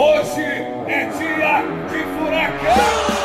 Hoje 0.00 0.42
é 0.42 1.06
dia 1.06 1.62
de 1.88 2.04
furacão! 2.16 3.18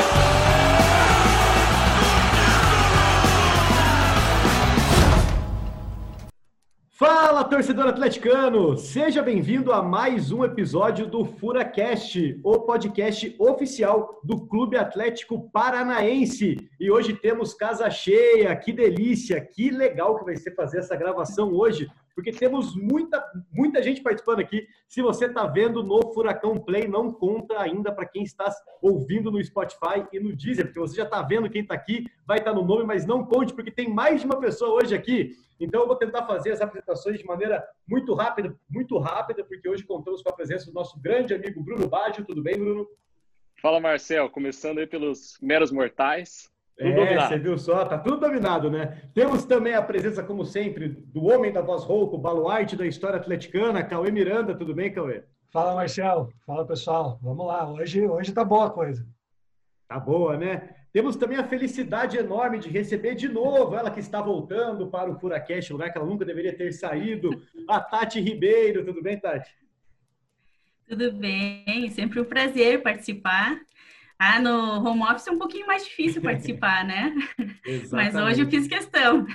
Fala, 6.90 7.44
torcedor 7.44 7.86
atleticano! 7.86 8.76
Seja 8.76 9.22
bem-vindo 9.22 9.72
a 9.72 9.84
mais 9.84 10.32
um 10.32 10.42
episódio 10.42 11.06
do 11.06 11.24
FuraCast, 11.24 12.40
o 12.42 12.58
podcast 12.62 13.36
oficial 13.38 14.20
do 14.24 14.44
Clube 14.44 14.76
Atlético 14.76 15.48
Paranaense. 15.52 16.56
E 16.80 16.90
hoje 16.90 17.14
temos 17.14 17.54
casa 17.54 17.88
cheia, 17.88 18.56
que 18.56 18.72
delícia, 18.72 19.40
que 19.40 19.70
legal 19.70 20.18
que 20.18 20.24
vai 20.24 20.36
ser 20.36 20.56
fazer 20.56 20.78
essa 20.78 20.96
gravação 20.96 21.52
hoje, 21.52 21.88
porque 22.14 22.30
temos 22.30 22.76
muita, 22.76 23.24
muita 23.50 23.82
gente 23.82 24.00
participando 24.00 24.40
aqui. 24.40 24.66
Se 24.88 25.02
você 25.02 25.26
está 25.26 25.46
vendo 25.46 25.82
no 25.82 26.12
Furacão 26.12 26.58
Play, 26.58 26.86
não 26.86 27.12
conta 27.12 27.60
ainda 27.60 27.90
para 27.92 28.06
quem 28.06 28.22
está 28.22 28.50
ouvindo 28.80 29.30
no 29.30 29.42
Spotify 29.42 30.06
e 30.12 30.20
no 30.20 30.34
Deezer, 30.34 30.66
porque 30.66 30.80
você 30.80 30.96
já 30.96 31.04
está 31.04 31.22
vendo 31.22 31.50
quem 31.50 31.62
está 31.62 31.74
aqui, 31.74 32.06
vai 32.26 32.38
estar 32.38 32.52
tá 32.52 32.56
no 32.56 32.64
nome, 32.64 32.84
mas 32.84 33.04
não 33.04 33.24
conte, 33.24 33.52
porque 33.52 33.70
tem 33.70 33.88
mais 33.88 34.20
de 34.20 34.26
uma 34.26 34.38
pessoa 34.38 34.82
hoje 34.82 34.94
aqui. 34.94 35.32
Então 35.58 35.82
eu 35.82 35.86
vou 35.86 35.96
tentar 35.96 36.26
fazer 36.26 36.52
as 36.52 36.60
apresentações 36.60 37.18
de 37.18 37.24
maneira 37.24 37.64
muito 37.86 38.14
rápida, 38.14 38.56
muito 38.68 38.98
rápida, 38.98 39.44
porque 39.44 39.68
hoje 39.68 39.84
contamos 39.84 40.22
com 40.22 40.28
a 40.28 40.34
presença 40.34 40.66
do 40.66 40.72
nosso 40.72 41.00
grande 41.00 41.34
amigo 41.34 41.62
Bruno 41.62 41.88
Baggio. 41.88 42.24
Tudo 42.24 42.42
bem, 42.42 42.58
Bruno? 42.58 42.86
Fala, 43.60 43.80
Marcel. 43.80 44.28
Começando 44.30 44.78
aí 44.78 44.86
pelos 44.86 45.38
meros 45.40 45.70
mortais. 45.70 46.50
Tudo 46.76 46.88
é, 46.88 46.94
dominado. 46.94 47.28
você 47.28 47.38
viu 47.38 47.56
só, 47.56 47.84
tá 47.84 47.98
tudo 47.98 48.18
dominado, 48.18 48.70
né? 48.70 49.02
Temos 49.14 49.44
também 49.44 49.74
a 49.74 49.82
presença, 49.82 50.22
como 50.24 50.44
sempre, 50.44 50.88
do 50.88 51.24
homem 51.24 51.52
da 51.52 51.60
voz 51.60 51.84
rouco, 51.84 52.18
baluarte 52.18 52.74
da 52.76 52.86
história 52.86 53.16
atleticana, 53.16 53.84
Cauê 53.84 54.10
Miranda. 54.10 54.56
Tudo 54.56 54.74
bem, 54.74 54.92
Cauê? 54.92 55.22
Fala, 55.52 55.74
Marcel. 55.74 56.28
Fala, 56.44 56.66
pessoal. 56.66 57.18
Vamos 57.22 57.46
lá. 57.46 57.70
Hoje, 57.70 58.04
hoje 58.04 58.32
tá 58.32 58.44
boa 58.44 58.66
a 58.66 58.70
coisa. 58.70 59.06
Tá 59.86 60.00
boa, 60.00 60.36
né? 60.36 60.74
Temos 60.92 61.14
também 61.14 61.38
a 61.38 61.46
felicidade 61.46 62.16
enorme 62.16 62.58
de 62.58 62.68
receber 62.68 63.14
de 63.14 63.28
novo 63.28 63.76
ela 63.76 63.90
que 63.90 64.00
está 64.00 64.20
voltando 64.20 64.88
para 64.88 65.10
o 65.10 65.18
Furacast, 65.18 65.72
lugar 65.72 65.92
que 65.92 65.98
ela 65.98 66.06
nunca 66.06 66.24
deveria 66.24 66.56
ter 66.56 66.72
saído, 66.72 67.30
a 67.68 67.80
Tati 67.80 68.20
Ribeiro. 68.20 68.84
Tudo 68.84 69.02
bem, 69.02 69.18
Tati? 69.18 69.50
Tudo 70.88 71.12
bem, 71.12 71.88
sempre 71.90 72.20
um 72.20 72.24
prazer 72.24 72.82
participar. 72.82 73.60
Ah, 74.26 74.40
no 74.40 74.82
home 74.82 75.02
office 75.02 75.26
é 75.26 75.30
um 75.30 75.38
pouquinho 75.38 75.66
mais 75.66 75.84
difícil 75.84 76.22
participar, 76.22 76.82
né? 76.82 77.14
Mas 77.92 78.14
hoje 78.14 78.40
eu 78.40 78.48
fiz 78.48 78.66
questão. 78.66 79.26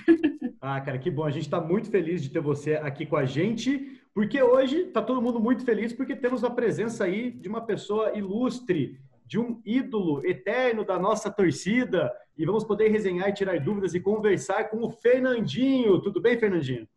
Ah, 0.60 0.82
cara, 0.82 0.98
que 0.98 1.12
bom. 1.12 1.26
A 1.26 1.30
gente 1.30 1.44
está 1.44 1.62
muito 1.62 1.92
feliz 1.92 2.24
de 2.24 2.30
ter 2.32 2.40
você 2.40 2.74
aqui 2.74 3.06
com 3.06 3.16
a 3.16 3.24
gente, 3.24 4.02
porque 4.16 4.42
hoje 4.42 4.88
está 4.88 5.00
todo 5.00 5.22
mundo 5.22 5.40
muito 5.40 5.64
feliz 5.64 5.94
porque 5.94 6.16
temos 6.16 6.44
a 6.44 6.50
presença 6.50 7.04
aí 7.04 7.30
de 7.30 7.48
uma 7.48 7.62
pessoa 7.62 8.18
ilustre, 8.18 9.00
de 9.28 9.38
um 9.38 9.62
ídolo 9.64 10.26
eterno 10.26 10.84
da 10.84 10.98
nossa 10.98 11.30
torcida 11.30 12.12
e 12.36 12.44
vamos 12.44 12.64
poder 12.64 12.90
resenhar 12.90 13.30
e 13.30 13.34
tirar 13.34 13.60
dúvidas 13.60 13.94
e 13.94 14.00
conversar 14.00 14.72
com 14.72 14.84
o 14.84 14.90
Fernandinho. 14.90 16.02
Tudo 16.02 16.20
bem, 16.20 16.40
Fernandinho? 16.40 16.88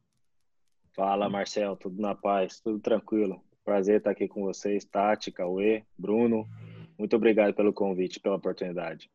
Fala, 0.96 1.28
Marcel, 1.28 1.76
tudo 1.76 2.00
na 2.00 2.14
paz, 2.14 2.58
tudo 2.58 2.80
tranquilo. 2.80 3.38
Prazer 3.62 3.98
estar 3.98 4.12
aqui 4.12 4.26
com 4.26 4.44
vocês, 4.44 4.82
Tati, 4.82 5.30
Cauê, 5.30 5.84
Bruno. 5.98 6.48
Muito 6.98 7.16
obrigado 7.16 7.54
pelo 7.54 7.72
convite, 7.72 8.20
pela 8.20 8.36
oportunidade. 8.36 9.10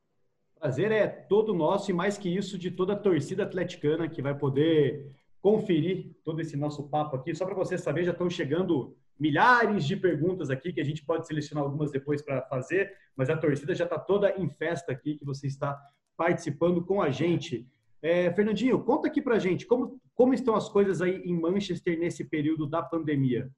Prazer 0.60 0.92
é 0.92 1.08
todo 1.08 1.54
nosso 1.54 1.92
e 1.92 1.94
mais 1.94 2.18
que 2.18 2.30
isso 2.30 2.58
de 2.58 2.72
toda 2.72 2.94
a 2.94 2.98
torcida 2.98 3.44
atleticana 3.44 4.10
que 4.10 4.22
vai 4.22 4.36
poder 4.36 5.12
conferir 5.40 6.16
todo 6.24 6.42
esse 6.42 6.58
nosso 6.58 6.90
papo 6.90 7.16
aqui. 7.16 7.34
Só 7.36 7.46
para 7.46 7.56
você 7.56 7.78
saber, 7.78 8.04
já 8.04 8.12
estão 8.12 8.30
chegando 8.30 8.96
milhares 9.20 9.86
de 9.86 9.96
perguntas 9.96 10.50
aqui 10.50 10.74
que 10.74 10.82
a 10.82 10.84
gente 10.84 11.06
pode 11.06 11.28
selecionar 11.28 11.64
algumas 11.64 11.92
depois 11.92 12.22
para 12.22 12.42
fazer, 12.44 12.94
mas 13.16 13.30
a 13.30 13.38
torcida 13.38 13.74
já 13.74 13.84
está 13.84 13.98
toda 13.98 14.32
em 14.38 14.50
festa 14.50 14.92
aqui 14.92 15.16
que 15.16 15.26
você 15.26 15.48
está 15.48 15.80
participando 16.16 16.84
com 16.84 17.02
a 17.02 17.10
gente. 17.10 17.68
É, 18.02 18.32
Fernandinho, 18.34 18.84
conta 18.84 19.08
aqui 19.08 19.22
para 19.22 19.40
gente 19.40 19.66
como, 19.66 20.00
como 20.14 20.34
estão 20.34 20.56
as 20.56 20.70
coisas 20.70 21.02
aí 21.02 21.22
em 21.24 21.40
Manchester 21.40 21.98
nesse 21.98 22.26
período 22.26 22.68
da 22.68 22.82
pandemia. 22.82 23.50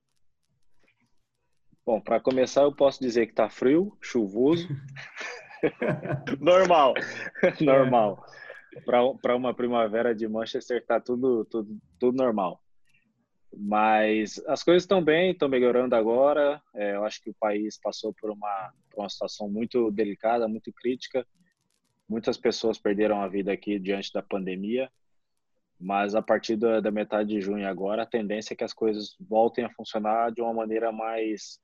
Bom, 1.90 2.00
para 2.00 2.20
começar, 2.20 2.62
eu 2.62 2.72
posso 2.72 3.00
dizer 3.02 3.26
que 3.26 3.32
está 3.32 3.50
frio, 3.50 3.98
chuvoso. 4.00 4.68
normal, 6.40 6.94
normal. 7.60 8.24
Para 8.86 9.36
uma 9.36 9.56
primavera 9.56 10.14
de 10.14 10.28
Manchester, 10.28 10.78
está 10.78 11.00
tudo, 11.00 11.46
tudo, 11.46 11.82
tudo 12.00 12.16
normal. 12.16 12.62
Mas 13.52 14.40
as 14.46 14.62
coisas 14.62 14.84
estão 14.84 15.04
bem, 15.04 15.32
estão 15.32 15.50
melhorando 15.50 15.96
agora. 15.96 16.62
É, 16.76 16.94
eu 16.94 17.04
acho 17.06 17.24
que 17.24 17.32
o 17.32 17.36
país 17.40 17.80
passou 17.82 18.14
por 18.14 18.30
uma, 18.30 18.72
por 18.92 19.02
uma 19.02 19.10
situação 19.10 19.50
muito 19.50 19.90
delicada, 19.90 20.48
muito 20.48 20.72
crítica. 20.72 21.26
Muitas 22.08 22.38
pessoas 22.38 22.78
perderam 22.78 23.20
a 23.20 23.28
vida 23.28 23.52
aqui 23.52 23.80
diante 23.80 24.14
da 24.14 24.22
pandemia. 24.22 24.92
Mas 25.80 26.14
a 26.14 26.22
partir 26.22 26.56
da, 26.56 26.82
da 26.82 26.92
metade 26.92 27.30
de 27.30 27.42
junho 27.42 27.68
agora, 27.68 28.04
a 28.04 28.06
tendência 28.06 28.54
é 28.54 28.56
que 28.56 28.64
as 28.64 28.74
coisas 28.74 29.16
voltem 29.20 29.66
a 29.66 29.72
funcionar 29.72 30.32
de 30.32 30.40
uma 30.40 30.54
maneira 30.54 30.92
mais, 30.92 31.60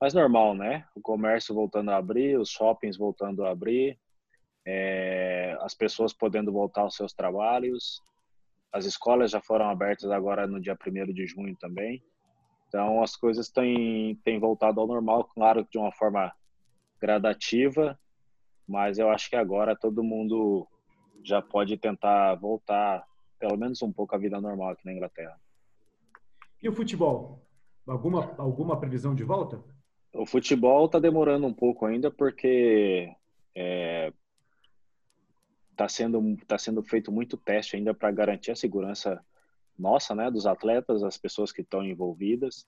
mais 0.00 0.14
normal, 0.14 0.54
né? 0.54 0.86
O 0.94 1.00
comércio 1.00 1.54
voltando 1.54 1.90
a 1.90 1.96
abrir, 1.96 2.38
os 2.38 2.48
shoppings 2.48 2.96
voltando 2.96 3.44
a 3.44 3.50
abrir, 3.50 3.98
é, 4.66 5.56
as 5.60 5.74
pessoas 5.74 6.12
podendo 6.12 6.50
voltar 6.50 6.82
aos 6.82 6.96
seus 6.96 7.12
trabalhos, 7.12 8.02
as 8.72 8.84
escolas 8.86 9.30
já 9.30 9.40
foram 9.40 9.68
abertas 9.68 10.10
agora 10.10 10.46
no 10.46 10.60
dia 10.60 10.76
1 10.76 11.12
de 11.12 11.26
junho 11.26 11.56
também. 11.56 12.02
Então, 12.68 13.02
as 13.02 13.16
coisas 13.16 13.50
têm, 13.50 14.14
têm 14.24 14.38
voltado 14.38 14.80
ao 14.80 14.86
normal, 14.86 15.24
claro, 15.24 15.66
de 15.70 15.76
uma 15.76 15.92
forma 15.92 16.32
gradativa, 17.00 17.98
mas 18.66 18.98
eu 18.98 19.10
acho 19.10 19.28
que 19.28 19.34
agora 19.34 19.76
todo 19.76 20.04
mundo 20.04 20.68
já 21.24 21.42
pode 21.42 21.76
tentar 21.76 22.36
voltar, 22.36 23.04
pelo 23.38 23.58
menos 23.58 23.82
um 23.82 23.92
pouco, 23.92 24.14
à 24.14 24.18
vida 24.18 24.40
normal 24.40 24.70
aqui 24.70 24.86
na 24.86 24.92
Inglaterra. 24.92 25.36
E 26.62 26.68
o 26.68 26.72
futebol? 26.72 27.44
Alguma, 27.86 28.34
alguma 28.38 28.78
previsão 28.78 29.14
de 29.14 29.24
volta? 29.24 29.60
O 30.12 30.26
futebol 30.26 30.86
está 30.86 30.98
demorando 30.98 31.46
um 31.46 31.54
pouco 31.54 31.86
ainda, 31.86 32.10
porque 32.10 33.12
é, 33.54 34.12
está 35.70 35.88
sendo 35.88 36.36
tá 36.46 36.58
sendo 36.58 36.82
feito 36.82 37.10
muito 37.10 37.36
teste 37.36 37.76
ainda 37.76 37.94
para 37.94 38.10
garantir 38.10 38.50
a 38.50 38.56
segurança 38.56 39.24
nossa, 39.78 40.14
né, 40.14 40.30
dos 40.30 40.46
atletas, 40.46 41.00
das 41.00 41.16
pessoas 41.16 41.50
que 41.52 41.62
estão 41.62 41.82
envolvidas. 41.84 42.66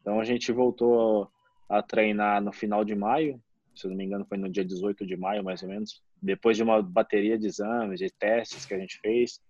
Então 0.00 0.18
a 0.18 0.24
gente 0.24 0.50
voltou 0.50 1.30
a 1.68 1.82
treinar 1.82 2.42
no 2.42 2.52
final 2.52 2.84
de 2.84 2.94
maio, 2.94 3.40
se 3.74 3.86
não 3.86 3.94
me 3.94 4.04
engano 4.04 4.24
foi 4.24 4.38
no 4.38 4.48
dia 4.48 4.64
18 4.64 5.06
de 5.06 5.16
maio 5.16 5.44
mais 5.44 5.62
ou 5.62 5.68
menos, 5.68 6.02
depois 6.22 6.56
de 6.56 6.62
uma 6.62 6.80
bateria 6.80 7.38
de 7.38 7.46
exames, 7.46 7.98
de 7.98 8.10
testes 8.10 8.64
que 8.64 8.74
a 8.74 8.78
gente 8.78 8.98
fez 9.00 9.40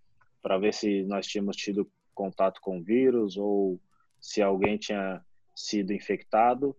para 0.43 0.59
ver 0.59 0.75
se 0.75 1.05
nós 1.05 1.27
tínhamos 1.27 1.57
tido 1.57 1.91
contato 2.15 2.61
com 2.61 2.79
o 2.79 2.83
vírus 2.83 3.37
ou 3.37 3.81
se 4.21 4.43
alguém 4.43 4.77
tinha 4.77 5.25
sido 5.55 5.93
infectado. 5.93 6.77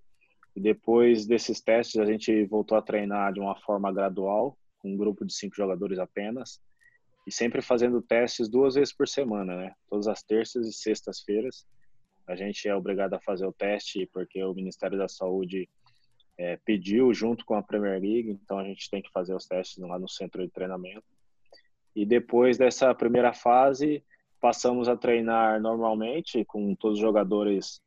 Depois 0.55 1.25
desses 1.25 1.59
testes 1.61 1.99
a 1.99 2.05
gente 2.05 2.45
voltou 2.45 2.77
a 2.77 2.81
treinar 2.81 3.33
de 3.33 3.39
uma 3.39 3.55
forma 3.55 3.91
gradual, 3.91 4.57
com 4.79 4.93
um 4.93 4.97
grupo 4.97 5.25
de 5.25 5.33
cinco 5.33 5.55
jogadores 5.55 5.99
apenas, 5.99 6.61
e 7.27 7.31
sempre 7.31 7.61
fazendo 7.61 8.01
testes 8.01 8.47
duas 8.47 8.75
vezes 8.75 8.93
por 8.93 9.07
semana, 9.07 9.55
né? 9.55 9.73
Todas 9.89 10.07
as 10.07 10.23
terças 10.23 10.67
e 10.67 10.73
sextas-feiras. 10.73 11.65
A 12.27 12.35
gente 12.35 12.67
é 12.67 12.75
obrigado 12.75 13.13
a 13.15 13.19
fazer 13.19 13.45
o 13.45 13.53
teste 13.53 14.09
porque 14.13 14.43
o 14.43 14.53
Ministério 14.53 14.97
da 14.97 15.07
Saúde 15.07 15.67
é, 16.37 16.57
pediu 16.57 17.13
junto 17.13 17.45
com 17.45 17.55
a 17.55 17.63
Premier 17.63 17.99
League, 17.99 18.29
então 18.29 18.57
a 18.57 18.63
gente 18.63 18.89
tem 18.89 19.01
que 19.01 19.11
fazer 19.11 19.33
os 19.33 19.45
testes 19.45 19.77
lá 19.77 19.97
no 19.99 20.07
centro 20.07 20.41
de 20.41 20.51
treinamento. 20.51 21.03
E 21.95 22.05
depois 22.05 22.57
dessa 22.57 22.93
primeira 22.93 23.33
fase, 23.33 24.03
passamos 24.39 24.87
a 24.87 24.97
treinar 24.97 25.61
normalmente 25.61 26.43
com 26.45 26.75
todos 26.75 26.97
os 26.97 27.01
jogadores 27.01 27.81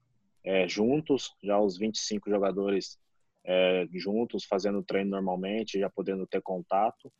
é, 0.49 0.67
juntos, 0.67 1.37
já 1.43 1.61
os 1.61 1.77
25 1.77 2.31
jogadores 2.31 2.99
é, 3.45 3.87
juntos, 3.93 4.47
fazendo 4.47 4.83
treino 4.83 5.11
normalmente, 5.11 5.79
já 5.79 5.91
podendo 5.91 6.27
ter 6.27 6.41
contato. 6.41 7.13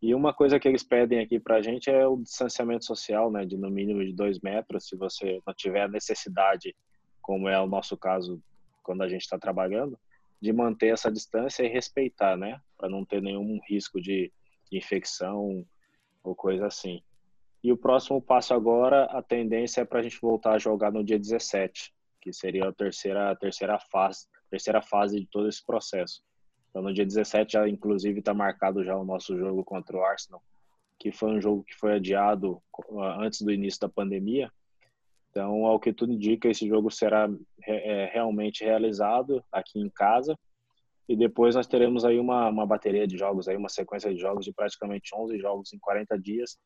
E 0.00 0.14
uma 0.14 0.32
coisa 0.32 0.58
que 0.58 0.66
eles 0.66 0.82
pedem 0.82 1.20
aqui 1.20 1.38
para 1.38 1.56
a 1.56 1.62
gente 1.62 1.90
é 1.90 2.06
o 2.06 2.16
distanciamento 2.16 2.86
social, 2.86 3.30
né, 3.30 3.44
de 3.44 3.58
no 3.58 3.70
mínimo 3.70 4.02
de 4.02 4.14
dois 4.14 4.40
metros, 4.40 4.88
se 4.88 4.96
você 4.96 5.42
não 5.46 5.52
tiver 5.52 5.90
necessidade, 5.90 6.74
como 7.20 7.50
é 7.50 7.60
o 7.60 7.66
nosso 7.66 7.98
caso 7.98 8.42
quando 8.82 9.02
a 9.02 9.08
gente 9.10 9.22
está 9.22 9.38
trabalhando, 9.38 9.98
de 10.40 10.50
manter 10.50 10.94
essa 10.94 11.12
distância 11.12 11.64
e 11.64 11.68
respeitar, 11.68 12.34
né, 12.34 12.58
para 12.78 12.88
não 12.88 13.04
ter 13.04 13.20
nenhum 13.20 13.60
risco 13.68 14.00
de 14.00 14.32
infecção 14.72 15.66
ou 16.22 16.34
coisa 16.34 16.66
assim. 16.66 17.02
E 17.62 17.70
o 17.70 17.76
próximo 17.76 18.22
passo 18.22 18.54
agora, 18.54 19.04
a 19.04 19.22
tendência 19.22 19.82
é 19.82 19.84
para 19.84 20.00
a 20.00 20.02
gente 20.02 20.18
voltar 20.18 20.54
a 20.54 20.58
jogar 20.58 20.90
no 20.90 21.04
dia 21.04 21.18
17, 21.18 21.93
que 22.24 22.32
seria 22.32 22.68
a 22.68 22.72
terceira, 22.72 23.30
a 23.30 23.36
terceira 23.36 23.78
fase 23.78 24.26
terceira 24.54 24.80
fase 24.80 25.18
de 25.18 25.26
todo 25.26 25.48
esse 25.48 25.64
processo. 25.64 26.22
Então, 26.70 26.82
no 26.82 26.92
dia 26.92 27.04
17, 27.04 27.52
já 27.52 27.68
inclusive 27.68 28.20
está 28.20 28.32
marcado 28.32 28.84
já 28.84 28.96
o 28.96 29.04
nosso 29.04 29.36
jogo 29.36 29.64
contra 29.64 29.96
o 29.96 30.04
Arsenal, 30.04 30.42
que 30.98 31.12
foi 31.12 31.30
um 31.30 31.40
jogo 31.40 31.64
que 31.64 31.74
foi 31.74 31.94
adiado 31.94 32.62
ah, 33.00 33.18
antes 33.20 33.42
do 33.42 33.52
início 33.52 33.80
da 33.80 33.88
pandemia. 33.88 34.50
Então, 35.30 35.66
ao 35.66 35.80
que 35.80 35.92
tudo 35.92 36.12
indica, 36.12 36.48
esse 36.48 36.68
jogo 36.68 36.90
será 36.90 37.28
é, 37.66 38.06
realmente 38.12 38.62
realizado 38.62 39.44
aqui 39.50 39.80
em 39.80 39.90
casa. 39.90 40.38
E 41.08 41.16
depois 41.16 41.56
nós 41.56 41.66
teremos 41.66 42.04
aí 42.04 42.18
uma, 42.18 42.48
uma 42.48 42.66
bateria 42.66 43.06
de 43.06 43.18
jogos, 43.18 43.48
aí 43.48 43.56
uma 43.56 43.68
sequência 43.68 44.14
de 44.14 44.20
jogos 44.20 44.44
de 44.44 44.52
praticamente 44.52 45.14
11 45.14 45.38
jogos 45.38 45.72
em 45.72 45.78
40 45.78 46.18
dias, 46.18 46.56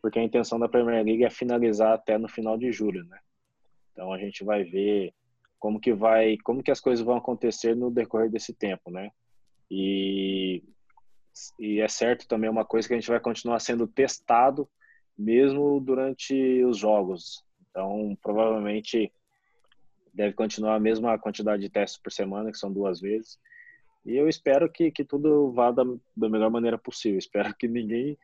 porque 0.00 0.18
a 0.18 0.22
intenção 0.22 0.58
da 0.58 0.68
Premier 0.68 1.04
League 1.04 1.24
é 1.24 1.30
finalizar 1.30 1.94
até 1.94 2.16
no 2.18 2.28
final 2.28 2.56
de 2.56 2.70
julho, 2.70 3.04
né? 3.04 3.18
Então 3.98 4.12
a 4.12 4.18
gente 4.18 4.44
vai 4.44 4.62
ver 4.62 5.12
como 5.58 5.80
que 5.80 5.92
vai, 5.92 6.36
como 6.44 6.62
que 6.62 6.70
as 6.70 6.78
coisas 6.78 7.04
vão 7.04 7.16
acontecer 7.16 7.74
no 7.74 7.90
decorrer 7.90 8.30
desse 8.30 8.54
tempo, 8.54 8.92
né? 8.92 9.10
E 9.68 10.62
e 11.58 11.80
é 11.80 11.88
certo 11.88 12.26
também 12.26 12.48
uma 12.48 12.64
coisa 12.64 12.86
que 12.86 12.94
a 12.94 12.96
gente 12.96 13.10
vai 13.10 13.18
continuar 13.18 13.58
sendo 13.58 13.88
testado 13.88 14.68
mesmo 15.16 15.80
durante 15.80 16.64
os 16.64 16.78
jogos. 16.78 17.44
Então, 17.70 18.16
provavelmente 18.22 19.12
deve 20.14 20.32
continuar 20.32 20.76
a 20.76 20.80
mesma 20.80 21.18
quantidade 21.18 21.62
de 21.62 21.68
testes 21.68 22.00
por 22.00 22.12
semana, 22.12 22.52
que 22.52 22.58
são 22.58 22.72
duas 22.72 23.00
vezes. 23.00 23.38
E 24.06 24.16
eu 24.16 24.28
espero 24.28 24.70
que, 24.70 24.92
que 24.92 25.04
tudo 25.04 25.52
vá 25.52 25.70
da, 25.72 25.84
da 26.16 26.28
melhor 26.28 26.50
maneira 26.50 26.78
possível. 26.78 27.18
Espero 27.18 27.54
que 27.54 27.66
ninguém 27.68 28.16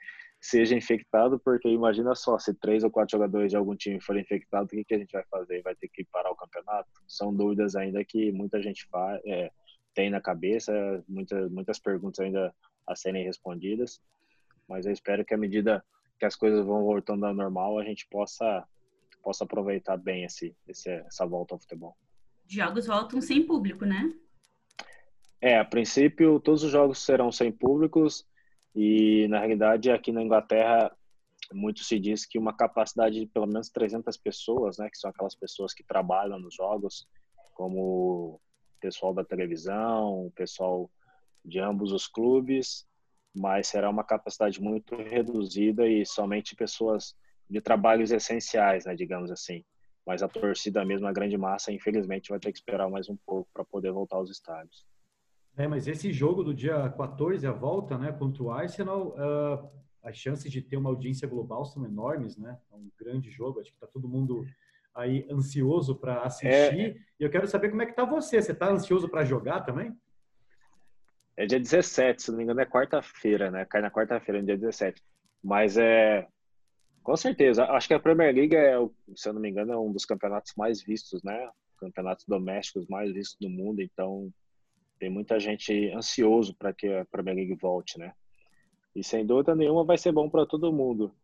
seja 0.45 0.77
infectado, 0.77 1.41
porque 1.41 1.67
imagina 1.71 2.15
só, 2.15 2.39
se 2.39 2.53
três 2.53 2.85
ou 2.85 2.91
quatro 2.91 3.13
jogadores 3.13 3.51
de 3.51 3.57
algum 3.57 3.75
time 3.75 3.99
forem 3.99 4.23
infectados, 4.23 4.71
o 4.71 4.77
que, 4.77 4.85
que 4.85 4.95
a 4.95 4.99
gente 4.99 5.13
vai 5.13 5.25
fazer? 5.31 5.63
Vai 5.63 5.75
ter 5.75 5.89
que 5.89 6.05
parar 6.05 6.31
o 6.31 6.37
campeonato? 6.37 6.91
São 7.09 7.35
dúvidas 7.35 7.75
ainda 7.75 8.05
que 8.05 8.31
muita 8.31 8.63
gente 8.63 8.87
faz, 8.89 9.23
é, 9.25 9.51
tem 9.95 10.11
na 10.11 10.21
cabeça, 10.21 11.03
muitas, 11.09 11.51
muitas 11.51 11.79
perguntas 11.79 12.21
ainda 12.21 12.55
a 12.87 12.95
serem 12.95 13.25
respondidas, 13.25 14.03
mas 14.69 14.85
eu 14.85 14.93
espero 14.93 15.25
que 15.25 15.33
à 15.33 15.39
medida 15.39 15.83
que 16.19 16.27
as 16.27 16.37
coisas 16.37 16.63
vão 16.67 16.85
voltando 16.85 17.25
ao 17.25 17.33
normal, 17.33 17.79
a 17.79 17.85
gente 17.85 18.07
possa 18.11 18.69
possa 19.23 19.45
aproveitar 19.45 19.97
bem 19.97 20.25
esse, 20.25 20.55
esse 20.69 20.91
essa 20.91 21.25
volta 21.25 21.55
ao 21.55 21.59
futebol. 21.59 21.97
Jogos 22.47 22.87
voltam 22.87 23.19
sem 23.23 23.47
público, 23.47 23.87
né? 23.87 24.13
É, 25.41 25.59
a 25.59 25.65
princípio 25.65 26.39
todos 26.39 26.63
os 26.63 26.71
jogos 26.71 26.99
serão 26.99 27.33
sem 27.33 27.51
públicos 27.51 28.27
e 28.75 29.29
na 29.29 29.39
realidade 29.39 29.91
aqui 29.91 30.11
na 30.11 30.23
Inglaterra 30.23 30.91
muito 31.53 31.85
se 31.85 31.99
diz 31.99 32.25
que 32.25 32.39
uma 32.39 32.57
capacidade 32.57 33.21
de 33.21 33.27
pelo 33.27 33.47
menos 33.47 33.69
300 33.69 34.17
pessoas, 34.17 34.79
né, 34.79 34.89
que 34.91 34.99
são 34.99 35.11
aquelas 35.11 35.35
pessoas 35.35 35.75
que 35.75 35.85
trabalham 35.85 36.39
nos 36.39 36.55
jogos, 36.55 37.07
como 37.53 37.81
o 37.81 38.41
pessoal 38.81 39.15
da 39.15 39.25
televisão, 39.25 40.27
o 40.27 40.33
pessoal 40.33 40.91
de 41.45 41.61
ambos 41.61 41.93
os 41.93 42.07
clubes, 42.07 42.87
mas 43.35 43.69
será 43.69 43.91
uma 43.91 44.05
capacidade 44.05 44.61
muito 44.61 44.97
reduzida 44.97 45.87
e 45.87 46.07
somente 46.07 46.57
pessoas 46.57 47.15
de 47.49 47.61
trabalhos 47.61 48.11
essenciais, 48.11 48.85
né, 48.87 48.95
digamos 48.95 49.31
assim. 49.31 49.65
Mas 50.07 50.23
a 50.23 50.29
torcida 50.29 50.85
mesmo, 50.85 51.07
a 51.07 51.13
grande 51.13 51.37
massa, 51.37 51.73
infelizmente 51.73 52.31
vai 52.31 52.39
ter 52.39 52.53
que 52.53 52.59
esperar 52.59 52.89
mais 52.91 53.09
um 53.09 53.17
pouco 53.27 53.49
para 53.53 53.65
poder 53.65 53.93
voltar 53.93 54.17
aos 54.17 54.31
estádios. 54.31 54.85
É, 55.57 55.69
mas 55.69 55.87
esse 55.87 56.13
jogo 56.13 56.43
do 56.43 56.53
dia 56.53 56.89
14, 56.91 57.47
a 57.47 57.53
volta, 57.53 57.97
né, 57.97 58.13
contra 58.13 58.43
o 58.43 58.51
Arsenal, 58.51 59.11
uh, 59.11 59.71
as 60.03 60.17
chances 60.17 60.51
de 60.51 60.61
ter 60.61 60.77
uma 60.77 60.91
audiência 60.91 61.27
global 61.27 61.65
são 61.65 61.85
enormes, 61.85 62.37
né? 62.37 62.59
É 62.71 62.77
um 62.77 62.91
grande 62.99 63.31
jogo, 63.31 63.61
acho 63.61 63.71
que 63.71 63.77
está 63.77 63.87
todo 63.87 64.09
mundo 64.09 64.45
aí 64.95 65.27
ansioso 65.31 65.97
para 65.97 66.23
assistir. 66.23 66.49
É... 66.49 66.97
E 67.19 67.25
eu 67.25 67.31
quero 67.31 67.47
saber 67.47 67.71
como 67.71 67.83
é 67.83 67.87
que 67.87 67.95
tá 67.95 68.05
você. 68.05 68.41
Você 68.41 68.53
está 68.53 68.71
ansioso 68.71 69.09
para 69.09 69.25
jogar 69.25 69.63
também? 69.63 69.97
É 71.37 71.47
dia 71.47 71.59
17, 71.59 72.23
se 72.23 72.31
não 72.31 72.39
me 72.39 72.45
engano, 72.45 72.61
é 72.61 72.67
quarta-feira, 72.67 73.51
né? 73.51 73.65
Cai 73.65 73.81
na 73.81 73.91
quarta-feira, 73.91 74.41
no 74.41 74.47
dia 74.47 74.59
17. 74.59 75.03
Mas 75.43 75.77
é. 75.77 76.29
Com 77.03 77.17
certeza. 77.17 77.65
Acho 77.65 77.89
que 77.89 77.95
a 77.95 78.01
Premier 78.01 78.35
League 78.35 78.57
é, 78.57 78.77
se 79.17 79.29
eu 79.29 79.33
não 79.33 79.41
me 79.41 79.51
engano, 79.51 79.73
é 79.73 79.79
um 79.79 79.93
dos 79.93 80.05
campeonatos 80.05 80.53
mais 80.57 80.83
vistos, 80.83 81.23
né? 81.23 81.51
Campeonatos 81.79 82.25
domésticos 82.27 82.87
mais 82.89 83.13
vistos 83.13 83.37
do 83.41 83.51
mundo. 83.51 83.83
Então, 83.83 84.31
tem 84.99 85.11
muita 85.11 85.39
gente 85.39 85.91
ansioso 85.91 86.55
para 86.55 86.73
que 86.73 86.87
a 86.89 87.05
Premier 87.05 87.37
League 87.37 87.55
volte, 87.55 87.99
né? 87.99 88.13
E 88.95 89.03
sem 89.03 89.27
dúvida 89.27 89.55
nenhuma 89.55 89.85
vai 89.85 89.99
ser 89.99 90.13
bom 90.13 90.29
para 90.31 90.47
todo 90.47 90.73
mundo. 90.73 91.15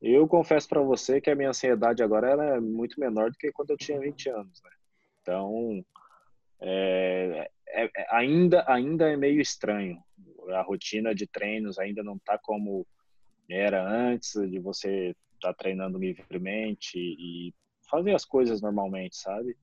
Eu 0.00 0.28
confesso 0.28 0.68
para 0.68 0.82
você 0.82 1.20
que 1.20 1.30
a 1.30 1.34
minha 1.34 1.48
ansiedade 1.48 2.02
agora 2.02 2.28
ela 2.28 2.44
é 2.56 2.60
muito 2.60 3.00
menor 3.00 3.30
do 3.30 3.38
que 3.38 3.50
quando 3.52 3.70
eu 3.70 3.76
tinha 3.76 3.98
20 3.98 4.28
anos, 4.28 4.62
né? 4.62 4.70
Então, 5.22 5.84
é, 6.60 7.50
é, 7.68 7.84
é, 7.84 8.06
ainda, 8.10 8.64
ainda 8.68 9.10
é 9.10 9.16
meio 9.16 9.40
estranho. 9.40 10.02
A 10.50 10.62
rotina 10.62 11.14
de 11.14 11.26
treinos 11.26 11.78
ainda 11.78 12.02
não 12.02 12.16
está 12.16 12.38
como 12.38 12.86
era 13.48 13.82
antes, 13.82 14.34
de 14.50 14.58
você 14.58 15.16
estar 15.34 15.52
tá 15.52 15.54
treinando 15.54 15.98
livremente 15.98 16.98
e 16.98 17.54
fazer 17.90 18.14
as 18.14 18.24
coisas 18.24 18.60
normalmente, 18.60 19.16
sabe? 19.16 19.56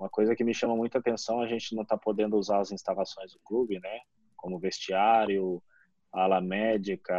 Uma 0.00 0.08
coisa 0.08 0.34
que 0.34 0.42
me 0.42 0.54
chama 0.54 0.74
muita 0.74 0.96
atenção, 0.96 1.42
a 1.42 1.46
gente 1.46 1.76
não 1.76 1.82
está 1.82 1.94
podendo 1.94 2.38
usar 2.38 2.60
as 2.60 2.72
instalações 2.72 3.34
do 3.34 3.38
clube, 3.44 3.78
né? 3.78 4.00
Como 4.34 4.58
vestiário, 4.58 5.62
ala 6.10 6.40
médica, 6.40 7.14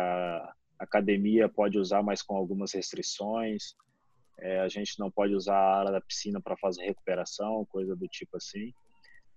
academia 0.79 1.47
pode 1.47 1.77
usar, 1.77 2.01
mas 2.01 2.23
com 2.23 2.35
algumas 2.35 2.73
restrições. 2.73 3.75
É, 4.39 4.61
a 4.61 4.67
gente 4.67 4.97
não 4.97 5.11
pode 5.11 5.35
usar 5.35 5.55
a 5.55 5.77
área 5.77 5.91
da 5.91 6.01
piscina 6.01 6.41
para 6.41 6.57
fazer 6.57 6.83
recuperação, 6.85 7.67
coisa 7.69 7.95
do 7.95 8.07
tipo 8.07 8.37
assim. 8.37 8.73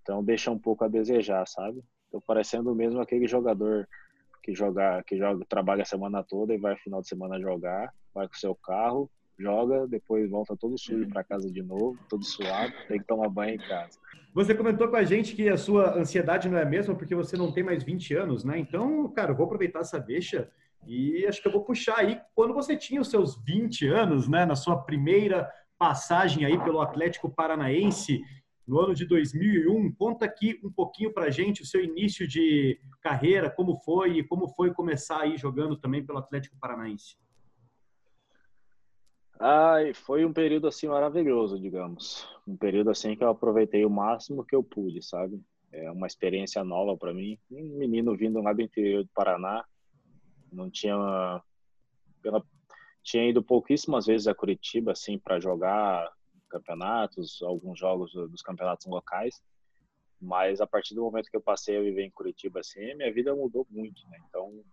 Então 0.01 0.23
deixa 0.23 0.49
um 0.49 0.57
pouco 0.57 0.83
a 0.83 0.87
desejar, 0.87 1.47
sabe? 1.47 1.83
Tô 2.09 2.19
parecendo 2.19 2.73
mesmo 2.73 2.99
aquele 2.99 3.27
jogador 3.27 3.87
que 4.41 4.55
joga, 4.55 5.03
que 5.03 5.17
joga, 5.17 5.45
trabalha 5.47 5.83
a 5.83 5.85
semana 5.85 6.23
toda 6.23 6.51
e 6.51 6.57
vai 6.57 6.75
final 6.77 6.99
de 6.99 7.07
semana 7.07 7.39
jogar, 7.39 7.93
vai 8.11 8.27
com 8.27 8.33
seu 8.33 8.55
carro, 8.55 9.07
joga, 9.37 9.87
depois 9.87 10.29
volta 10.29 10.55
todo 10.55 10.77
sujo 10.77 11.07
para 11.09 11.23
casa 11.23 11.51
de 11.51 11.61
novo, 11.61 11.97
todo 12.09 12.23
suado, 12.23 12.73
tem 12.87 12.99
que 12.99 13.05
tomar 13.05 13.29
banho 13.29 13.55
em 13.55 13.57
casa. 13.57 13.99
Você 14.33 14.53
comentou 14.53 14.87
com 14.87 14.95
a 14.95 15.03
gente 15.03 15.35
que 15.35 15.47
a 15.49 15.57
sua 15.57 15.97
ansiedade 15.97 16.49
não 16.49 16.57
é 16.57 16.63
a 16.63 16.65
mesma 16.65 16.95
porque 16.95 17.15
você 17.15 17.37
não 17.37 17.51
tem 17.51 17.63
mais 17.63 17.83
20 17.83 18.13
anos, 18.15 18.43
né? 18.43 18.57
Então, 18.57 19.07
cara, 19.09 19.31
eu 19.31 19.35
vou 19.35 19.45
aproveitar 19.45 19.79
essa 19.79 19.99
deixa 19.99 20.49
e 20.85 21.25
acho 21.25 21.41
que 21.41 21.47
eu 21.47 21.51
vou 21.51 21.63
puxar 21.63 21.99
aí 21.99 22.19
quando 22.33 22.53
você 22.53 22.75
tinha 22.75 23.01
os 23.01 23.09
seus 23.09 23.41
20 23.43 23.87
anos, 23.87 24.27
né, 24.27 24.45
na 24.45 24.55
sua 24.55 24.77
primeira 24.77 25.49
passagem 25.77 26.45
aí 26.45 26.61
pelo 26.63 26.79
Atlético 26.79 27.29
Paranaense, 27.29 28.21
no 28.67 28.79
ano 28.79 28.95
de 28.95 29.05
2001. 29.05 29.91
Conta 29.93 30.25
aqui 30.25 30.59
um 30.63 30.71
pouquinho 30.71 31.13
para 31.13 31.25
a 31.25 31.29
gente 31.29 31.61
o 31.61 31.65
seu 31.65 31.83
início 31.83 32.27
de 32.27 32.79
carreira, 33.01 33.49
como 33.49 33.77
foi 33.77 34.19
e 34.19 34.23
como 34.23 34.47
foi 34.49 34.73
começar 34.73 35.21
aí 35.21 35.37
jogando 35.37 35.77
também 35.77 36.05
pelo 36.05 36.19
Atlético 36.19 36.57
Paranaense. 36.59 37.17
Ai, 39.39 39.93
foi 39.93 40.25
um 40.25 40.31
período 40.31 40.67
assim 40.67 40.87
maravilhoso, 40.87 41.59
digamos. 41.59 42.27
Um 42.47 42.55
período 42.55 42.89
assim 42.89 43.15
que 43.15 43.23
eu 43.23 43.29
aproveitei 43.29 43.85
o 43.85 43.89
máximo 43.89 44.45
que 44.45 44.55
eu 44.55 44.63
pude, 44.63 45.01
sabe? 45.01 45.41
É 45.71 45.91
uma 45.91 46.07
experiência 46.07 46.63
nova 46.63 46.97
para 46.97 47.13
mim. 47.13 47.37
Um 47.51 47.77
menino 47.77 48.15
vindo 48.15 48.41
lá 48.41 48.53
do 48.53 48.61
interior 48.61 49.03
do 49.03 49.09
Paraná, 49.13 49.65
não 50.51 50.69
tinha 50.69 51.41
pela 52.21 52.43
tinha 53.03 53.29
ido 53.29 53.43
pouquíssimas 53.43 54.07
vezes 54.07 54.25
a 54.27 54.33
Curitiba 54.33 54.93
assim 54.93 55.19
para 55.19 55.39
jogar 55.39 56.11
campeonatos, 56.49 57.41
alguns 57.43 57.77
jogos 57.77 58.13
dos 58.13 58.41
campeonatos 58.41 58.87
locais. 58.87 59.41
Mas 60.19 60.61
a 60.61 60.65
partir 60.65 60.95
do 60.95 61.03
momento 61.03 61.29
que 61.29 61.37
eu 61.37 61.41
passei 61.41 61.77
a 61.77 61.81
viver 61.81 62.03
em 62.03 62.11
Curitiba, 62.11 62.61
assim, 62.61 62.95
minha 62.95 63.13
vida 63.13 63.35
mudou 63.35 63.67
muito, 63.69 64.01
né? 64.09 64.17
Então, 64.27 64.63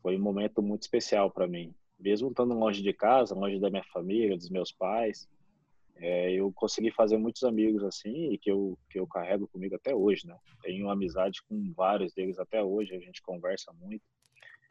foi 0.00 0.16
um 0.16 0.22
momento 0.22 0.62
muito 0.62 0.82
especial 0.82 1.30
para 1.30 1.46
mim. 1.46 1.72
Mesmo 2.02 2.28
estando 2.28 2.54
longe 2.54 2.82
de 2.82 2.92
casa, 2.92 3.34
longe 3.34 3.60
da 3.60 3.70
minha 3.70 3.84
família, 3.84 4.36
dos 4.36 4.50
meus 4.50 4.72
pais, 4.72 5.28
é, 5.96 6.32
eu 6.32 6.52
consegui 6.52 6.90
fazer 6.90 7.16
muitos 7.16 7.44
amigos 7.44 7.84
assim 7.84 8.32
e 8.32 8.38
que 8.38 8.50
eu 8.50 8.76
que 8.90 8.98
eu 8.98 9.06
carrego 9.06 9.46
comigo 9.46 9.76
até 9.76 9.94
hoje, 9.94 10.26
né? 10.26 10.36
Tenho 10.60 10.90
amizade 10.90 11.40
com 11.48 11.72
vários 11.76 12.12
deles 12.12 12.38
até 12.38 12.62
hoje, 12.62 12.94
a 12.94 12.98
gente 12.98 13.22
conversa 13.22 13.72
muito. 13.80 14.02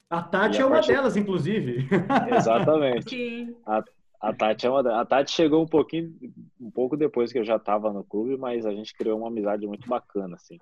A 0.09 0.21
Tati 0.21 0.57
a 0.57 0.61
é 0.61 0.65
uma 0.65 0.75
partir... 0.75 0.91
delas, 0.91 1.15
inclusive. 1.15 1.87
Exatamente. 2.35 3.55
A, 3.65 3.81
a 4.19 4.33
Tati, 4.33 4.67
é 4.67 4.69
uma, 4.69 5.01
a 5.01 5.05
Tati 5.05 5.31
chegou 5.31 5.63
um 5.63 5.67
pouquinho, 5.67 6.13
um 6.59 6.69
pouco 6.69 6.97
depois 6.97 7.31
que 7.31 7.39
eu 7.39 7.45
já 7.45 7.55
estava 7.55 7.93
no 7.93 8.03
clube, 8.03 8.35
mas 8.35 8.65
a 8.65 8.71
gente 8.71 8.93
criou 8.93 9.17
uma 9.17 9.29
amizade 9.29 9.65
muito 9.65 9.87
bacana, 9.87 10.35
assim. 10.35 10.59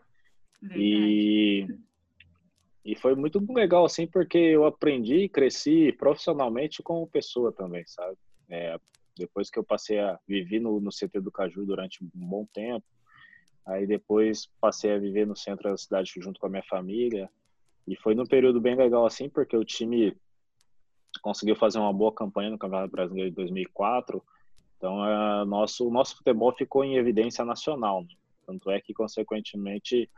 E, 0.76 1.66
e 2.84 2.96
foi 2.96 3.16
muito 3.16 3.44
legal, 3.52 3.86
assim, 3.86 4.08
porque 4.08 4.38
eu 4.38 4.66
aprendi 4.66 5.24
e 5.24 5.30
cresci 5.30 5.92
profissionalmente 5.94 6.82
como 6.82 7.08
pessoa 7.08 7.52
também, 7.52 7.84
sabe? 7.86 8.18
É, 8.50 8.78
depois 9.18 9.50
que 9.50 9.60
eu 9.60 9.64
passei 9.64 10.00
a 10.00 10.18
viver 10.28 10.60
no, 10.60 10.80
no 10.80 10.90
CT 10.90 11.20
do 11.20 11.32
Caju 11.32 11.66
durante 11.66 12.04
um 12.04 12.10
bom 12.14 12.46
tempo, 12.54 12.86
aí 13.66 13.86
depois 13.86 14.48
passei 14.60 14.94
a 14.94 14.98
viver 14.98 15.28
no 15.28 15.36
centro 15.36 15.70
da 15.70 15.78
cidade 15.78 16.14
junto 16.18 16.40
com 16.40 16.48
a 16.48 16.50
minha 16.50 16.64
família, 16.64 17.30
e 17.88 17.96
foi 17.96 18.16
num 18.16 18.26
período 18.26 18.62
bem 18.62 18.76
legal, 18.76 19.06
assim, 19.06 19.28
porque 19.28 19.58
o 19.58 19.66
time 19.66 20.16
conseguiu 21.22 21.56
fazer 21.56 21.80
uma 21.80 21.92
boa 21.92 22.14
campanha 22.14 22.50
no 22.50 22.58
Campeonato 22.58 22.92
Brasileiro 22.92 23.32
de 23.32 23.36
2004. 23.36 24.24
Então, 24.78 25.04
é, 25.06 25.46
nosso 25.46 25.90
nosso 25.90 26.16
futebol 26.18 26.54
ficou 26.56 26.84
em 26.84 26.98
evidência 26.98 27.44
nacional. 27.44 28.04
Né? 28.04 28.10
Tanto 28.46 28.70
é 28.70 28.80
que, 28.80 28.94
consequentemente, 28.94 30.10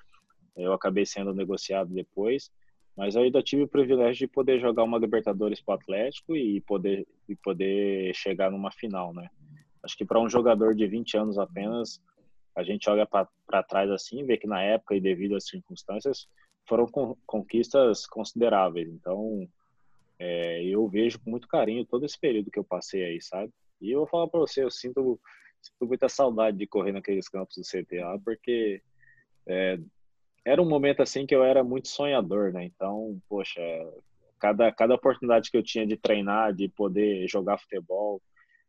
eu 0.56 0.74
acabei 0.74 1.06
sendo 1.06 1.34
negociado 1.34 1.94
depois. 1.94 2.52
Mas 2.96 3.16
ainda 3.16 3.42
tive 3.42 3.64
o 3.64 3.68
privilégio 3.68 4.28
de 4.28 4.34
poder 4.34 4.60
jogar 4.60 4.84
uma 4.84 4.98
Libertadores 4.98 5.62
para 5.62 5.74
o 5.74 5.78
Atlético 5.78 6.36
e 6.36 6.60
poder, 6.62 7.08
e 7.28 7.36
poder 7.36 8.14
chegar 8.14 8.52
numa 8.52 8.72
final, 8.72 9.14
né? 9.14 9.30
Acho 9.82 9.98
que 9.98 10.06
para 10.06 10.20
um 10.20 10.30
jogador 10.30 10.76
de 10.76 10.86
20 10.86 11.18
anos 11.18 11.40
apenas, 11.40 12.02
a 12.56 12.64
gente 12.64 12.90
olha 12.90 13.08
para 13.08 13.64
trás 13.64 13.90
assim 13.90 14.26
vê 14.26 14.38
que 14.38 14.46
na 14.46 14.62
época 14.62 14.96
e 14.96 15.02
devido 15.02 15.36
às 15.36 15.48
circunstâncias 15.48 16.28
foram 16.68 16.86
conquistas 17.26 18.06
consideráveis. 18.06 18.90
Então, 18.90 19.48
é, 20.20 20.64
eu 20.64 20.88
vejo 20.88 21.20
com 21.20 21.32
muito 21.32 21.48
carinho 21.48 21.86
todo 21.86 22.06
esse 22.06 22.20
período 22.20 22.52
que 22.52 22.60
eu 22.60 22.64
passei 22.64 23.04
aí, 23.04 23.22
sabe? 23.22 23.52
E 23.82 23.92
eu 23.92 24.00
vou 24.00 24.08
falar 24.08 24.28
para 24.28 24.40
você, 24.40 24.64
eu 24.64 24.70
sinto, 24.70 25.20
sinto, 25.62 25.88
muita 25.88 26.08
saudade 26.08 26.58
de 26.58 26.68
correr 26.68 26.92
naqueles 26.92 27.28
campos 27.28 27.56
do 27.58 27.64
CTA, 27.64 28.22
porque 28.24 28.82
é, 29.48 29.80
era 30.46 30.62
um 30.62 30.68
momento 30.68 31.02
assim 31.02 31.26
que 31.26 31.36
eu 31.36 31.44
era 31.44 31.64
muito 31.64 31.88
sonhador, 31.88 32.52
né? 32.52 32.66
Então, 32.66 33.22
poxa, 33.30 33.62
cada, 34.40 34.72
cada 34.72 34.96
oportunidade 34.96 35.52
que 35.52 35.58
eu 35.58 35.64
tinha 35.64 35.86
de 35.86 35.98
treinar, 35.98 36.54
de 36.54 36.68
poder 36.70 37.28
jogar 37.28 37.60
futebol, 37.60 38.22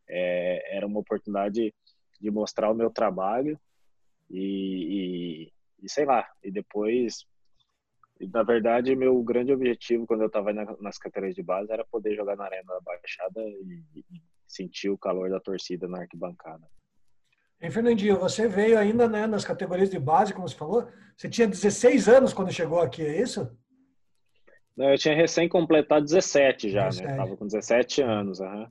é, 0.09 0.77
era 0.77 0.87
uma 0.87 1.01
oportunidade 1.01 1.75
de 2.21 2.31
mostrar 2.31 2.71
o 2.71 2.75
meu 2.75 2.91
trabalho 2.91 3.59
e, 4.31 5.49
e, 5.49 5.53
e 5.83 5.89
sei 5.89 6.05
lá, 6.05 6.29
e 6.43 6.51
depois 6.51 7.27
na 8.33 8.43
verdade, 8.43 8.95
meu 8.95 9.21
grande 9.23 9.53
objetivo 9.53 10.07
quando 10.07 10.21
eu 10.21 10.27
estava 10.29 10.53
nas 10.53 10.99
categorias 10.99 11.35
de 11.35 11.43
base 11.43 11.73
era 11.73 11.85
poder 11.85 12.15
jogar 12.15 12.37
na 12.37 12.45
Arena 12.45 12.75
da 12.75 12.81
Baixada 12.81 13.41
e, 13.41 13.83
e 13.97 14.05
sentir 14.47 14.91
o 14.91 14.99
calor 14.99 15.31
da 15.31 15.41
torcida 15.41 15.89
na 15.89 16.01
arquibancada. 16.01 16.69
E 17.63 17.71
Fernandinho, 17.71 18.19
você 18.19 18.49
veio 18.49 18.79
ainda 18.79 19.09
né, 19.09 19.27
nas 19.27 19.45
categorias 19.45 19.89
de 19.89 19.99
base, 19.99 20.35
como 20.35 20.49
você 20.49 20.57
falou. 20.57 20.89
Você 21.17 21.29
tinha 21.29 21.47
16 21.47 22.09
anos 22.09 22.33
quando 22.33 22.53
chegou 22.53 22.81
aqui, 22.81 23.03
é 23.03 23.23
isso? 23.23 23.49
Não, 24.77 24.91
eu 24.91 24.99
tinha 24.99 25.15
recém 25.15 25.49
completado 25.49 26.05
17 26.05 26.71
já, 26.71 26.87
17. 26.87 27.09
né? 27.09 27.17
Tava 27.17 27.37
com 27.37 27.47
17 27.47 28.03
anos, 28.03 28.41
uhum. 28.41 28.67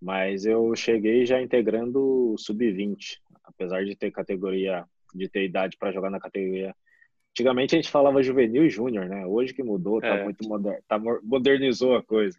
mas 0.00 0.46
eu 0.46 0.74
cheguei 0.74 1.26
já 1.26 1.40
integrando 1.42 2.32
o 2.32 2.38
sub-20, 2.38 3.18
apesar 3.44 3.84
de 3.84 3.94
ter 3.94 4.10
categoria, 4.10 4.84
de 5.14 5.28
ter 5.28 5.44
idade 5.44 5.76
para 5.76 5.92
jogar 5.92 6.10
na 6.10 6.20
categoria 6.20 6.74
Antigamente 7.34 7.74
a 7.74 7.78
gente 7.78 7.90
falava 7.90 8.22
juvenil 8.22 8.64
e 8.64 8.70
júnior, 8.70 9.06
né? 9.06 9.26
Hoje 9.26 9.52
que 9.52 9.62
mudou, 9.62 10.00
tá 10.00 10.06
é. 10.06 10.22
muito 10.22 10.48
moderno, 10.48 10.78
tá, 10.86 10.96
modernizou 11.20 11.96
a 11.96 12.02
coisa. 12.02 12.38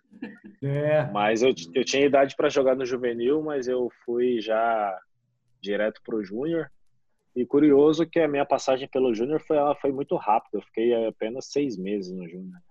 É. 0.64 1.12
Mas 1.12 1.44
eu, 1.44 1.54
eu 1.74 1.84
tinha 1.84 2.06
idade 2.06 2.34
para 2.34 2.48
jogar 2.48 2.78
no 2.78 2.86
juvenil, 2.86 3.44
mas 3.44 3.68
eu 3.68 3.92
fui 4.06 4.40
já 4.40 4.98
direto 5.66 6.02
pro 6.04 6.24
júnior. 6.24 6.72
E 7.36 7.46
curioso 7.46 8.08
que 8.08 8.20
a 8.20 8.28
minha 8.28 8.46
passagem 8.46 8.88
pelo 8.88 9.14
júnior 9.14 9.42
foi, 9.42 9.58
ela 9.58 9.76
foi 9.76 9.92
muito 9.92 10.16
rápida. 10.16 10.58
Eu 10.58 10.62
fiquei 10.62 11.06
apenas 11.06 11.48
seis 11.48 11.78
meses 11.78 12.12
no 12.12 12.28
júnior. 12.30 12.62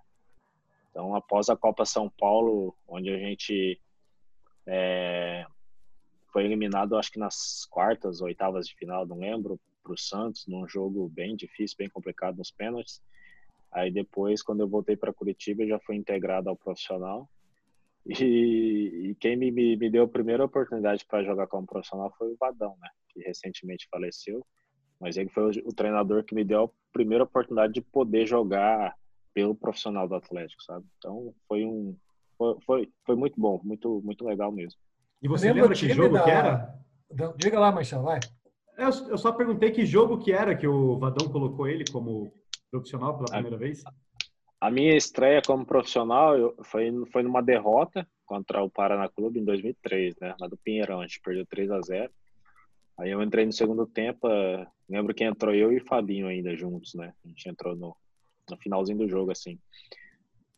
Então, 0.91 1.15
após 1.15 1.49
a 1.49 1.57
Copa 1.57 1.85
São 1.85 2.09
Paulo, 2.09 2.75
onde 2.89 3.11
a 3.11 3.19
gente 3.19 3.81
é, 4.67 5.45
foi 6.33 6.45
eliminado, 6.45 6.97
acho 6.97 7.13
que 7.13 7.19
nas 7.19 7.67
quartas, 7.67 8.21
oitavas 8.23 8.67
de 8.67 8.75
final, 8.77 9.05
não 9.05 9.19
lembro, 9.19 9.61
para 9.83 9.93
o 9.93 9.99
Santos, 9.99 10.47
num 10.47 10.67
jogo 10.67 11.09
bem 11.11 11.37
difícil, 11.37 11.77
bem 11.77 11.91
complicado 11.91 12.39
nos 12.39 12.51
pênaltis. 12.51 13.03
Aí 13.71 13.91
depois, 13.91 14.43
quando 14.43 14.61
eu 14.61 14.69
voltei 14.69 14.97
para 14.97 15.13
Curitiba, 15.13 15.63
eu 15.63 15.69
já 15.69 15.79
fui 15.81 15.97
integrado 15.97 16.49
ao 16.49 16.57
profissional. 16.57 17.29
E, 18.07 19.11
e 19.11 19.15
quem 19.15 19.37
me, 19.37 19.51
me, 19.51 19.77
me, 19.77 19.91
deu 19.91 20.05
a 20.05 20.09
primeira 20.09 20.45
oportunidade 20.45 21.05
para 21.07 21.25
jogar 21.25 21.47
como 21.47 21.67
profissional 21.67 22.13
foi 22.19 22.33
o 22.33 22.37
Vadão, 22.39 22.77
né? 22.81 22.89
Que 23.09 23.21
recentemente 23.21 23.89
faleceu. 23.91 24.45
Mas 25.01 25.17
ele 25.17 25.31
foi 25.31 25.45
o, 25.45 25.69
o, 25.69 25.73
treinador 25.73 26.23
que 26.23 26.35
me 26.35 26.45
deu 26.45 26.65
a 26.65 26.71
primeira 26.93 27.25
oportunidade 27.25 27.73
de 27.73 27.81
poder 27.81 28.27
jogar 28.27 28.95
pelo 29.33 29.55
profissional 29.55 30.07
do 30.07 30.15
Atlético, 30.15 30.63
sabe? 30.63 30.87
Então 30.99 31.35
foi 31.49 31.65
um 31.65 31.97
foi, 32.37 32.57
foi, 32.67 32.93
foi 33.07 33.17
muito 33.17 33.41
bom, 33.41 33.61
muito 33.65 34.03
muito 34.05 34.25
legal 34.25 34.53
mesmo. 34.53 34.79
E 35.23 35.29
você 35.29 35.53
lembra 35.53 35.75
que 35.75 35.89
jogo 35.89 36.15
da... 36.15 36.25
que 36.25 36.31
era? 36.31 36.75
Diga 37.37 37.59
lá, 37.59 37.73
Marcelo, 37.73 38.05
vai. 38.05 38.21
Eu, 38.77 38.89
eu 39.09 39.19
só 39.19 39.33
perguntei 39.33 39.71
que 39.71 39.87
jogo 39.87 40.19
que 40.19 40.33
era 40.33 40.57
que 40.57 40.67
o 40.67 40.99
Vadão 40.99 41.31
colocou 41.31 41.67
ele 41.67 41.85
como 41.91 42.33
profissional 42.71 43.17
pela 43.17 43.31
primeira 43.31 43.57
a, 43.57 43.59
vez. 43.59 43.83
A 44.65 44.71
minha 44.71 44.97
estreia 44.97 45.43
como 45.47 45.67
profissional 45.67 46.39
eu, 46.39 46.57
foi, 46.63 46.91
foi 47.13 47.23
numa 47.23 47.43
derrota 47.43 48.09
contra 48.25 48.63
o 48.63 48.71
Paraná 48.71 49.07
Clube 49.11 49.39
em 49.39 49.45
2003, 49.45 50.17
né? 50.19 50.35
Lá 50.41 50.49
do 50.49 50.57
Pinheirão, 50.57 51.01
a 51.01 51.07
gente 51.07 51.21
perdeu 51.21 51.45
3 51.45 51.71
a 51.71 51.81
0 51.83 52.11
Aí 52.99 53.11
eu 53.11 53.23
entrei 53.23 53.45
no 53.45 53.53
segundo 53.53 53.87
tempo, 53.87 54.27
uh, 54.27 54.67
lembro 54.89 55.13
que 55.13 55.23
entrou 55.23 55.55
eu 55.55 55.71
e 55.71 55.77
o 55.77 55.85
Fabinho 55.85 56.29
ainda 56.29 56.57
juntos, 56.57 56.95
né? 56.95 57.13
A 57.23 57.29
gente 57.29 57.47
entrou 57.47 57.77
no, 57.77 57.95
no 58.49 58.57
finalzinho 58.57 58.97
do 58.97 59.07
jogo, 59.07 59.33
assim. 59.33 59.59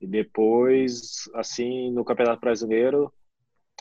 E 0.00 0.06
depois, 0.06 1.28
assim, 1.34 1.90
no 1.90 2.04
Campeonato 2.04 2.40
Brasileiro, 2.40 3.12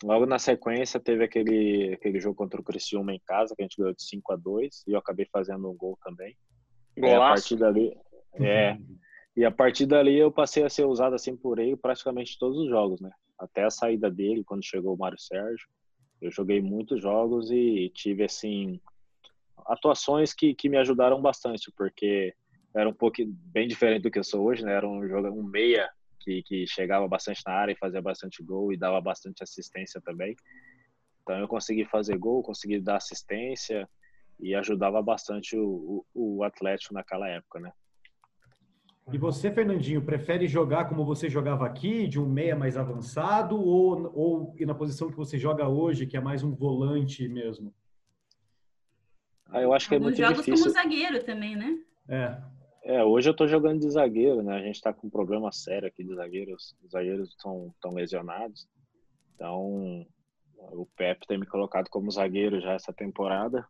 Logo 0.04 0.26
na 0.26 0.38
sequência 0.38 1.00
teve 1.00 1.24
aquele, 1.24 1.94
aquele 1.94 2.20
jogo 2.20 2.36
contra 2.36 2.60
o 2.60 2.64
Criciúma 2.64 3.14
em 3.14 3.22
casa, 3.26 3.56
que 3.56 3.62
a 3.62 3.66
gente 3.66 3.78
ganhou 3.78 3.94
de 3.94 4.04
5 4.04 4.34
a 4.34 4.36
2 4.36 4.84
e 4.88 4.92
eu 4.92 5.00
acabei 5.00 5.26
fazendo 5.32 5.70
um 5.70 5.74
gol 5.74 5.98
também. 6.04 6.36
Golaço. 6.98 7.14
E 7.14 7.16
a 7.16 7.30
partir 7.30 7.56
dali, 7.56 7.98
é, 8.34 8.78
e 9.36 9.44
a 9.44 9.52
partir 9.52 9.86
dali 9.86 10.18
eu 10.18 10.32
passei 10.32 10.64
a 10.64 10.70
ser 10.70 10.86
usado 10.86 11.14
assim 11.14 11.36
por 11.36 11.60
ele 11.60 11.76
praticamente 11.76 12.40
todos 12.40 12.58
os 12.58 12.70
jogos, 12.70 13.02
né? 13.02 13.12
Até 13.38 13.64
a 13.66 13.70
saída 13.70 14.10
dele, 14.10 14.44
quando 14.46 14.64
chegou 14.64 14.96
o 14.96 14.98
Mário 14.98 15.20
Sérgio. 15.20 15.68
Eu 16.22 16.32
joguei 16.32 16.62
muitos 16.62 17.02
jogos 17.02 17.52
e 17.52 17.92
tive, 17.94 18.24
assim, 18.24 18.80
atuações 19.68 20.34
que, 20.34 20.56
que 20.56 20.70
me 20.70 20.78
ajudaram 20.78 21.22
bastante, 21.22 21.70
porque 21.76 22.34
era 22.74 22.88
um 22.88 22.94
pouco 22.94 23.18
bem 23.26 23.68
diferente 23.68 24.04
do 24.04 24.12
que 24.12 24.20
eu 24.20 24.24
sou 24.24 24.46
hoje, 24.46 24.64
né? 24.64 24.74
Era 24.74 24.88
um, 24.88 25.00
um 25.02 25.44
meia 25.44 25.90
que, 26.22 26.42
que 26.44 26.66
chegava 26.66 27.06
bastante 27.06 27.42
na 27.46 27.54
área 27.54 27.74
e 27.74 27.78
fazia 27.78 28.02
bastante 28.02 28.42
gol 28.42 28.72
e 28.72 28.78
dava 28.78 29.02
bastante 29.02 29.44
assistência 29.44 30.02
também. 30.02 30.34
Então 31.22 31.38
eu 31.40 31.48
consegui 31.48 31.84
fazer 31.84 32.18
gol, 32.18 32.42
consegui 32.42 32.80
dar 32.80 32.98
assistência 32.98 33.88
e 34.40 34.56
ajudava 34.56 35.02
bastante 35.02 35.58
o, 35.58 36.06
o, 36.14 36.38
o 36.38 36.44
Atlético 36.44 36.94
naquela 36.94 37.28
época, 37.28 37.60
né? 37.60 37.74
E 39.14 39.18
você, 39.18 39.52
Fernandinho, 39.52 40.04
prefere 40.04 40.48
jogar 40.48 40.90
como 40.90 41.06
você 41.06 41.30
jogava 41.30 41.66
aqui, 41.66 42.08
de 42.08 42.20
um 42.20 42.28
meia 42.28 42.56
mais 42.56 42.76
avançado, 42.76 43.56
ou, 43.56 44.12
ou 44.16 44.56
na 44.62 44.74
posição 44.74 45.10
que 45.10 45.16
você 45.16 45.38
joga 45.38 45.68
hoje, 45.68 46.08
que 46.08 46.18
é 46.18 46.20
mais 46.20 46.42
um 46.42 46.56
volante 46.56 47.28
mesmo? 47.28 47.74
Ah, 49.48 49.62
eu 49.62 49.74
acho 49.74 49.88
que 49.88 49.94
é 49.94 49.98
Alguns 49.98 50.20
é 50.20 50.24
muito 50.24 50.36
jogos 50.36 50.62
como 50.62 50.74
zagueiro 50.74 51.24
também, 51.24 51.56
né? 51.56 51.80
É. 52.10 52.42
É, 52.84 53.04
hoje 53.04 53.30
eu 53.30 53.34
tô 53.36 53.48
jogando 53.48 53.80
de 53.80 53.90
zagueiro, 53.90 54.44
né? 54.44 54.56
A 54.56 54.62
gente 54.62 54.82
tá 54.82 54.94
com 54.94 55.08
um 55.08 55.10
problema 55.10 55.52
sério 55.52 55.88
aqui 55.88 56.04
de 56.04 56.14
zagueiros. 56.14 56.76
Os 56.84 56.92
zagueiros 56.92 57.30
estão 57.30 57.74
tão 57.82 57.94
lesionados. 57.94 58.68
Então, 59.34 60.06
o 60.58 60.86
Pepe 60.96 61.26
tem 61.28 61.38
me 61.38 61.48
colocado 61.48 61.90
como 61.90 62.12
zagueiro 62.12 62.62
já 62.62 62.74
essa 62.74 62.94
temporada. 62.94 63.68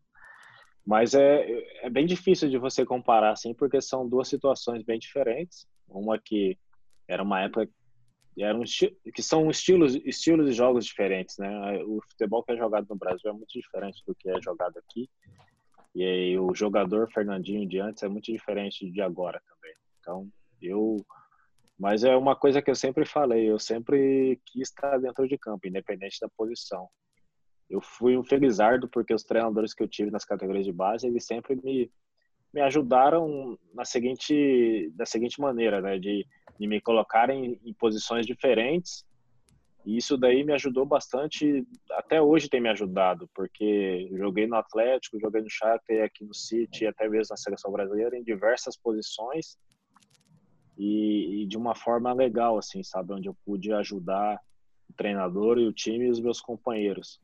Mas 0.85 1.15
é, 1.15 1.45
é 1.81 1.89
bem 1.89 2.05
difícil 2.05 2.49
de 2.49 2.57
você 2.57 2.85
comparar, 2.85 3.31
assim, 3.31 3.53
porque 3.53 3.81
são 3.81 4.07
duas 4.07 4.27
situações 4.27 4.83
bem 4.83 4.99
diferentes. 4.99 5.65
Uma 5.87 6.19
que 6.19 6.57
era 7.07 7.23
uma 7.23 7.41
época 7.41 7.69
era 8.43 8.57
um 8.57 8.63
que 9.13 9.23
são 9.23 9.49
estilos 9.49 9.95
estilos 9.95 10.47
de 10.47 10.51
jogos 10.51 10.85
diferentes, 10.85 11.37
né? 11.37 11.81
O 11.83 12.01
futebol 12.01 12.43
que 12.43 12.51
é 12.51 12.57
jogado 12.57 12.85
no 12.89 12.95
Brasil 12.97 13.29
é 13.29 13.33
muito 13.33 13.53
diferente 13.53 14.03
do 14.05 14.13
que 14.13 14.29
é 14.29 14.41
jogado 14.41 14.77
aqui. 14.77 15.09
E 15.93 16.03
aí, 16.03 16.37
o 16.37 16.53
jogador 16.53 17.09
Fernandinho 17.09 17.65
de 17.67 17.79
antes 17.79 18.03
é 18.03 18.09
muito 18.09 18.29
diferente 18.29 18.91
de 18.91 19.01
agora 19.01 19.41
também. 19.47 19.73
Então, 19.99 20.29
eu. 20.61 20.97
Mas 21.79 22.03
é 22.03 22.15
uma 22.15 22.35
coisa 22.35 22.61
que 22.61 22.69
eu 22.69 22.75
sempre 22.75 23.05
falei, 23.05 23.49
eu 23.49 23.59
sempre 23.59 24.39
quis 24.45 24.69
estar 24.69 24.97
dentro 24.97 25.27
de 25.27 25.37
campo, 25.37 25.67
independente 25.67 26.19
da 26.19 26.29
posição. 26.29 26.89
Eu 27.69 27.81
fui 27.81 28.17
um 28.17 28.23
felizardo 28.23 28.87
porque 28.87 29.13
os 29.13 29.23
treinadores 29.23 29.73
que 29.73 29.83
eu 29.83 29.87
tive 29.87 30.11
nas 30.11 30.25
categorias 30.25 30.65
de 30.65 30.71
base, 30.71 31.07
eles 31.07 31.25
sempre 31.25 31.55
me, 31.55 31.91
me 32.53 32.61
ajudaram 32.61 33.57
na 33.73 33.83
seguinte, 33.83 34.91
da 34.95 35.05
seguinte 35.05 35.39
maneira, 35.41 35.81
né? 35.81 35.97
De, 35.97 36.25
de 36.59 36.67
me 36.67 36.79
colocarem 36.79 37.59
em 37.63 37.73
posições 37.73 38.25
diferentes 38.25 39.05
e 39.85 39.97
isso 39.97 40.17
daí 40.17 40.43
me 40.43 40.51
ajudou 40.53 40.83
bastante, 40.83 41.63
até 41.91 42.19
hoje 42.19 42.49
tem 42.49 42.59
me 42.59 42.69
ajudado, 42.69 43.29
porque 43.35 44.09
joguei 44.13 44.47
no 44.47 44.55
Atlético, 44.55 45.19
joguei 45.19 45.43
no 45.43 45.49
Shakhtar, 45.49 46.03
aqui 46.03 46.25
no 46.25 46.33
City, 46.33 46.87
até 46.87 47.07
mesmo 47.07 47.27
na 47.29 47.37
seleção 47.37 47.71
brasileira, 47.71 48.17
em 48.17 48.23
diversas 48.23 48.75
posições 48.75 49.55
e, 50.75 51.43
e, 51.43 51.45
de 51.45 51.55
uma 51.55 51.75
forma 51.75 52.11
legal, 52.13 52.57
assim, 52.57 52.81
sabe, 52.81 53.13
onde 53.13 53.29
eu 53.29 53.37
pude 53.45 53.71
ajudar 53.73 54.39
o 54.89 54.93
treinador 54.93 55.59
e 55.59 55.67
o 55.67 55.73
time 55.73 56.05
e 56.05 56.09
os 56.09 56.19
meus 56.19 56.41
companheiros. 56.41 57.21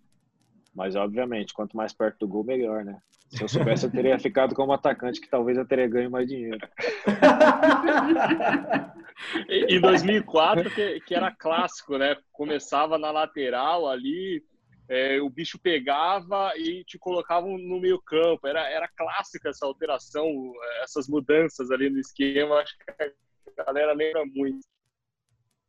Mas, 0.74 0.96
obviamente, 0.96 1.54
quanto 1.54 1.75
mais 1.75 1.94
perto 1.94 2.20
do 2.20 2.28
gol, 2.28 2.44
melhor, 2.44 2.86
né? 2.86 3.01
Se 3.30 3.44
eu 3.44 3.48
soubesse, 3.48 3.86
eu 3.86 3.92
teria 3.92 4.20
ficado 4.20 4.54
como 4.54 4.74
atacante, 4.74 5.22
que 5.22 5.30
talvez 5.30 5.58
eu 5.58 5.66
teria 5.66 5.88
ganho 5.88 6.12
mais 6.12 6.28
dinheiro. 6.28 6.60
em 9.48 9.80
2004, 9.80 10.70
que, 10.70 11.00
que, 11.01 11.16
era 11.16 11.32
clássico, 11.32 11.98
né? 11.98 12.18
Começava 12.32 12.98
na 12.98 13.10
lateral 13.10 13.88
ali, 13.88 14.44
é, 14.90 15.22
o 15.22 15.30
bicho 15.30 15.58
pegava 15.58 16.51
e 16.58 16.84
te 16.84 17.00
colocava 17.00 17.48
no 17.48 17.80
meio 17.80 18.01
campo. 18.01 18.46
Era, 18.46 18.70
era 18.70 18.90
clássica 18.90 19.50
essa 19.50 19.66
alteração, 19.66 20.28
essas 20.84 21.08
mudanças 21.08 21.72
ali 21.72 21.90
no 21.90 22.00
esquema. 22.00 22.60
Acho 22.60 22.75
que 22.78 23.13
a 23.58 23.63
galera 23.63 23.94
lembra 23.94 24.25
muito. 24.25 24.60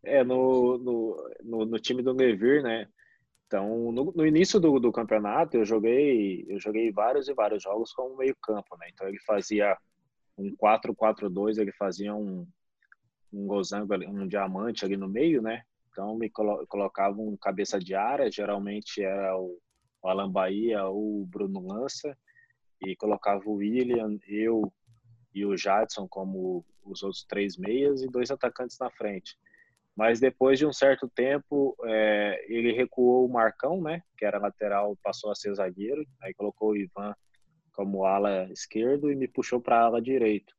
É, 0.05 0.25
no, 0.25 0.79
no, 0.79 1.31
no, 1.45 1.67
no 1.67 1.79
time 1.79 2.03
do 2.03 2.13
Nevir, 2.13 2.61
né? 2.61 2.89
Então, 3.53 3.93
no, 3.93 4.11
no 4.17 4.27
início 4.27 4.59
do, 4.59 4.81
do, 4.81 4.91
campeonato, 4.91 5.59
eu 5.59 5.65
joguei, 5.67 6.43
eu 6.49 6.59
joguei 6.59 6.91
vários 6.91 7.29
e 7.29 7.35
vários 7.35 7.63
jogos 7.63 7.93
como 7.93 8.17
meio 8.17 8.35
campo, 8.41 8.79
né? 8.79 8.87
Então, 8.91 9.07
ele 9.07 9.19
fazia 9.27 9.77
um 10.39 10.57
4-4-2, 10.57 11.59
ele 11.59 11.71
fazia 11.73 12.15
um, 12.15 12.47
um 13.31 13.47
gozango, 13.47 13.95
um 14.09 14.27
diamante 14.27 14.87
ali 14.87 14.97
no 14.97 15.07
meio, 15.07 15.43
né? 15.43 15.65
Então, 15.91 16.17
me 16.17 16.31
colo 16.31 16.67
colocava 16.67 17.21
um 17.21 17.37
cabeça 17.37 17.79
de 17.79 17.95
área, 17.95 18.33
geralmente 18.33 19.03
era 19.03 19.37
o, 19.37 19.59
o 20.03 20.09
Alan 20.09 20.33
Bahia 20.33 20.87
ou 20.87 21.21
o 21.21 21.27
Bruno 21.27 21.61
Lança, 21.61 22.17
e 22.81 22.97
colocava 22.97 23.43
o 23.45 23.57
William, 23.57 24.19
eu 24.27 24.73
e 25.35 25.45
o 25.45 25.55
Jadson 25.59 26.09
como 26.09 26.65
os 26.83 27.03
outros 27.03 27.23
três 27.25 27.59
meias 27.59 28.01
e 28.01 28.07
dois 28.07 28.31
atacantes 28.31 28.79
na 28.79 28.89
frente. 28.89 29.37
Mas 29.97 30.19
depois 30.19 30.59
de 30.59 30.67
um 30.67 30.73
certo 30.73 31.09
tempo, 31.09 31.77
é, 31.85 32.45
ele 32.49 32.73
recuou 32.73 33.27
o 33.27 33.33
Marcão, 33.33 33.81
né, 33.81 34.03
que 34.17 34.25
era 34.25 34.39
lateral, 34.39 34.97
passou 35.03 35.31
a 35.31 35.35
ser 35.35 35.55
zagueiro, 35.55 36.05
aí 36.23 36.33
colocou 36.33 36.71
o 36.71 36.77
Ivan 36.77 37.15
como 37.75 38.05
ala 38.05 38.49
esquerdo 38.51 39.11
e 39.11 39.17
me 39.17 39.29
puxou 39.29 39.61
para 39.61 39.81
ala 39.81 40.01
direito. 40.01 40.55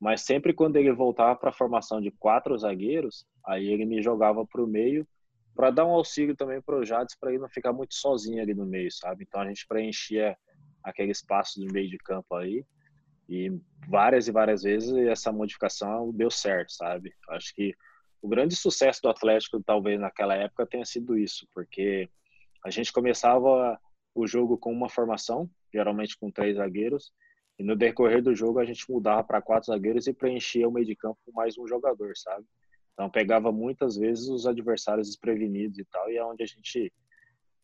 Mas 0.00 0.22
sempre 0.22 0.52
quando 0.52 0.76
ele 0.76 0.92
voltava 0.92 1.36
para 1.36 1.50
a 1.50 1.54
formação 1.54 2.00
de 2.00 2.10
quatro 2.10 2.58
zagueiros, 2.58 3.24
aí 3.46 3.68
ele 3.68 3.84
me 3.84 4.02
jogava 4.02 4.44
para 4.44 4.62
o 4.62 4.66
meio 4.66 5.06
para 5.54 5.70
dar 5.70 5.86
um 5.86 5.90
auxílio 5.90 6.34
também 6.34 6.60
para 6.60 6.76
o 6.76 6.84
Jades 6.84 7.14
para 7.14 7.30
ele 7.30 7.40
não 7.40 7.48
ficar 7.48 7.72
muito 7.72 7.94
sozinho 7.94 8.42
ali 8.42 8.54
no 8.54 8.66
meio, 8.66 8.90
sabe? 8.90 9.24
Então 9.24 9.40
a 9.40 9.46
gente 9.46 9.66
preenchia 9.66 10.36
aquele 10.82 11.12
espaço 11.12 11.60
do 11.60 11.72
meio 11.72 11.88
de 11.88 11.98
campo 11.98 12.34
aí 12.34 12.64
e 13.28 13.52
várias 13.88 14.28
e 14.28 14.32
várias 14.32 14.62
vezes 14.62 14.92
essa 15.06 15.30
modificação 15.30 16.10
deu 16.12 16.30
certo, 16.30 16.72
sabe? 16.72 17.12
Acho 17.30 17.54
que 17.54 17.74
o 18.22 18.28
grande 18.28 18.54
sucesso 18.54 19.02
do 19.02 19.08
Atlético, 19.08 19.60
talvez 19.62 20.00
naquela 20.00 20.34
época, 20.36 20.64
tenha 20.64 20.84
sido 20.84 21.18
isso, 21.18 21.46
porque 21.52 22.08
a 22.64 22.70
gente 22.70 22.92
começava 22.92 23.78
o 24.14 24.26
jogo 24.28 24.56
com 24.56 24.72
uma 24.72 24.88
formação, 24.88 25.50
geralmente 25.74 26.16
com 26.16 26.30
três 26.30 26.56
zagueiros, 26.56 27.12
e 27.58 27.64
no 27.64 27.74
decorrer 27.74 28.22
do 28.22 28.34
jogo 28.34 28.60
a 28.60 28.64
gente 28.64 28.88
mudava 28.88 29.24
para 29.24 29.42
quatro 29.42 29.66
zagueiros 29.72 30.06
e 30.06 30.14
preenchia 30.14 30.68
o 30.68 30.72
meio 30.72 30.86
de 30.86 30.94
campo 30.94 31.18
com 31.24 31.32
mais 31.32 31.58
um 31.58 31.66
jogador, 31.66 32.16
sabe? 32.16 32.46
Então 32.92 33.10
pegava 33.10 33.50
muitas 33.50 33.96
vezes 33.96 34.28
os 34.28 34.46
adversários 34.46 35.08
desprevenidos 35.08 35.78
e 35.78 35.84
tal, 35.86 36.08
e 36.08 36.16
é 36.16 36.24
onde 36.24 36.44
a 36.44 36.46
gente, 36.46 36.92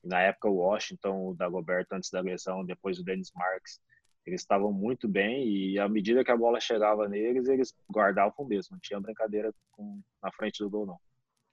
na 0.02 0.20
época 0.22 0.48
o 0.48 0.56
Washington, 0.56 1.28
o 1.28 1.34
Dagoberto 1.34 1.94
antes 1.94 2.10
da 2.10 2.20
lesão, 2.20 2.64
depois 2.64 2.98
o 2.98 3.04
Dennis 3.04 3.30
Marks, 3.32 3.80
eles 4.28 4.40
estavam 4.40 4.72
muito 4.72 5.08
bem 5.08 5.48
e 5.48 5.78
à 5.78 5.88
medida 5.88 6.24
que 6.24 6.30
a 6.30 6.36
bola 6.36 6.60
chegava 6.60 7.08
neles, 7.08 7.48
eles 7.48 7.74
guardavam 7.90 8.46
mesmo. 8.46 8.72
Não 8.72 8.80
tinha 8.80 9.00
brincadeira 9.00 9.52
com, 9.72 10.00
na 10.22 10.30
frente 10.32 10.58
do 10.58 10.70
gol, 10.70 10.86
não. 10.86 10.98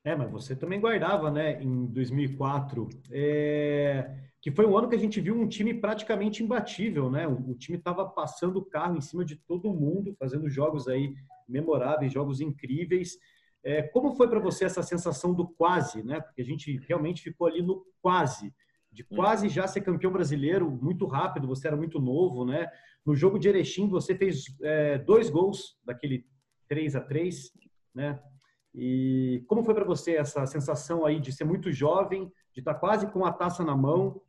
É, 0.04 0.16
mas 0.16 0.30
você 0.30 0.56
também 0.56 0.80
guardava, 0.80 1.32
né, 1.32 1.62
em 1.64 1.88
2004, 1.88 2.88
é... 3.12 4.14
que 4.40 4.52
foi 4.52 4.66
um 4.66 4.78
ano 4.78 4.88
que 4.88 4.96
a 4.96 5.00
gente 5.00 5.20
viu 5.20 5.36
um 5.36 5.48
time 5.48 5.74
praticamente 5.74 6.44
imbatível, 6.44 7.10
né? 7.10 7.28
O, 7.28 7.52
o 7.52 7.56
time 7.56 7.80
estava 7.80 8.08
passando 8.08 8.58
o 8.58 8.66
carro 8.66 8.98
em 8.98 9.02
cima 9.02 9.26
de 9.26 9.36
todo 9.36 9.74
mundo, 9.74 10.16
fazendo 10.20 10.48
jogos 10.48 10.88
aí 10.88 11.16
memoráveis, 11.50 12.14
jogos 12.14 12.40
incríveis. 12.40 13.18
É, 13.64 13.82
como 13.82 14.16
foi 14.16 14.28
para 14.30 14.40
você 14.40 14.66
essa 14.66 14.84
sensação 14.84 15.34
do 15.34 15.48
quase, 15.48 16.04
né? 16.04 16.22
Porque 16.22 16.44
a 16.44 16.46
gente 16.46 16.80
realmente 16.88 17.24
ficou 17.24 17.48
ali 17.48 17.64
no 17.64 17.84
quase 18.00 18.54
de 18.96 19.04
quase 19.04 19.50
já 19.50 19.68
ser 19.68 19.82
campeão 19.82 20.12
brasileiro 20.12 20.72
muito 20.72 21.06
rápido, 21.06 21.48
você 21.48 21.68
era 21.68 21.76
muito 21.76 22.00
novo, 22.00 22.46
né? 22.46 22.72
No 23.06 23.14
jogo 23.14 23.38
de 23.38 23.50
Erechim, 23.50 23.90
você 23.90 24.16
fez 24.16 24.46
é, 24.62 24.98
dois 25.00 25.30
gols 25.30 25.78
daquele 25.84 26.26
3 26.70 26.96
a 26.96 27.02
3 27.02 27.52
né? 27.94 28.24
E 28.74 29.44
como 29.48 29.64
foi 29.66 29.74
para 29.74 29.84
você 29.84 30.16
essa 30.16 30.46
sensação 30.46 31.06
aí 31.06 31.20
de 31.20 31.32
ser 31.34 31.44
muito 31.44 31.74
jovem, 31.74 32.32
de 32.54 32.62
estar 32.62 32.74
tá 32.74 32.80
quase 32.80 33.12
com 33.12 33.26
a 33.26 33.34
taça 33.34 33.66
na 33.66 33.76
mão 33.76 34.22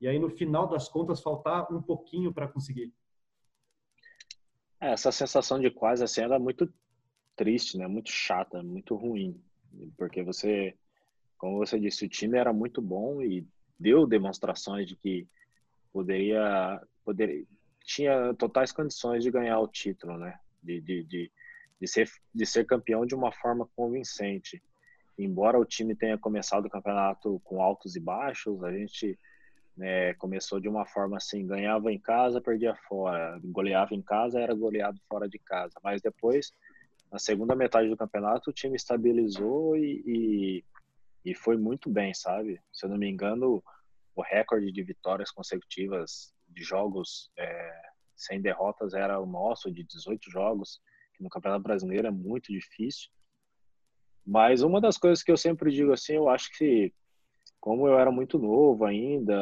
e 0.00 0.08
aí 0.08 0.18
no 0.18 0.30
final 0.30 0.66
das 0.66 0.88
contas 0.88 1.22
faltar 1.22 1.70
um 1.70 1.82
pouquinho 1.82 2.32
para 2.32 2.48
conseguir? 2.48 2.92
Essa 4.80 5.12
sensação 5.12 5.60
de 5.60 5.70
quase 5.70 6.02
assim, 6.02 6.22
ela 6.22 6.36
é 6.36 6.38
muito 6.38 6.72
triste, 7.36 7.76
né? 7.76 7.86
Muito 7.86 8.10
chata, 8.10 8.62
muito 8.62 8.94
ruim, 8.96 9.38
porque 9.98 10.22
você, 10.22 10.74
como 11.36 11.58
você 11.58 11.78
disse, 11.78 12.06
o 12.06 12.08
time 12.08 12.38
era 12.38 12.54
muito 12.54 12.80
bom 12.80 13.20
e 13.20 13.46
deu 13.78 14.06
demonstrações 14.06 14.88
de 14.88 14.96
que 14.96 15.26
poderia, 15.92 16.80
poderia 17.04 17.44
tinha 17.84 18.34
totais 18.34 18.72
condições 18.72 19.22
de 19.22 19.30
ganhar 19.30 19.60
o 19.60 19.68
título, 19.68 20.18
né? 20.18 20.38
De, 20.62 20.80
de, 20.80 21.04
de, 21.04 21.32
de, 21.80 21.86
ser, 21.86 22.10
de 22.34 22.46
ser 22.46 22.64
campeão 22.64 23.04
de 23.04 23.14
uma 23.14 23.30
forma 23.30 23.68
convincente. 23.76 24.62
Embora 25.18 25.58
o 25.58 25.64
time 25.64 25.94
tenha 25.94 26.18
começado 26.18 26.64
o 26.64 26.70
campeonato 26.70 27.40
com 27.44 27.62
altos 27.62 27.94
e 27.94 28.00
baixos, 28.00 28.64
a 28.64 28.72
gente 28.72 29.18
né, 29.76 30.14
começou 30.14 30.58
de 30.58 30.68
uma 30.68 30.86
forma 30.86 31.18
assim: 31.18 31.46
ganhava 31.46 31.92
em 31.92 31.98
casa, 31.98 32.40
perdia 32.40 32.74
fora, 32.88 33.38
goleava 33.44 33.94
em 33.94 34.02
casa, 34.02 34.40
era 34.40 34.54
goleado 34.54 34.98
fora 35.08 35.28
de 35.28 35.38
casa. 35.38 35.74
Mas 35.84 36.00
depois, 36.00 36.52
na 37.12 37.18
segunda 37.18 37.54
metade 37.54 37.88
do 37.88 37.96
campeonato, 37.96 38.50
o 38.50 38.52
time 38.52 38.76
estabilizou 38.76 39.76
e, 39.76 40.02
e 40.06 40.64
e 41.24 41.34
foi 41.34 41.56
muito 41.56 41.88
bem, 41.90 42.12
sabe? 42.12 42.60
Se 42.72 42.84
eu 42.84 42.90
não 42.90 42.98
me 42.98 43.08
engano, 43.08 43.62
o 44.14 44.22
recorde 44.22 44.70
de 44.70 44.82
vitórias 44.82 45.30
consecutivas 45.30 46.32
de 46.48 46.62
jogos 46.62 47.30
é, 47.38 47.82
sem 48.14 48.40
derrotas 48.40 48.94
era 48.94 49.20
o 49.20 49.26
nosso, 49.26 49.72
de 49.72 49.82
18 49.84 50.30
jogos, 50.30 50.80
que 51.14 51.22
no 51.22 51.30
Campeonato 51.30 51.62
Brasileiro 51.62 52.06
é 52.06 52.10
muito 52.10 52.52
difícil. 52.52 53.10
Mas 54.24 54.62
uma 54.62 54.80
das 54.80 54.96
coisas 54.96 55.22
que 55.22 55.30
eu 55.30 55.36
sempre 55.36 55.70
digo 55.70 55.92
assim, 55.92 56.14
eu 56.14 56.28
acho 56.28 56.50
que 56.56 56.92
como 57.60 57.88
eu 57.88 57.98
era 57.98 58.10
muito 58.10 58.38
novo 58.38 58.84
ainda, 58.84 59.34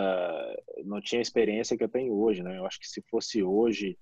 não 0.85 1.01
tinha 1.01 1.21
a 1.21 1.23
experiência 1.23 1.77
que 1.77 1.83
eu 1.83 1.89
tenho 1.89 2.15
hoje, 2.15 2.41
né? 2.41 2.57
Eu 2.57 2.65
acho 2.65 2.79
que 2.79 2.87
se 2.87 3.03
fosse 3.11 3.43
hoje, 3.43 3.99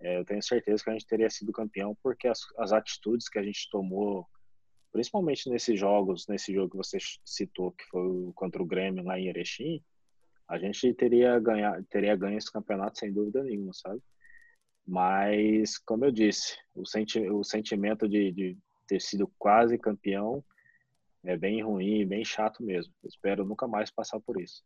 é, 0.00 0.18
eu 0.18 0.24
tenho 0.24 0.40
certeza 0.40 0.84
que 0.84 0.90
a 0.90 0.92
gente 0.92 1.06
teria 1.06 1.28
sido 1.28 1.52
campeão, 1.52 1.96
porque 2.00 2.28
as, 2.28 2.38
as 2.58 2.72
atitudes 2.72 3.28
que 3.28 3.40
a 3.40 3.42
gente 3.42 3.68
tomou 3.68 4.24
principalmente 4.96 5.50
nesses 5.50 5.78
jogos, 5.78 6.26
nesse 6.26 6.54
jogo 6.54 6.70
que 6.70 6.76
você 6.78 6.96
citou, 7.22 7.70
que 7.72 7.84
foi 7.90 8.32
contra 8.34 8.62
o 8.62 8.66
Grêmio 8.66 9.04
lá 9.04 9.20
em 9.20 9.28
Erechim, 9.28 9.84
a 10.48 10.56
gente 10.56 10.94
teria 10.94 11.38
ganhar, 11.38 11.84
teria 11.90 12.16
ganho 12.16 12.38
esse 12.38 12.50
campeonato 12.50 12.98
sem 12.98 13.12
dúvida 13.12 13.44
nenhuma, 13.44 13.74
sabe? 13.74 14.00
Mas, 14.88 15.76
como 15.76 16.06
eu 16.06 16.10
disse, 16.10 16.56
o, 16.74 16.86
senti 16.86 17.20
o 17.28 17.44
sentimento 17.44 18.08
de, 18.08 18.32
de 18.32 18.58
ter 18.88 18.98
sido 18.98 19.30
quase 19.38 19.76
campeão 19.76 20.42
é 21.22 21.36
bem 21.36 21.62
ruim, 21.62 22.06
bem 22.06 22.24
chato 22.24 22.62
mesmo. 22.62 22.94
Eu 23.02 23.08
espero 23.08 23.44
nunca 23.44 23.68
mais 23.68 23.90
passar 23.90 24.18
por 24.20 24.40
isso. 24.40 24.62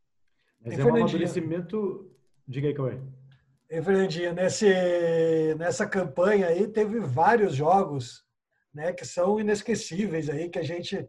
Mas 0.65 0.79
é 0.79 0.85
um 0.85 0.95
amadurecimento. 0.95 2.09
Diga 2.47 2.69
aí, 2.69 2.75
Cauê. 2.75 3.01
E, 3.69 3.83
Fernandinho, 3.83 4.33
nesse, 4.33 5.55
nessa 5.59 5.89
campanha 5.89 6.47
aí 6.47 6.69
teve 6.69 7.01
vários 7.01 7.53
jogos 7.57 8.25
né, 8.73 8.93
que 8.93 9.05
são 9.05 9.41
inesquecíveis 9.41 10.29
aí, 10.29 10.49
que 10.49 10.59
a 10.59 10.65
gente 10.65 11.09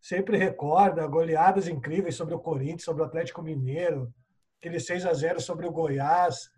sempre 0.00 0.36
recorda, 0.36 1.06
goleadas 1.06 1.68
incríveis 1.68 2.14
sobre 2.14 2.34
o 2.34 2.38
Corinthians, 2.38 2.84
sobre 2.84 3.02
o 3.02 3.06
Atlético 3.06 3.42
Mineiro, 3.42 4.12
aquele 4.58 4.78
6 4.78 5.06
a 5.06 5.12
0 5.12 5.40
sobre 5.40 5.66
o 5.66 5.72
Goiás. 5.72 6.50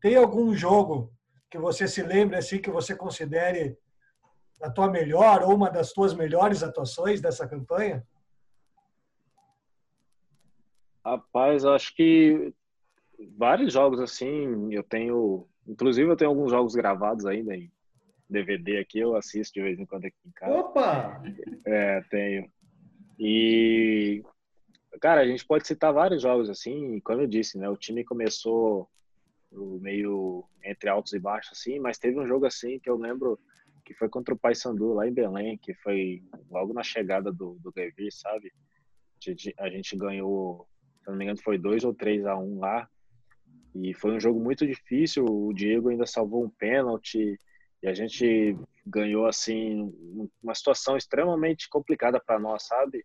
Tem 0.00 0.16
algum 0.16 0.54
jogo 0.54 1.12
que 1.50 1.58
você 1.58 1.86
se 1.86 2.02
lembre 2.02 2.36
assim 2.36 2.60
que 2.60 2.70
você 2.70 2.94
considere 2.94 3.76
a 4.60 4.70
tua 4.70 4.90
melhor 4.90 5.42
ou 5.42 5.54
uma 5.54 5.70
das 5.70 5.92
tuas 5.92 6.14
melhores 6.14 6.62
atuações 6.62 7.20
dessa 7.20 7.48
campanha? 7.48 8.06
Rapaz, 11.04 11.64
acho 11.64 11.94
que 11.96 12.54
vários 13.36 13.72
jogos 13.72 14.00
assim, 14.00 14.72
eu 14.72 14.82
tenho, 14.82 15.46
inclusive 15.66 16.08
eu 16.08 16.16
tenho 16.16 16.30
alguns 16.30 16.50
jogos 16.50 16.74
gravados 16.74 17.26
ainda 17.26 17.56
em 17.56 17.70
DVD 18.32 18.78
aqui, 18.78 18.98
eu 18.98 19.14
assisto 19.14 19.54
de 19.54 19.62
vez 19.62 19.78
em 19.78 19.86
quando 19.86 20.06
aqui 20.06 20.16
em 20.26 20.32
casa. 20.32 20.54
Opa! 20.54 21.22
É, 21.64 22.00
tenho. 22.10 22.50
E, 23.18 24.22
cara, 25.00 25.20
a 25.20 25.26
gente 25.26 25.46
pode 25.46 25.66
citar 25.66 25.92
vários 25.92 26.22
jogos 26.22 26.50
assim, 26.50 26.98
como 27.00 27.20
eu 27.20 27.26
disse, 27.26 27.58
né? 27.58 27.68
O 27.68 27.76
time 27.76 28.02
começou 28.04 28.88
meio 29.80 30.44
entre 30.64 30.88
altos 30.88 31.12
e 31.12 31.18
baixos, 31.18 31.58
assim, 31.58 31.78
mas 31.78 31.98
teve 31.98 32.18
um 32.18 32.26
jogo 32.26 32.46
assim 32.46 32.78
que 32.80 32.88
eu 32.88 32.96
lembro 32.96 33.38
que 33.84 33.94
foi 33.94 34.08
contra 34.08 34.32
o 34.32 34.38
Paysandu 34.38 34.94
lá 34.94 35.06
em 35.06 35.12
Belém, 35.12 35.58
que 35.58 35.74
foi 35.74 36.22
logo 36.50 36.72
na 36.72 36.82
chegada 36.82 37.32
do, 37.32 37.58
do 37.60 37.72
Levir, 37.76 38.12
sabe? 38.12 38.52
A 39.20 39.30
gente, 39.30 39.54
a 39.58 39.68
gente 39.68 39.96
ganhou, 39.96 40.66
se 41.02 41.10
não 41.10 41.16
me 41.16 41.24
engano, 41.24 41.40
foi 41.42 41.58
2 41.58 41.84
ou 41.84 41.94
3 41.94 42.24
a 42.26 42.36
1 42.36 42.58
lá. 42.58 42.88
E 43.74 43.94
foi 43.94 44.12
um 44.12 44.20
jogo 44.20 44.38
muito 44.38 44.66
difícil. 44.66 45.24
O 45.24 45.52
Diego 45.52 45.88
ainda 45.88 46.06
salvou 46.06 46.44
um 46.44 46.50
pênalti. 46.50 47.38
E 47.82 47.88
a 47.88 47.94
gente 47.94 48.56
ganhou 48.86 49.26
assim 49.26 49.92
uma 50.42 50.54
situação 50.54 50.96
extremamente 50.96 51.68
complicada 51.68 52.20
para 52.20 52.38
nós, 52.38 52.66
sabe? 52.66 53.04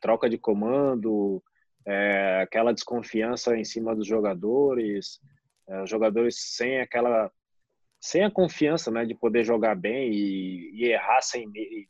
Troca 0.00 0.28
de 0.28 0.36
comando, 0.36 1.42
é, 1.86 2.40
aquela 2.42 2.72
desconfiança 2.72 3.56
em 3.56 3.64
cima 3.64 3.94
dos 3.94 4.06
jogadores, 4.06 5.20
é, 5.68 5.86
jogadores 5.86 6.36
sem 6.56 6.80
aquela 6.80 7.30
sem 8.02 8.24
a 8.24 8.30
confiança, 8.30 8.90
né, 8.90 9.04
de 9.04 9.14
poder 9.14 9.44
jogar 9.44 9.74
bem 9.74 10.10
e, 10.10 10.70
e 10.74 10.84
errar 10.86 11.20
sem 11.20 11.46
e 11.54 11.86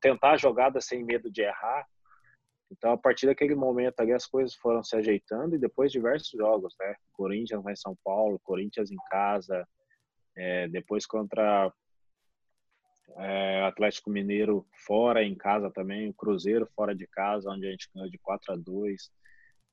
tentar 0.00 0.32
a 0.32 0.36
jogada 0.36 0.80
sem 0.80 1.04
medo 1.04 1.30
de 1.30 1.42
errar. 1.42 1.84
Então, 2.70 2.92
a 2.92 2.98
partir 2.98 3.26
daquele 3.26 3.56
momento 3.56 3.98
ali, 3.98 4.12
as 4.12 4.24
coisas 4.24 4.54
foram 4.54 4.84
se 4.84 4.94
ajeitando 4.94 5.56
e 5.56 5.58
depois 5.58 5.90
diversos 5.90 6.30
jogos, 6.30 6.74
né? 6.78 6.94
Corinthians 7.12 7.64
lá 7.64 7.72
em 7.72 7.76
São 7.76 7.96
Paulo, 8.04 8.38
Corinthians 8.44 8.90
em 8.90 8.96
casa, 9.10 9.66
é, 10.38 10.68
depois 10.68 11.04
contra 11.04 11.72
é, 13.16 13.62
Atlético 13.64 14.08
Mineiro 14.08 14.64
fora 14.86 15.24
em 15.24 15.34
casa 15.34 15.70
também, 15.70 16.08
o 16.08 16.14
Cruzeiro 16.14 16.68
fora 16.74 16.94
de 16.94 17.06
casa, 17.08 17.50
onde 17.50 17.66
a 17.66 17.70
gente 17.70 17.90
ganhou 17.92 18.08
de 18.08 18.18
4 18.18 18.52
a 18.52 18.56
2 18.56 19.10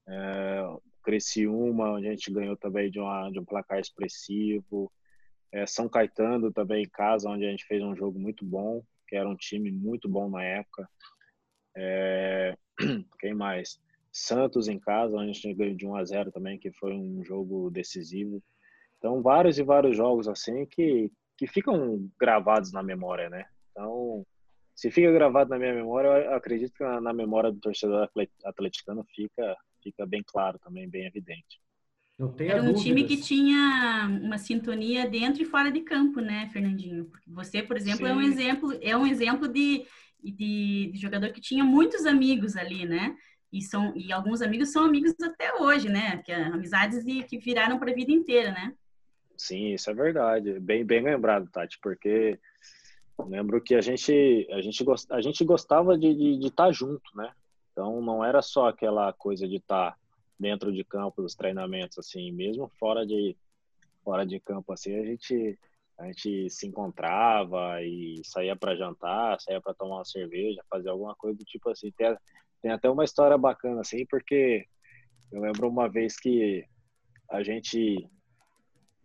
é, 0.07 0.77
Criciúma, 1.03 1.91
onde 1.91 2.07
a 2.07 2.11
gente 2.11 2.31
ganhou 2.31 2.57
também 2.57 2.89
de, 2.89 2.99
uma, 2.99 3.29
de 3.29 3.39
um 3.39 3.45
placar 3.45 3.79
expressivo, 3.79 4.91
é, 5.51 5.67
São 5.67 5.87
Caetano 5.87 6.51
também 6.51 6.83
em 6.83 6.89
casa, 6.89 7.29
onde 7.29 7.45
a 7.45 7.51
gente 7.51 7.65
fez 7.65 7.83
um 7.83 7.95
jogo 7.95 8.19
muito 8.19 8.43
bom, 8.43 8.83
que 9.07 9.15
era 9.15 9.29
um 9.29 9.35
time 9.35 9.71
muito 9.71 10.09
bom 10.09 10.29
na 10.29 10.43
época. 10.43 10.89
É, 11.77 12.57
quem 13.19 13.35
mais? 13.35 13.79
Santos 14.11 14.67
em 14.67 14.79
casa, 14.79 15.15
onde 15.15 15.29
a 15.29 15.33
gente 15.33 15.53
ganhou 15.53 15.75
de 15.75 15.85
1 15.85 15.95
a 15.95 16.03
0 16.03 16.31
também, 16.31 16.57
que 16.57 16.71
foi 16.71 16.93
um 16.93 17.23
jogo 17.23 17.69
decisivo. 17.69 18.41
Então, 19.05 19.21
vários 19.21 19.59
e 19.59 19.63
vários 19.63 19.95
jogos 19.95 20.27
assim 20.27 20.65
que, 20.65 21.11
que 21.37 21.45
ficam 21.45 22.09
gravados 22.19 22.71
na 22.71 22.81
memória, 22.81 23.29
né? 23.29 23.45
Então, 23.69 24.25
se 24.73 24.89
fica 24.89 25.11
gravado 25.11 25.51
na 25.51 25.59
minha 25.59 25.75
memória, 25.75 26.07
eu 26.07 26.33
acredito 26.33 26.73
que 26.73 26.83
na, 26.83 26.99
na 26.99 27.13
memória 27.13 27.51
do 27.51 27.59
torcedor 27.59 28.09
atleticano 28.43 29.05
fica, 29.15 29.55
fica 29.83 30.07
bem 30.07 30.23
claro 30.25 30.57
também, 30.57 30.89
bem 30.89 31.05
evidente. 31.05 31.61
Era 32.39 32.63
um 32.63 32.73
time 32.73 33.03
que 33.03 33.17
tinha 33.17 34.09
uma 34.23 34.39
sintonia 34.39 35.07
dentro 35.07 35.43
e 35.43 35.45
fora 35.45 35.71
de 35.71 35.81
campo, 35.81 36.19
né, 36.19 36.49
Fernandinho? 36.51 37.05
Porque 37.05 37.29
você, 37.29 37.61
por 37.61 37.77
exemplo, 37.77 38.07
Sim. 38.07 38.11
é 38.11 38.15
um 38.15 38.21
exemplo, 38.21 38.79
é 38.81 38.97
um 38.97 39.05
exemplo 39.05 39.47
de, 39.47 39.85
de, 40.19 40.89
de, 40.91 40.97
jogador 40.97 41.31
que 41.31 41.41
tinha 41.41 41.63
muitos 41.63 42.07
amigos 42.07 42.55
ali, 42.55 42.87
né? 42.87 43.15
E, 43.53 43.61
são, 43.61 43.95
e 43.95 44.11
alguns 44.11 44.41
amigos 44.41 44.71
são 44.71 44.83
amigos 44.83 45.13
até 45.21 45.61
hoje, 45.61 45.89
né? 45.89 46.23
Que 46.25 46.31
é 46.31 46.45
amizades 46.45 47.05
de, 47.05 47.21
que 47.21 47.37
viraram 47.37 47.77
para 47.77 47.91
a 47.91 47.95
vida 47.95 48.11
inteira, 48.11 48.51
né? 48.51 48.73
Sim, 49.37 49.73
isso 49.73 49.89
é 49.89 49.93
verdade. 49.93 50.59
Bem, 50.59 50.85
bem 50.85 51.03
lembrado, 51.03 51.49
Tati, 51.51 51.77
porque 51.81 52.39
lembro 53.19 53.61
que 53.61 53.75
a 53.75 53.81
gente, 53.81 54.47
a 54.51 54.61
gente, 54.61 54.83
gost, 54.83 55.11
a 55.11 55.21
gente 55.21 55.43
gostava 55.43 55.97
de 55.97 56.07
estar 56.07 56.19
de, 56.19 56.39
de 56.39 56.51
tá 56.51 56.71
junto, 56.71 57.15
né? 57.15 57.31
Então 57.71 58.01
não 58.01 58.23
era 58.23 58.41
só 58.41 58.67
aquela 58.67 59.11
coisa 59.13 59.47
de 59.47 59.57
estar 59.57 59.91
tá 59.91 59.97
dentro 60.39 60.71
de 60.71 60.83
campo 60.83 61.21
dos 61.21 61.35
treinamentos, 61.35 61.97
assim, 61.97 62.31
mesmo 62.31 62.71
fora 62.79 63.05
de 63.05 63.35
fora 64.03 64.25
de 64.25 64.39
campo, 64.39 64.71
assim, 64.71 64.95
a 64.95 65.03
gente 65.03 65.57
a 65.97 66.05
gente 66.07 66.49
se 66.49 66.67
encontrava 66.67 67.81
e 67.81 68.21
saía 68.25 68.55
para 68.55 68.75
jantar, 68.75 69.39
saía 69.39 69.61
para 69.61 69.73
tomar 69.73 69.97
uma 69.97 70.05
cerveja, 70.05 70.61
fazer 70.69 70.89
alguma 70.89 71.15
coisa 71.15 71.37
do 71.37 71.45
tipo 71.45 71.69
assim. 71.69 71.89
Tem, 71.91 72.15
tem 72.61 72.71
até 72.71 72.89
uma 72.89 73.05
história 73.05 73.37
bacana 73.37 73.79
assim, 73.79 74.05
porque 74.05 74.65
eu 75.31 75.41
lembro 75.41 75.69
uma 75.69 75.87
vez 75.87 76.17
que 76.17 76.65
a 77.29 77.41
gente 77.43 78.09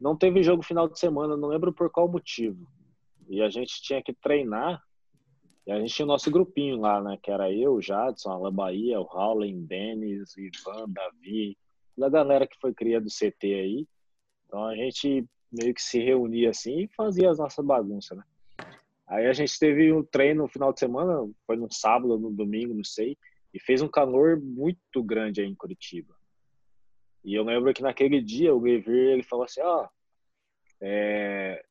não 0.01 0.17
teve 0.17 0.43
jogo 0.43 0.63
final 0.63 0.89
de 0.89 0.99
semana, 0.99 1.37
não 1.37 1.49
lembro 1.49 1.73
por 1.73 1.91
qual 1.91 2.09
motivo. 2.09 2.67
E 3.29 3.43
a 3.43 3.51
gente 3.51 3.83
tinha 3.83 4.03
que 4.03 4.15
treinar. 4.15 4.83
E 5.67 5.71
a 5.71 5.79
gente 5.79 5.95
tinha 5.95 6.07
o 6.07 6.09
nosso 6.09 6.31
grupinho 6.31 6.81
lá, 6.81 7.03
né? 7.03 7.19
Que 7.23 7.31
era 7.31 7.53
eu, 7.53 7.75
o 7.75 7.83
Jadson, 7.83 8.31
Alain 8.31 8.55
Bahia, 8.55 9.01
o 9.01 9.05
Howlin, 9.05 9.65
Denis, 9.67 10.35
Ivan, 10.37 10.89
Davi, 10.89 11.57
da 11.97 12.09
galera 12.09 12.47
que 12.47 12.59
foi 12.59 12.73
criada 12.73 13.05
do 13.05 13.11
CT 13.11 13.47
aí. 13.47 13.87
Então 14.47 14.65
a 14.65 14.75
gente 14.75 15.25
meio 15.53 15.75
que 15.75 15.83
se 15.83 16.01
reunia 16.01 16.51
assim 16.51 16.85
e 16.85 16.89
fazia 16.97 17.31
as 17.31 17.39
nossas 17.39 17.65
bagunças, 17.65 18.17
né? 18.17 18.25
Aí 19.07 19.27
a 19.27 19.33
gente 19.33 19.59
teve 19.59 19.93
um 19.93 20.05
treino 20.05 20.45
no 20.45 20.49
final 20.49 20.73
de 20.73 20.79
semana, 20.79 21.29
foi 21.45 21.57
no 21.57 21.71
sábado, 21.71 22.17
no 22.17 22.31
domingo, 22.31 22.73
não 22.73 22.85
sei, 22.85 23.19
e 23.53 23.59
fez 23.59 23.83
um 23.83 23.89
calor 23.89 24.41
muito 24.41 25.03
grande 25.03 25.41
aí 25.41 25.49
em 25.49 25.55
Curitiba. 25.55 26.15
E 27.25 27.35
eu 27.35 27.45
lembro 27.45 27.73
que 27.75 27.83
naquele 27.83 28.21
dia 28.21 28.55
o 28.55 28.61
Gavir, 28.61 29.11
ele 29.11 29.23
falou 29.23 29.45
assim, 29.45 29.61
ó, 29.63 29.85
oh, 29.85 29.89
é, 30.81 31.63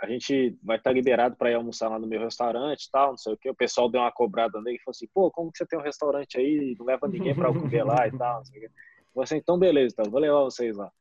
a 0.00 0.06
gente 0.06 0.56
vai 0.62 0.76
estar 0.76 0.90
tá 0.90 0.94
liberado 0.94 1.36
para 1.36 1.50
ir 1.50 1.54
almoçar 1.54 1.88
lá 1.88 1.98
no 1.98 2.06
meu 2.06 2.20
restaurante 2.20 2.88
tal, 2.90 3.10
não 3.10 3.16
sei 3.16 3.32
o 3.32 3.36
que. 3.36 3.50
O 3.50 3.54
pessoal 3.54 3.90
deu 3.90 4.00
uma 4.00 4.12
cobrada 4.12 4.60
nele 4.60 4.76
e 4.76 4.82
falou 4.82 4.92
assim, 4.92 5.08
pô, 5.12 5.30
como 5.30 5.50
que 5.50 5.58
você 5.58 5.66
tem 5.66 5.78
um 5.78 5.82
restaurante 5.82 6.38
aí 6.38 6.72
e 6.72 6.76
não 6.78 6.86
leva 6.86 7.08
ninguém 7.08 7.34
para 7.34 7.52
comer 7.52 7.82
lá 7.82 8.06
e 8.06 8.16
tal, 8.16 8.38
não 8.38 8.44
sei 8.44 8.60
o. 8.60 8.64
Eu 8.64 8.70
falei 9.14 9.24
assim, 9.24 9.36
então 9.36 9.58
beleza, 9.58 9.96
então, 9.98 10.10
vou 10.10 10.20
levar 10.20 10.40
vocês 10.40 10.76
lá. 10.76 10.92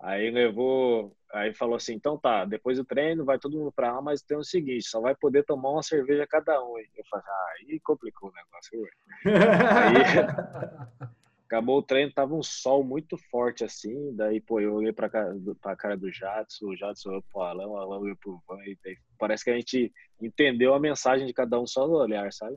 Aí 0.00 0.30
levou, 0.30 1.12
aí 1.32 1.52
falou 1.54 1.76
assim, 1.76 1.94
então 1.94 2.18
tá, 2.18 2.44
depois 2.44 2.78
do 2.78 2.84
treino 2.84 3.24
vai 3.24 3.38
todo 3.38 3.56
mundo 3.56 3.70
para 3.70 3.92
lá, 3.92 4.02
mas 4.02 4.22
tem 4.22 4.36
o 4.36 4.44
seguinte, 4.44 4.88
só 4.88 5.00
vai 5.00 5.14
poder 5.14 5.44
tomar 5.44 5.70
uma 5.70 5.82
cerveja 5.82 6.26
cada 6.26 6.60
um. 6.64 6.78
Eu 6.78 7.04
falei, 7.10 7.26
ah, 7.28 7.52
aí 7.60 7.80
complicou 7.80 8.30
o 8.30 8.32
negócio. 8.32 8.88
aí 11.06 11.18
acabou 11.48 11.78
o 11.78 11.82
treino, 11.82 12.12
tava 12.12 12.34
um 12.34 12.42
sol 12.42 12.84
muito 12.84 13.16
forte 13.30 13.64
assim, 13.64 14.14
daí, 14.14 14.38
pô, 14.38 14.60
eu 14.60 14.74
olhei 14.74 14.92
pra 14.92 15.08
cara, 15.08 15.34
pra 15.62 15.74
cara 15.74 15.96
do 15.96 16.12
Jadson, 16.12 16.66
o 16.66 16.76
Jadson 16.76 17.08
olhou 17.08 17.24
pro 17.32 17.40
Alan, 17.40 17.66
o 17.66 17.76
Alan 17.78 17.98
olhou 17.98 18.16
pro 18.16 18.42
Van, 18.46 18.62
e 18.64 18.76
daí, 18.84 18.98
parece 19.18 19.44
que 19.44 19.50
a 19.50 19.54
gente 19.54 19.90
entendeu 20.20 20.74
a 20.74 20.80
mensagem 20.80 21.26
de 21.26 21.32
cada 21.32 21.58
um 21.58 21.66
só 21.66 21.88
no 21.88 21.94
olhar, 21.94 22.30
sabe? 22.34 22.56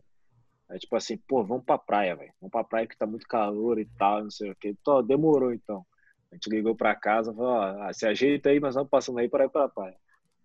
Aí, 0.69 0.77
tipo 0.77 0.93
assim, 0.95 1.17
pô, 1.25 1.43
vamos 1.43 1.63
pra 1.63 1.77
praia, 1.77 2.15
velho, 2.15 2.33
vamos 2.41 2.51
pra 2.51 2.65
praia 2.65 2.85
que 2.85 2.97
tá 2.97 3.07
muito 3.07 3.25
calor 3.27 3.79
e 3.79 3.85
tal, 3.97 4.23
não 4.23 4.31
sei 4.31 4.51
o 4.51 4.55
que. 4.55 4.75
Tô, 4.83 5.01
demorou 5.01 5.53
então. 5.53 5.85
A 6.31 6.35
gente 6.35 6.49
ligou 6.49 6.75
para 6.75 6.95
casa, 6.95 7.33
falou, 7.33 7.51
ó, 7.51 7.93
se 7.93 8.05
ajeita 8.05 8.49
aí, 8.49 8.59
mas 8.59 8.75
vamos 8.75 8.89
passando 8.89 9.19
aí 9.19 9.29
para 9.29 9.45
ir 9.45 9.49
para 9.49 9.65
a 9.65 9.69
praia. 9.69 9.97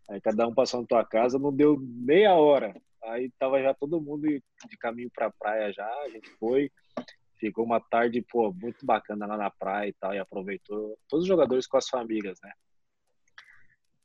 Aí 0.09 0.20
cada 0.20 0.46
um 0.46 0.54
passou 0.54 0.80
na 0.80 0.87
tua 0.87 1.04
casa, 1.04 1.38
não 1.38 1.52
deu 1.52 1.76
meia 1.80 2.35
hora. 2.35 2.74
Aí 3.04 3.30
tava 3.38 3.62
já 3.62 3.72
todo 3.74 4.00
mundo 4.00 4.26
de 4.26 4.76
caminho 4.80 5.11
para 5.14 5.26
a 5.26 5.32
praia 5.32 5.72
já, 5.72 5.88
a 6.02 6.09
gente 6.09 6.28
foi, 6.38 6.70
ficou 7.38 7.64
uma 7.64 7.81
tarde, 7.81 8.22
pô, 8.22 8.53
muito 8.53 8.85
bacana 8.85 9.27
lá 9.27 9.37
na 9.37 9.51
praia 9.51 9.88
e 9.88 9.92
tal, 9.92 10.14
e 10.14 10.18
aproveitou 10.18 10.99
todos 11.09 11.25
os 11.25 11.29
jogadores 11.29 11.66
com 11.66 11.77
as 11.77 11.88
famílias, 11.88 12.38
né? 12.42 12.51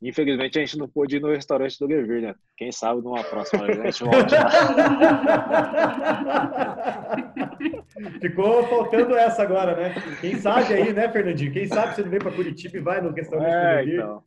Infelizmente 0.02 0.58
a 0.58 0.64
gente 0.64 0.76
não 0.76 0.88
pôde 0.88 1.16
ir 1.16 1.20
no 1.20 1.30
restaurante 1.30 1.78
do 1.78 1.86
Guevir, 1.86 2.22
né? 2.22 2.34
Quem 2.56 2.72
sabe 2.72 3.00
numa 3.02 3.22
próxima 3.22 3.66
vez 3.66 3.78
a 3.78 3.84
gente 3.84 4.02
volta. 4.02 4.36
Ficou 8.20 8.66
faltando 8.66 9.16
essa 9.16 9.44
agora, 9.44 9.76
né? 9.76 9.94
Quem 10.20 10.36
sabe 10.36 10.74
aí, 10.74 10.92
né, 10.92 11.08
Fernandinho? 11.08 11.52
Quem 11.52 11.68
sabe 11.68 11.94
você 11.94 12.02
não 12.02 12.10
vem 12.10 12.18
para 12.18 12.32
Curitiba 12.32 12.76
e 12.76 12.80
vai 12.80 13.00
no 13.00 13.12
restaurante 13.12 13.52
é, 13.52 13.60
do 13.60 13.76
Guevir. 13.84 13.94
Então. 13.94 14.24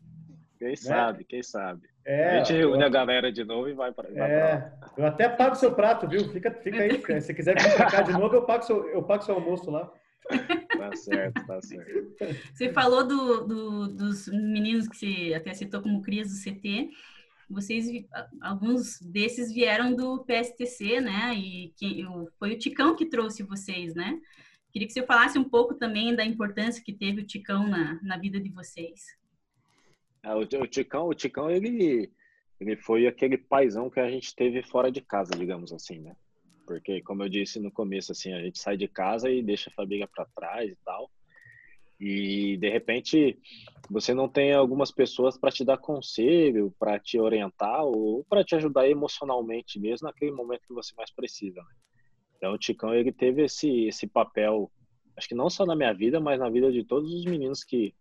Quem 0.58 0.70
né? 0.70 0.76
sabe, 0.78 1.26
quem 1.26 1.44
sabe. 1.44 1.90
É, 2.06 2.30
a 2.30 2.38
gente 2.38 2.54
reúne 2.54 2.84
a 2.84 2.90
galera 2.90 3.32
de 3.32 3.44
novo 3.44 3.68
e 3.68 3.74
vai 3.74 3.92
para 3.92 4.08
É, 4.10 4.72
eu 4.96 5.08
até 5.08 5.28
pago 5.28 5.56
seu 5.56 5.74
prato, 5.74 6.08
viu? 6.08 6.30
Fica, 6.32 6.52
fica 6.52 6.84
aí. 6.84 7.22
Se 7.22 7.34
quiser 7.34 7.60
vir 7.60 7.76
para 7.76 7.90
cá 7.90 8.02
de 8.04 8.12
novo, 8.12 8.36
eu 8.36 8.44
pago 8.44 8.64
seu, 8.64 8.88
eu 8.90 9.02
pago 9.02 9.24
seu 9.24 9.34
almoço 9.34 9.72
lá. 9.72 9.92
Tá 10.78 10.96
certo, 10.96 11.46
tá 11.48 11.62
certo. 11.62 12.16
Você 12.54 12.72
falou 12.72 13.08
do, 13.08 13.48
do, 13.48 13.88
dos 13.88 14.28
meninos 14.28 14.88
que 14.88 14.98
você 14.98 15.34
até 15.34 15.54
citou 15.54 15.82
como 15.82 16.02
crias 16.04 16.30
do 16.30 16.40
CT. 16.40 16.90
Vocês, 17.50 17.88
alguns 18.42 19.00
desses 19.02 19.52
vieram 19.52 19.96
do 19.96 20.24
PSTC, 20.26 21.00
né? 21.02 21.34
E 21.36 21.74
que, 21.76 22.06
foi 22.38 22.54
o 22.54 22.58
Ticão 22.58 22.96
que 22.96 23.06
trouxe 23.06 23.44
vocês, 23.44 23.96
né? 23.96 24.20
Queria 24.72 24.88
que 24.88 24.94
você 24.94 25.04
falasse 25.04 25.40
um 25.40 25.44
pouco 25.44 25.74
também 25.74 26.16
da 26.16 26.26
importância 26.26 26.84
que 26.84 26.94
teve 26.94 27.22
o 27.22 27.26
Ticão 27.26 27.68
na, 27.68 28.00
na 28.04 28.18
vida 28.18 28.40
de 28.40 28.50
vocês. 28.50 29.16
É, 30.26 30.34
o, 30.34 30.40
o 30.40 30.68
Ticão, 30.68 31.08
o 31.08 31.14
Ticão, 31.14 31.52
ele, 31.52 32.12
ele 32.60 32.76
foi 32.76 33.06
aquele 33.06 33.38
paizão 33.38 33.92
que 33.92 34.00
a 34.00 34.10
gente 34.10 34.36
teve 34.36 34.64
fora 34.64 34.92
de 34.92 35.00
casa, 35.00 35.32
digamos 35.38 35.72
assim, 35.72 36.00
né? 36.00 36.16
Porque, 36.66 37.00
como 37.02 37.22
eu 37.22 37.30
disse 37.30 37.60
no 37.60 37.72
começo, 37.72 38.12
assim, 38.12 38.34
a 38.34 38.42
gente 38.42 38.58
sai 38.58 38.76
de 38.76 38.88
casa 38.88 39.30
e 39.30 39.44
deixa 39.44 39.70
a 39.70 39.74
família 39.74 40.08
para 40.08 40.26
trás 40.26 40.72
e 40.72 40.78
tal. 40.84 41.12
E, 42.00 42.58
de 42.58 42.68
repente, 42.70 43.40
você 43.88 44.16
não 44.16 44.28
tem 44.28 44.52
algumas 44.52 44.92
pessoas 44.92 45.38
para 45.38 45.52
te 45.52 45.64
dar 45.64 45.78
conselho, 45.78 46.74
para 46.80 47.00
te 47.00 47.20
orientar 47.20 47.86
ou 47.86 48.24
para 48.24 48.44
te 48.44 48.56
ajudar 48.56 48.90
emocionalmente 48.90 49.80
mesmo 49.80 50.08
naquele 50.08 50.32
momento 50.32 50.68
que 50.68 50.74
você 50.74 50.92
mais 50.96 51.12
precisa. 51.12 51.62
Né? 51.62 51.76
Então, 52.38 52.54
o 52.54 52.58
Ticão, 52.58 52.96
ele 52.96 53.12
teve 53.12 53.44
esse, 53.44 53.86
esse 53.86 54.08
papel, 54.08 54.72
acho 55.16 55.28
que 55.28 55.36
não 55.36 55.52
só 55.52 55.68
na 55.68 55.76
minha 55.76 55.94
vida, 55.94 56.20
mas 56.20 56.40
na 56.40 56.50
vida 56.50 56.72
de 56.72 56.84
todos 56.84 57.14
os 57.14 57.26
meninos 57.26 57.64
que, 57.64 57.94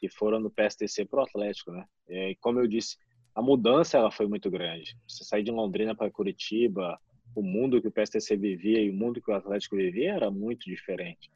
que 0.00 0.08
foram 0.08 0.40
no 0.40 0.50
PSTC 0.50 1.04
pro 1.04 1.22
Atlético, 1.22 1.72
né? 1.72 1.84
E, 2.08 2.36
como 2.40 2.60
eu 2.60 2.66
disse, 2.66 2.96
a 3.34 3.42
mudança 3.42 3.98
ela 3.98 4.10
foi 4.10 4.26
muito 4.26 4.50
grande. 4.50 4.96
Você 5.08 5.24
sair 5.24 5.42
de 5.42 5.50
Londrina 5.50 5.94
para 5.94 6.10
Curitiba, 6.10 6.98
o 7.34 7.42
mundo 7.42 7.80
que 7.80 7.88
o 7.88 7.92
PSTC 7.92 8.36
vivia 8.36 8.80
e 8.80 8.90
o 8.90 8.94
mundo 8.94 9.20
que 9.20 9.30
o 9.30 9.34
Atlético 9.34 9.76
vivia 9.76 10.12
era 10.12 10.30
muito 10.30 10.64
diferente. 10.64 11.30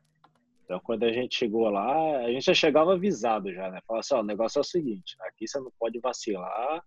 Então, 0.65 0.79
quando 0.81 1.05
a 1.05 1.13
gente 1.13 1.35
chegou 1.35 1.69
lá, 1.71 2.19
a 2.19 2.31
gente 2.31 2.45
já 2.45 2.55
chegava 2.55 2.93
avisado 2.93 3.53
já, 3.53 3.71
né? 3.71 3.81
Falava 3.87 4.01
assim, 4.01 4.15
ó, 4.15 4.21
o 4.21 4.25
negócio 4.25 4.59
é 4.59 4.61
o 4.61 4.65
seguinte, 4.65 5.17
aqui 5.21 5.49
você 5.49 5.59
não 5.59 5.73
pode 5.79 5.99
vacilar 5.99 6.85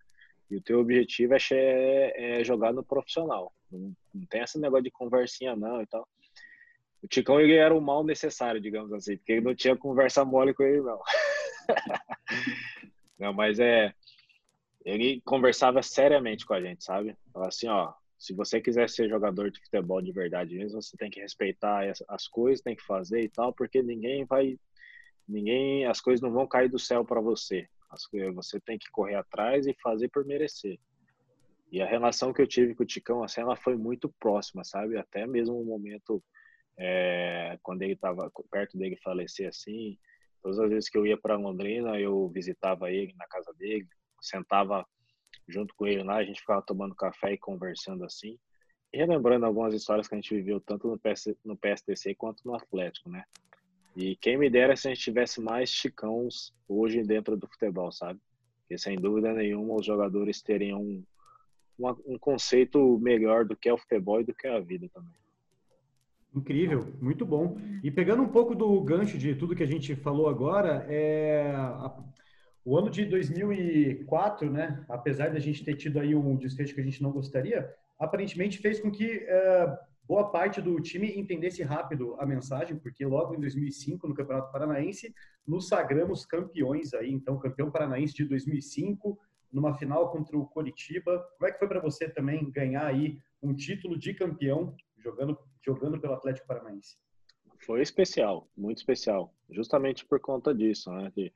e 0.52 0.58
o 0.58 0.62
teu 0.62 0.80
objetivo 0.80 1.34
é, 1.34 2.40
é 2.40 2.44
jogar 2.44 2.72
no 2.74 2.84
profissional. 2.84 3.52
Não, 3.72 3.92
não, 4.14 4.26
tem 4.28 4.42
esse 4.42 4.60
negócio 4.60 4.84
de 4.84 4.92
conversinha 4.92 5.56
não 5.56 5.82
e 5.82 5.88
tal. 5.88 6.08
O 7.02 7.08
Ticão, 7.08 7.40
ele 7.40 7.56
era 7.56 7.74
o 7.74 7.82
mal 7.82 8.04
necessário, 8.04 8.62
digamos 8.62 8.94
assim, 8.94 9.18
porque 9.18 9.32
ele 9.32 9.42
não 9.42 9.56
tinha 9.56 9.76
conversa 9.76 10.24
mole 10.24 10.54
com 10.54 10.62
ele, 10.62 10.82
não. 10.82 11.00
não, 13.20 13.34
mas 13.34 13.60
é... 13.60 13.94
Ele 14.84 15.22
conversava 15.22 15.84
seriamente 15.84 16.46
com 16.46 16.56
a 16.56 16.62
gente, 16.62 16.84
sabe? 16.84 17.16
Falava 17.32 17.50
assim, 17.50 17.68
ó, 17.68 17.94
se 18.18 18.34
você 18.34 18.60
quiser 18.60 18.90
ser 18.90 19.10
jogador 19.10 19.52
de 19.52 19.60
futebol 19.60 20.02
de 20.02 20.12
verdade 20.12 20.56
mesmo, 20.56 20.82
você 20.82 20.98
tem 20.98 21.10
que 21.10 21.20
respeitar 21.20 21.90
as, 21.90 22.04
as 22.08 22.28
coisas, 22.28 22.62
tem 22.62 22.76
que 22.76 22.84
fazer 22.84 23.22
e 23.22 23.30
tal, 23.30 23.54
porque 23.54 23.82
ninguém 23.82 24.26
vai, 24.26 24.60
ninguém, 25.28 25.86
as 25.86 26.02
coisas 26.02 26.22
não 26.22 26.32
vão 26.32 26.48
cair 26.48 26.70
do 26.70 26.80
céu 26.80 27.06
para 27.06 27.22
você. 27.22 27.68
As, 27.90 28.08
você 28.34 28.60
tem 28.60 28.78
que 28.78 28.90
correr 28.92 29.16
atrás 29.16 29.68
e 29.68 29.76
fazer 29.82 30.08
por 30.10 30.26
merecer. 30.26 30.80
E 31.72 31.82
a 31.82 31.86
relação 31.86 32.34
que 32.34 32.42
eu 32.42 32.48
tive 32.48 32.76
com 32.76 32.84
o 32.84 32.86
Ticão, 32.86 33.24
assim, 33.24 33.42
ela 33.42 33.56
foi 33.56 33.76
muito 33.78 34.14
próxima, 34.20 34.64
sabe? 34.64 34.98
Até 34.98 35.26
mesmo 35.26 35.60
o 35.60 35.66
momento 35.66 36.22
é, 36.78 37.58
quando 37.64 37.82
ele 37.82 37.94
estava 37.94 38.32
perto 38.52 38.78
dele 38.78 38.98
falecer, 38.98 39.48
assim, 39.48 39.98
todas 40.42 40.60
as 40.60 40.70
vezes 40.70 40.90
que 40.90 40.98
eu 40.98 41.06
ia 41.06 41.18
para 41.18 41.38
Londrina, 41.38 42.00
eu 42.00 42.28
visitava 42.30 42.92
ele 42.92 43.14
na 43.18 43.28
casa 43.28 43.54
dele, 43.54 43.88
sentava 44.22 44.86
junto 45.48 45.74
com 45.76 45.88
ele 45.88 46.04
lá, 46.04 46.18
a 46.18 46.24
gente 46.24 46.40
ficava 46.40 46.62
tomando 46.62 46.96
café 46.96 47.34
e 47.34 47.38
conversando 47.38 48.04
assim, 48.04 48.38
e 48.94 48.98
relembrando 48.98 49.46
algumas 49.46 49.74
histórias 49.74 50.08
que 50.08 50.16
a 50.16 50.18
gente 50.18 50.36
viveu 50.36 50.60
tanto 50.60 50.88
no, 50.88 51.00
PS, 51.00 51.36
no 51.44 51.58
PSTC 51.58 52.16
quanto 52.16 52.42
no 52.46 52.56
Atlético, 52.56 53.10
né? 53.10 53.24
E 53.96 54.16
quem 54.16 54.38
me 54.38 54.50
dera 54.50 54.76
se 54.76 54.88
a 54.88 54.94
gente 54.94 55.04
tivesse 55.04 55.42
mais 55.42 55.70
chicãos 55.70 56.54
hoje 56.68 57.04
dentro 57.04 57.36
do 57.36 57.48
futebol, 57.48 57.92
sabe? 57.92 58.20
Porque 58.62 58.78
sem 58.78 58.96
dúvida 58.98 59.34
nenhuma 59.34 59.76
os 59.76 59.86
jogadores 59.86 60.42
teriam 60.42 60.82
um, 60.82 61.04
um 62.06 62.18
conceito 62.18 62.98
melhor 63.00 63.46
do 63.46 63.56
que 63.56 63.68
é 63.68 63.74
o 63.74 63.78
futebol 63.78 64.22
e 64.22 64.26
do 64.26 64.34
que 64.34 64.48
é 64.48 64.56
a 64.56 64.60
vida 64.60 64.90
também. 64.94 65.21
Incrível, 66.34 66.94
muito 67.02 67.26
bom. 67.26 67.58
E 67.84 67.92
pegando 67.92 68.24
um 68.24 68.30
pouco 68.30 68.56
do 68.56 68.80
gancho 68.82 69.18
de 69.18 69.36
tudo 69.36 69.56
que 69.56 69.64
a 69.64 69.68
gente 69.68 69.96
falou 69.96 70.30
agora, 70.30 70.86
é, 70.88 71.54
o 72.64 72.78
ano 72.78 72.90
de 72.90 73.06
2004, 73.06 74.50
né, 74.50 74.86
apesar 74.88 75.30
de 75.30 75.38
a 75.38 75.42
gente 75.42 75.64
ter 75.64 75.76
tido 75.76 76.00
aí 76.00 76.16
um 76.16 76.38
desfecho 76.38 76.74
que 76.74 76.80
a 76.80 76.84
gente 76.84 77.04
não 77.04 77.12
gostaria, 77.12 77.70
aparentemente 78.00 78.60
fez 78.60 78.80
com 78.80 78.90
que 78.90 79.26
é, 79.28 79.78
boa 80.08 80.30
parte 80.30 80.62
do 80.62 80.80
time 80.80 81.18
entendesse 81.18 81.64
rápido 81.64 82.16
a 82.20 82.26
mensagem, 82.26 82.78
porque 82.78 83.06
logo 83.06 83.36
em 83.36 83.40
2005, 83.40 84.08
no 84.08 84.14
Campeonato 84.14 84.52
Paranaense, 84.52 85.14
nos 85.46 85.68
sagramos 85.68 86.26
campeões 86.26 86.94
aí, 86.94 87.12
então 87.12 87.40
campeão 87.40 87.70
paranaense 87.70 88.14
de 88.14 88.26
2005, 88.26 89.18
numa 89.52 89.74
final 89.74 90.12
contra 90.12 90.38
o 90.38 90.46
Coritiba. 90.46 91.26
Como 91.38 91.50
é 91.50 91.52
que 91.52 91.60
foi 91.60 91.68
para 91.68 91.82
você 91.82 92.10
também 92.10 92.50
ganhar 92.52 92.86
aí 92.86 93.20
um 93.42 93.54
título 93.54 93.98
de 93.98 94.14
campeão 94.14 94.76
jogando 95.02 95.38
jogando 95.64 96.00
pelo 96.00 96.14
Atlético 96.14 96.48
Paranaense? 96.48 96.98
Foi 97.66 97.82
especial, 97.82 98.48
muito 98.58 98.80
especial, 98.80 99.34
justamente 99.50 100.06
por 100.06 100.20
conta 100.20 100.54
disso, 100.54 100.92
né? 100.92 101.12
De 101.16 101.32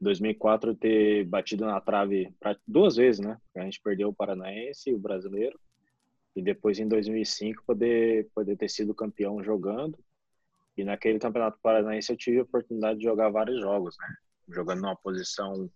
2004 0.00 0.74
ter 0.74 1.24
batido 1.24 1.64
na 1.64 1.80
trave 1.80 2.32
duas 2.66 2.96
vezes, 2.96 3.24
né? 3.24 3.38
A 3.56 3.62
gente 3.62 3.80
perdeu 3.80 4.08
o 4.08 4.14
Paranaense 4.14 4.90
e 4.90 4.94
o 4.94 4.98
Brasileiro. 4.98 5.58
E 6.34 6.42
depois 6.42 6.78
em 6.78 6.86
2005 6.86 7.64
poder 7.66 8.28
poder 8.34 8.56
ter 8.56 8.68
sido 8.68 8.94
campeão 8.94 9.42
jogando. 9.42 9.98
E 10.76 10.84
naquele 10.84 11.18
Campeonato 11.18 11.58
Paranaense 11.62 12.12
eu 12.12 12.16
tive 12.16 12.40
a 12.40 12.42
oportunidade 12.42 12.98
de 12.98 13.04
jogar 13.04 13.30
vários 13.30 13.58
jogos, 13.60 13.96
né? 13.98 14.08
Jogando 14.48 14.82
numa 14.82 14.96
posição 14.96 15.68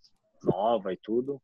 nova 0.45 0.93
e 0.93 0.97
tudo, 0.97 1.41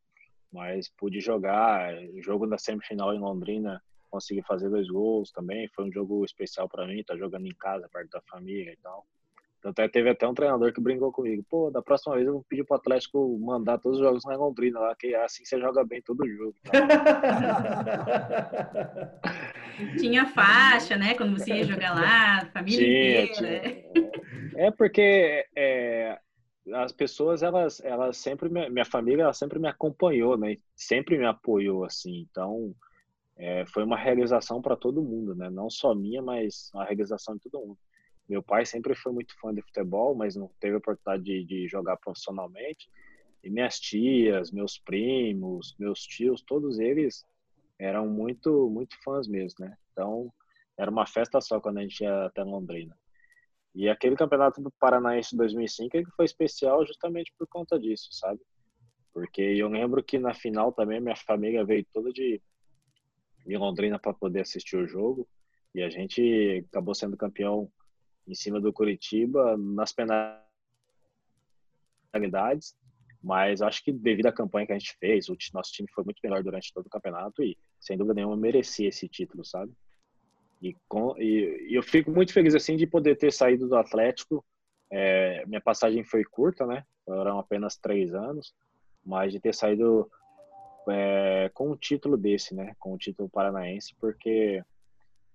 mas 0.51 0.89
pude 0.89 1.19
jogar 1.19 1.93
jogo 2.21 2.47
da 2.47 2.57
semifinal 2.57 3.13
em 3.13 3.19
Londrina, 3.19 3.81
consegui 4.09 4.41
fazer 4.43 4.69
dois 4.69 4.87
gols 4.87 5.31
também, 5.31 5.69
foi 5.75 5.85
um 5.85 5.91
jogo 5.91 6.25
especial 6.25 6.67
para 6.67 6.87
mim, 6.87 7.03
tá 7.03 7.15
jogando 7.15 7.45
em 7.45 7.55
casa 7.55 7.87
perto 7.91 8.09
da 8.11 8.21
família 8.29 8.71
e 8.71 8.77
tal. 8.77 9.05
Tanto 9.61 9.81
é 9.81 9.89
teve 9.89 10.09
até 10.09 10.27
um 10.27 10.33
treinador 10.33 10.71
que 10.71 10.79
brincou 10.79 11.11
comigo. 11.11 11.43
Pô, 11.49 11.71
da 11.71 11.81
próxima 11.81 12.15
vez 12.15 12.27
eu 12.27 12.33
vou 12.33 12.45
pedir 12.47 12.63
pro 12.63 12.75
Atlético 12.75 13.37
mandar 13.39 13.79
todos 13.79 13.99
os 13.99 14.05
jogos 14.05 14.23
na 14.23 14.35
Londrina 14.35 14.79
lá, 14.79 14.95
que 14.95 15.15
assim 15.15 15.43
você 15.43 15.59
joga 15.59 15.83
bem 15.83 16.01
todo 16.01 16.27
jogo. 16.27 16.55
tinha 19.99 20.25
faixa, 20.27 20.95
né? 20.95 21.13
Quando 21.15 21.37
você 21.37 21.53
ia 21.53 21.63
jogar 21.63 21.93
lá, 21.93 22.45
família 22.51 22.79
tinha, 22.79 23.23
inteira. 23.23 23.83
Tinha. 23.93 24.11
É 24.55 24.71
porque 24.71 25.45
é, 25.55 26.17
as 26.73 26.91
pessoas, 26.91 27.43
elas, 27.43 27.79
elas 27.83 28.17
sempre, 28.17 28.49
minha 28.49 28.85
família, 28.85 29.23
ela 29.23 29.33
sempre 29.33 29.59
me 29.59 29.67
acompanhou, 29.67 30.37
né? 30.37 30.57
Sempre 30.75 31.17
me 31.17 31.25
apoiou, 31.25 31.83
assim. 31.83 32.25
Então, 32.29 32.73
é, 33.37 33.65
foi 33.67 33.83
uma 33.83 33.97
realização 33.97 34.61
para 34.61 34.75
todo 34.75 35.03
mundo, 35.03 35.35
né? 35.35 35.49
Não 35.49 35.69
só 35.69 35.93
minha, 35.93 36.21
mas 36.21 36.71
uma 36.73 36.83
realização 36.83 37.35
de 37.35 37.41
todo 37.41 37.65
mundo. 37.65 37.79
Meu 38.27 38.41
pai 38.43 38.65
sempre 38.65 38.95
foi 38.95 39.13
muito 39.13 39.33
fã 39.39 39.53
de 39.53 39.61
futebol, 39.61 40.15
mas 40.15 40.35
não 40.35 40.49
teve 40.59 40.75
a 40.75 40.79
oportunidade 40.79 41.23
de, 41.23 41.45
de 41.45 41.67
jogar 41.67 41.97
profissionalmente. 41.97 42.89
E 43.43 43.49
minhas 43.49 43.79
tias, 43.79 44.51
meus 44.51 44.79
primos, 44.79 45.75
meus 45.79 46.01
tios, 46.01 46.41
todos 46.41 46.79
eles 46.79 47.23
eram 47.79 48.07
muito, 48.07 48.69
muito 48.69 48.95
fãs 49.03 49.27
mesmo, 49.27 49.65
né? 49.65 49.77
Então, 49.91 50.33
era 50.77 50.89
uma 50.89 51.05
festa 51.05 51.39
só 51.39 51.59
quando 51.59 51.77
a 51.77 51.81
gente 51.81 52.01
ia 52.01 52.25
até 52.25 52.43
Londrina. 52.43 52.97
E 53.73 53.87
aquele 53.87 54.15
campeonato 54.15 54.59
do 54.59 54.71
Paranaense 54.79 55.31
de 55.31 55.37
2005 55.37 55.95
ele 55.95 56.07
foi 56.15 56.25
especial 56.25 56.85
justamente 56.85 57.31
por 57.37 57.47
conta 57.47 57.79
disso, 57.79 58.09
sabe? 58.11 58.41
Porque 59.13 59.41
eu 59.41 59.67
lembro 59.67 60.03
que 60.03 60.17
na 60.17 60.33
final 60.33 60.73
também 60.73 60.99
minha 60.99 61.15
família 61.15 61.63
veio 61.63 61.85
toda 61.93 62.11
de, 62.11 62.41
de 63.47 63.57
Londrina 63.57 63.97
para 63.97 64.13
poder 64.13 64.41
assistir 64.41 64.75
o 64.75 64.87
jogo 64.87 65.27
e 65.73 65.81
a 65.81 65.89
gente 65.89 66.65
acabou 66.69 66.93
sendo 66.93 67.15
campeão 67.15 67.71
em 68.27 68.35
cima 68.35 68.59
do 68.59 68.73
Curitiba 68.73 69.55
nas 69.57 69.93
penalidades, 72.11 72.75
mas 73.23 73.61
acho 73.61 73.83
que 73.83 73.91
devido 73.91 74.27
à 74.27 74.31
campanha 74.31 74.67
que 74.67 74.73
a 74.73 74.77
gente 74.77 74.97
fez, 74.99 75.29
o 75.29 75.37
nosso 75.53 75.71
time 75.71 75.87
foi 75.93 76.03
muito 76.03 76.19
melhor 76.23 76.43
durante 76.43 76.73
todo 76.73 76.87
o 76.87 76.89
campeonato 76.89 77.41
e 77.41 77.57
sem 77.79 77.97
dúvida 77.97 78.15
nenhuma 78.15 78.35
merecia 78.35 78.89
esse 78.89 79.07
título, 79.07 79.45
sabe? 79.45 79.71
E, 80.61 80.75
com, 80.87 81.15
e, 81.17 81.67
e 81.69 81.75
eu 81.75 81.83
fico 81.83 82.11
muito 82.11 82.33
feliz 82.33 82.55
assim 82.55 82.75
de 82.75 82.87
poder 82.87 83.15
ter 83.15 83.31
saído 83.31 83.67
do 83.67 83.75
Atlético. 83.75 84.43
É, 84.91 85.45
minha 85.45 85.61
passagem 85.61 86.03
foi 86.03 86.23
curta, 86.23 86.65
né? 86.65 86.83
Foram 87.05 87.37
apenas 87.39 87.77
três 87.77 88.13
anos, 88.13 88.53
mas 89.05 89.31
de 89.31 89.39
ter 89.39 89.53
saído 89.53 90.09
é, 90.89 91.49
com 91.53 91.71
um 91.71 91.75
título 91.75 92.17
desse, 92.17 92.55
né? 92.55 92.73
Com 92.79 92.93
o 92.93 92.97
título 92.97 93.29
paranaense, 93.29 93.95
porque 93.99 94.63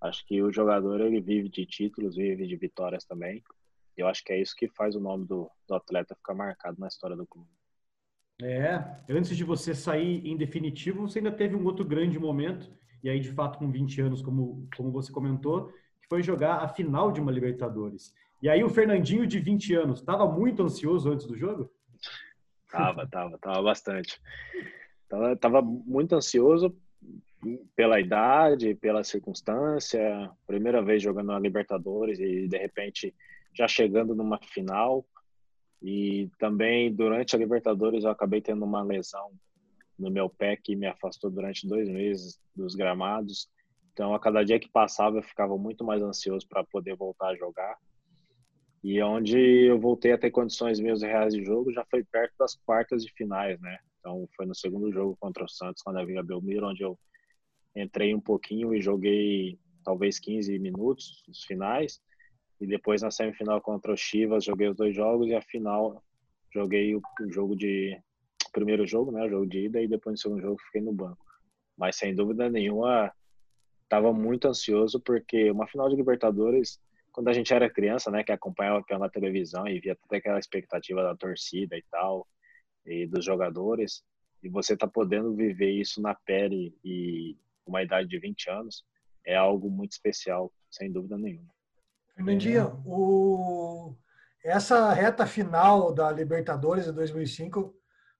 Acho 0.03 0.27
que 0.27 0.43
o 0.43 0.53
jogador 0.53 1.01
ele 1.01 1.21
vive 1.21 1.49
de 1.49 1.65
títulos, 1.65 2.17
vive 2.17 2.45
de 2.45 2.57
vitórias 2.57 3.05
também. 3.05 3.41
Eu 3.97 4.09
acho 4.09 4.25
que 4.25 4.33
é 4.33 4.41
isso 4.41 4.55
que 4.57 4.67
faz 4.67 4.97
o 4.97 5.01
nome 5.01 5.25
do, 5.25 5.49
do 5.69 5.75
atleta 5.77 6.17
ficar 6.17 6.35
marcado 6.35 6.81
na 6.81 6.89
história 6.89 7.17
do 7.17 7.25
clube. 7.25 7.49
É, 8.43 8.83
antes 9.09 9.37
de 9.37 9.45
você 9.45 9.73
sair 9.75 10.27
em 10.27 10.37
definitivo, 10.37 11.03
você 11.03 11.21
ainda 11.21 11.31
teve 11.31 11.55
um 11.55 11.65
outro 11.65 11.85
grande 11.85 12.19
momento, 12.19 12.69
e 13.05 13.09
aí 13.09 13.21
de 13.21 13.31
fato 13.31 13.59
com 13.59 13.71
20 13.71 14.01
anos, 14.01 14.23
como, 14.23 14.69
como 14.77 14.91
você 14.91 15.13
comentou, 15.13 15.69
que 15.69 16.09
foi 16.09 16.21
jogar 16.21 16.57
a 16.57 16.69
final 16.69 17.13
de 17.13 17.21
uma 17.21 17.31
Libertadores. 17.31 18.13
E 18.43 18.49
aí 18.49 18.65
o 18.65 18.71
Fernandinho 18.71 19.25
de 19.25 19.39
20 19.39 19.75
anos, 19.75 20.01
estava 20.01 20.27
muito 20.27 20.65
ansioso 20.65 21.13
antes 21.13 21.27
do 21.27 21.37
jogo? 21.37 21.71
Tava, 22.69 23.07
tava, 23.07 23.39
tava 23.39 23.63
bastante. 23.63 24.21
Tava, 25.13 25.37
tava 25.37 25.61
muito 25.61 26.15
ansioso 26.15 26.75
pela 27.77 28.01
idade, 28.01 28.75
pela 28.75 29.05
circunstância, 29.05 30.31
primeira 30.47 30.83
vez 30.83 31.03
jogando 31.03 31.27
na 31.27 31.39
Libertadores 31.39 32.19
e 32.19 32.49
de 32.49 32.57
repente 32.57 33.15
já 33.53 33.69
chegando 33.69 34.15
numa 34.15 34.39
final. 34.39 35.05
E 35.83 36.31
também 36.39 36.91
durante 36.91 37.37
a 37.37 37.39
Libertadores 37.39 38.05
eu 38.05 38.11
acabei 38.11 38.41
tendo 38.41 38.65
uma 38.65 38.83
lesão 38.83 39.31
no 39.99 40.11
meu 40.11 40.31
pé 40.31 40.57
que 40.57 40.75
me 40.75 40.87
afastou 40.87 41.31
durante 41.31 41.69
dois 41.69 41.91
meses 41.91 42.41
dos 42.57 42.75
gramados. 42.75 43.51
Então, 43.93 44.15
a 44.15 44.19
cada 44.19 44.43
dia 44.43 44.59
que 44.59 44.71
passava, 44.71 45.19
eu 45.19 45.23
ficava 45.23 45.59
muito 45.59 45.85
mais 45.85 46.03
ansioso 46.03 46.49
para 46.49 46.65
poder 46.65 46.97
voltar 46.97 47.29
a 47.29 47.37
jogar. 47.37 47.77
E 48.83 49.03
onde 49.03 49.39
eu 49.39 49.79
voltei 49.79 50.13
a 50.13 50.19
ter 50.19 50.31
condições 50.31 50.81
meus 50.81 51.03
reais 51.03 51.35
de 51.35 51.45
jogo 51.45 51.71
já 51.71 51.85
foi 51.91 52.03
perto 52.03 52.33
das 52.39 52.55
quartas 52.65 53.05
de 53.05 53.13
finais, 53.13 53.61
né? 53.61 53.79
Então, 54.03 54.29
foi 54.37 54.47
no 54.47 54.55
segundo 54.55 54.93
jogo 54.93 55.17
contra 55.21 55.45
o 55.45 55.49
Santos, 55.49 55.81
quando 55.81 55.99
a 55.99 56.05
Vila 56.05 56.25
Belmiro, 56.25 56.67
onde 56.67 56.83
eu 56.83 56.99
entrei 57.75 58.13
um 58.13 58.21
pouquinho 58.21 58.75
e 58.75 58.83
joguei 58.83 59.57
talvez 59.85 60.19
15 60.19 60.59
minutos 60.59 61.23
nos 61.29 61.45
finais. 61.45 62.01
E 62.61 62.67
depois 62.67 63.03
na 63.03 63.13
semifinal 63.13 63.61
contra 63.61 63.93
o 63.93 63.97
Chivas 63.97 64.45
joguei 64.45 64.69
os 64.69 64.77
dois 64.77 64.95
jogos 64.95 65.29
e 65.29 65.35
a 65.35 65.41
final 65.41 66.03
joguei 66.53 66.97
o, 66.97 67.03
jogo 67.31 67.57
de 67.57 67.97
primeiro 68.53 68.87
jogo, 68.87 69.13
né, 69.13 69.25
o 69.25 69.31
jogo 69.31 69.47
de 69.47 69.67
ida 69.67 69.81
e 69.81 69.89
depois 69.89 70.15
no 70.15 70.19
segundo 70.19 70.43
jogo 70.43 70.61
fiquei 70.67 70.81
no 70.81 70.93
banco. 70.93 71.25
Mas 71.77 71.97
sem 71.97 72.15
dúvida 72.15 72.51
nenhuma 72.51 73.13
estava 73.85 74.13
muito 74.13 74.49
ansioso 74.49 75.01
porque 75.01 75.51
uma 75.51 75.67
final 75.69 75.89
de 75.89 75.97
Libertadores, 75.97 76.81
quando 77.13 77.29
a 77.29 77.33
gente 77.33 77.55
era 77.55 77.71
criança, 77.71 78.11
né, 78.11 78.25
que 78.25 78.33
acompanhava 78.33 78.83
pela 78.83 79.09
televisão 79.09 79.67
e 79.69 79.79
via 79.81 79.97
toda 79.97 80.19
aquela 80.19 80.39
expectativa 80.39 81.03
da 81.03 81.17
torcida 81.17 81.77
e 81.77 81.85
tal 81.91 82.27
e 82.85 83.07
dos 83.07 83.25
jogadores, 83.25 84.03
e 84.43 84.49
você 84.49 84.77
tá 84.77 84.87
podendo 84.87 85.35
viver 85.35 85.71
isso 85.71 86.01
na 86.01 86.15
pele 86.15 86.77
e 86.85 87.37
uma 87.67 87.83
idade 87.83 88.09
de 88.09 88.19
20 88.19 88.51
anos, 88.51 88.85
é 89.25 89.37
algo 89.37 89.71
muito 89.71 89.93
especial, 89.93 90.53
sem 90.71 90.91
dúvida 90.91 91.17
nenhuma. 91.17 91.53
Fernandinho, 92.15 92.83
o... 92.85 93.95
essa 94.45 94.93
reta 94.93 95.27
final 95.27 95.95
da 95.95 96.11
Libertadores 96.11 96.85
de 96.87 96.93
2005 96.93 97.75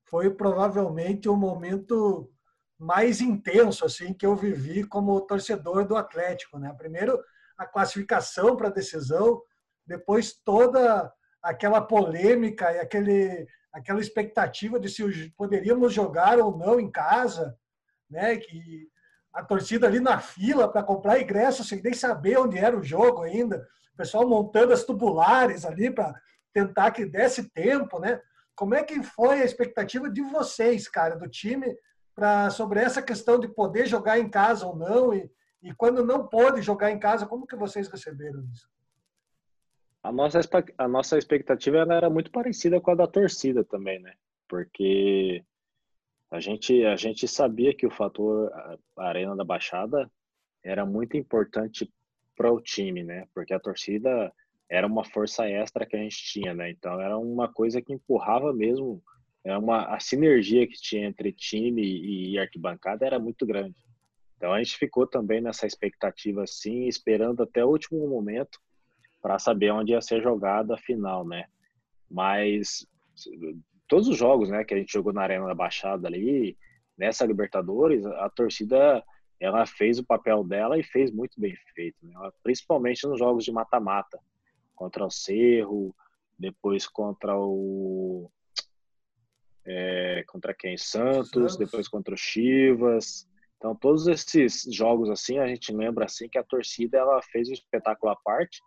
foi 0.05 0.31
provavelmente 0.31 1.29
o 1.29 1.37
momento 1.37 2.31
mais 2.79 3.21
intenso 3.21 3.85
assim 3.85 4.13
que 4.13 4.27
eu 4.27 4.35
vivi 4.35 4.85
como 4.85 5.21
torcedor 5.23 5.87
do 5.87 5.97
Atlético, 5.97 6.59
né? 6.59 6.75
Primeiro 6.77 7.23
a 7.57 7.67
classificação 7.67 8.57
para 8.57 8.69
a 8.69 8.73
decisão, 8.73 9.41
depois 9.87 10.33
toda 10.33 11.13
aquela 11.43 11.81
polêmica 11.81 12.73
e 12.73 12.79
aquele 12.79 13.47
aquela 13.73 14.01
expectativa 14.01 14.79
de 14.79 14.89
se 14.89 15.31
poderíamos 15.37 15.93
jogar 15.93 16.39
ou 16.39 16.57
não 16.57 16.79
em 16.79 16.91
casa, 16.91 17.57
né? 18.11 18.37
Que 18.37 18.89
a 19.33 19.43
torcida 19.43 19.87
ali 19.87 19.99
na 19.99 20.19
fila 20.19 20.71
para 20.71 20.83
comprar 20.83 21.21
ingresso 21.21 21.65
sem 21.65 21.81
nem 21.83 21.95
saber 21.95 22.39
onde 22.39 22.59
era 22.59 22.77
o 22.77 22.85
jogo 22.85 23.23
ainda, 23.23 23.67
o 23.95 23.97
pessoal 23.97 24.29
montando 24.29 24.73
as 24.73 24.85
tubulares 24.85 25.65
ali 25.65 25.91
para 25.91 26.15
tentar 26.53 26.91
que 26.91 27.07
desse 27.07 27.49
tempo, 27.51 27.99
né? 27.99 28.21
Como 28.55 28.75
é 28.75 28.83
que 28.83 29.03
foi 29.03 29.41
a 29.41 29.45
expectativa 29.45 30.11
de 30.11 30.21
vocês, 30.21 30.87
cara, 30.87 31.17
do 31.17 31.27
time, 31.27 31.75
para 32.15 32.51
sobre 32.51 32.81
essa 32.81 33.01
questão 33.01 33.41
de 33.41 33.49
poder 33.49 33.87
jogar 33.87 34.19
em 34.19 34.29
casa 34.29 34.67
ou 34.67 34.77
não 34.77 35.15
e, 35.15 35.31
e 35.63 35.73
quando 35.75 36.05
não 36.05 36.29
pôde 36.29 36.61
jogar 36.61 36.91
em 36.91 36.99
casa, 36.99 37.27
como 37.27 37.47
que 37.47 37.57
vocês 37.57 37.89
receberam 37.89 38.45
isso? 38.53 38.69
A 40.03 40.11
nossa, 40.11 40.41
a 40.77 40.89
nossa 40.89 41.17
expectativa 41.17 41.79
era 41.79 42.11
muito 42.11 42.31
parecida 42.31 42.81
com 42.81 42.91
a 42.91 42.95
da 42.95 43.07
torcida 43.07 43.65
também, 43.65 44.01
né? 44.01 44.15
Porque 44.49 45.45
a 46.31 46.41
gente, 46.41 46.85
a 46.85 46.97
gente 46.97 47.29
sabia 47.29 47.75
que 47.75 47.87
o 47.87 47.91
fator 47.91 48.51
Arena 48.97 49.37
da 49.37 49.45
Baixada 49.45 50.11
era 50.65 50.85
muito 50.85 51.17
importante 51.17 51.89
para 52.37 52.51
o 52.51 52.61
time, 52.61 53.05
né? 53.05 53.29
Porque 53.33 53.55
a 53.55 53.61
torcida 53.61 54.33
era 54.69 54.87
uma 54.87 55.05
força 55.05 55.49
extra 55.49 55.87
que 55.87 55.95
a 55.95 56.01
gente 56.01 56.17
tinha, 56.25 56.53
né? 56.53 56.71
Então 56.71 57.01
era 57.01 57.17
uma 57.17 57.53
coisa 57.53 57.81
que 57.81 57.93
empurrava 57.93 58.53
mesmo, 58.53 59.01
é 59.45 59.57
uma 59.57 59.95
a 59.95 60.01
sinergia 60.01 60.67
que 60.67 60.81
tinha 60.81 61.07
entre 61.07 61.33
time 61.33 61.83
e 61.83 62.39
arquibancada 62.39 63.07
era 63.07 63.21
muito 63.21 63.47
grande. 63.47 63.77
Então 64.37 64.53
a 64.53 64.59
gente 64.59 64.77
ficou 64.77 65.07
também 65.07 65.41
nessa 65.41 65.67
expectativa 65.67 66.43
assim, 66.43 66.89
esperando 66.89 67.45
até 67.45 67.65
o 67.65 67.69
último 67.69 68.09
momento 68.09 68.59
para 69.23 69.39
saber 69.39 69.71
onde 69.71 69.93
ia 69.93 70.01
ser 70.03 70.21
jogada 70.21 70.75
a 70.75 70.79
final, 70.79 71.25
né? 71.25 71.47
Mas 72.11 72.85
todos 73.87 74.09
os 74.09 74.17
jogos, 74.19 74.51
né, 74.51 74.65
que 74.65 74.75
a 74.75 74.77
gente 74.77 74.93
jogou 74.93 75.13
na 75.13 75.23
Arena 75.23 75.47
da 75.47 75.55
Baixada 75.55 76.09
ali, 76.09 76.59
nessa 76.99 77.25
Libertadores, 77.25 78.05
a 78.05 78.29
torcida 78.29 79.03
ela 79.39 79.67
fez 79.67 79.99
o 79.99 80.05
papel 80.05 80.45
dela 80.45 80.79
e 80.79 80.85
fez 80.85 81.11
muito 81.11 81.41
bem 81.41 81.55
feito, 81.75 81.97
né? 82.03 82.15
principalmente 82.43 83.07
nos 83.07 83.19
jogos 83.19 83.45
de 83.45 83.51
mata-mata, 83.51 84.21
contra 84.75 85.05
o 85.05 85.11
Cerro, 85.11 85.95
depois 86.39 86.87
contra 86.87 87.37
o 87.37 88.31
é, 89.65 90.25
contra 90.27 90.55
quem? 90.55 90.77
Santos, 90.77 91.31
Santos, 91.31 91.57
depois 91.57 91.89
contra 91.89 92.15
o 92.15 92.17
Chivas. 92.17 93.29
Então 93.57 93.75
todos 93.75 94.07
esses 94.07 94.63
jogos 94.73 95.11
assim 95.11 95.39
a 95.39 95.47
gente 95.47 95.73
lembra 95.73 96.05
assim 96.05 96.29
que 96.29 96.39
a 96.39 96.45
torcida 96.45 96.99
ela 96.99 97.21
fez 97.23 97.49
um 97.49 97.53
espetáculo 97.53 98.13
à 98.13 98.17
parte 98.17 98.61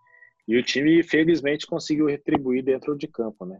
e 0.47 0.57
o 0.57 0.63
time, 0.63 1.01
felizmente, 1.03 1.65
conseguiu 1.65 2.05
retribuir 2.05 2.63
dentro 2.63 2.95
de 2.97 3.07
campo, 3.07 3.45
né? 3.45 3.59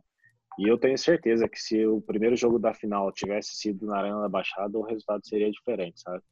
E 0.58 0.70
eu 0.70 0.78
tenho 0.78 0.98
certeza 0.98 1.50
que 1.50 1.62
se 1.62 1.86
o 1.86 2.00
primeiro 2.00 2.36
jogo 2.36 2.58
da 2.58 2.74
final 2.74 3.12
tivesse 3.12 3.56
sido 3.56 3.86
na 3.88 3.98
Arena 3.98 4.22
da 4.22 4.30
Baixada, 4.30 4.78
o 4.78 4.84
resultado 4.84 5.28
seria 5.28 5.52
diferente, 5.52 6.00
sabe? 6.00 6.24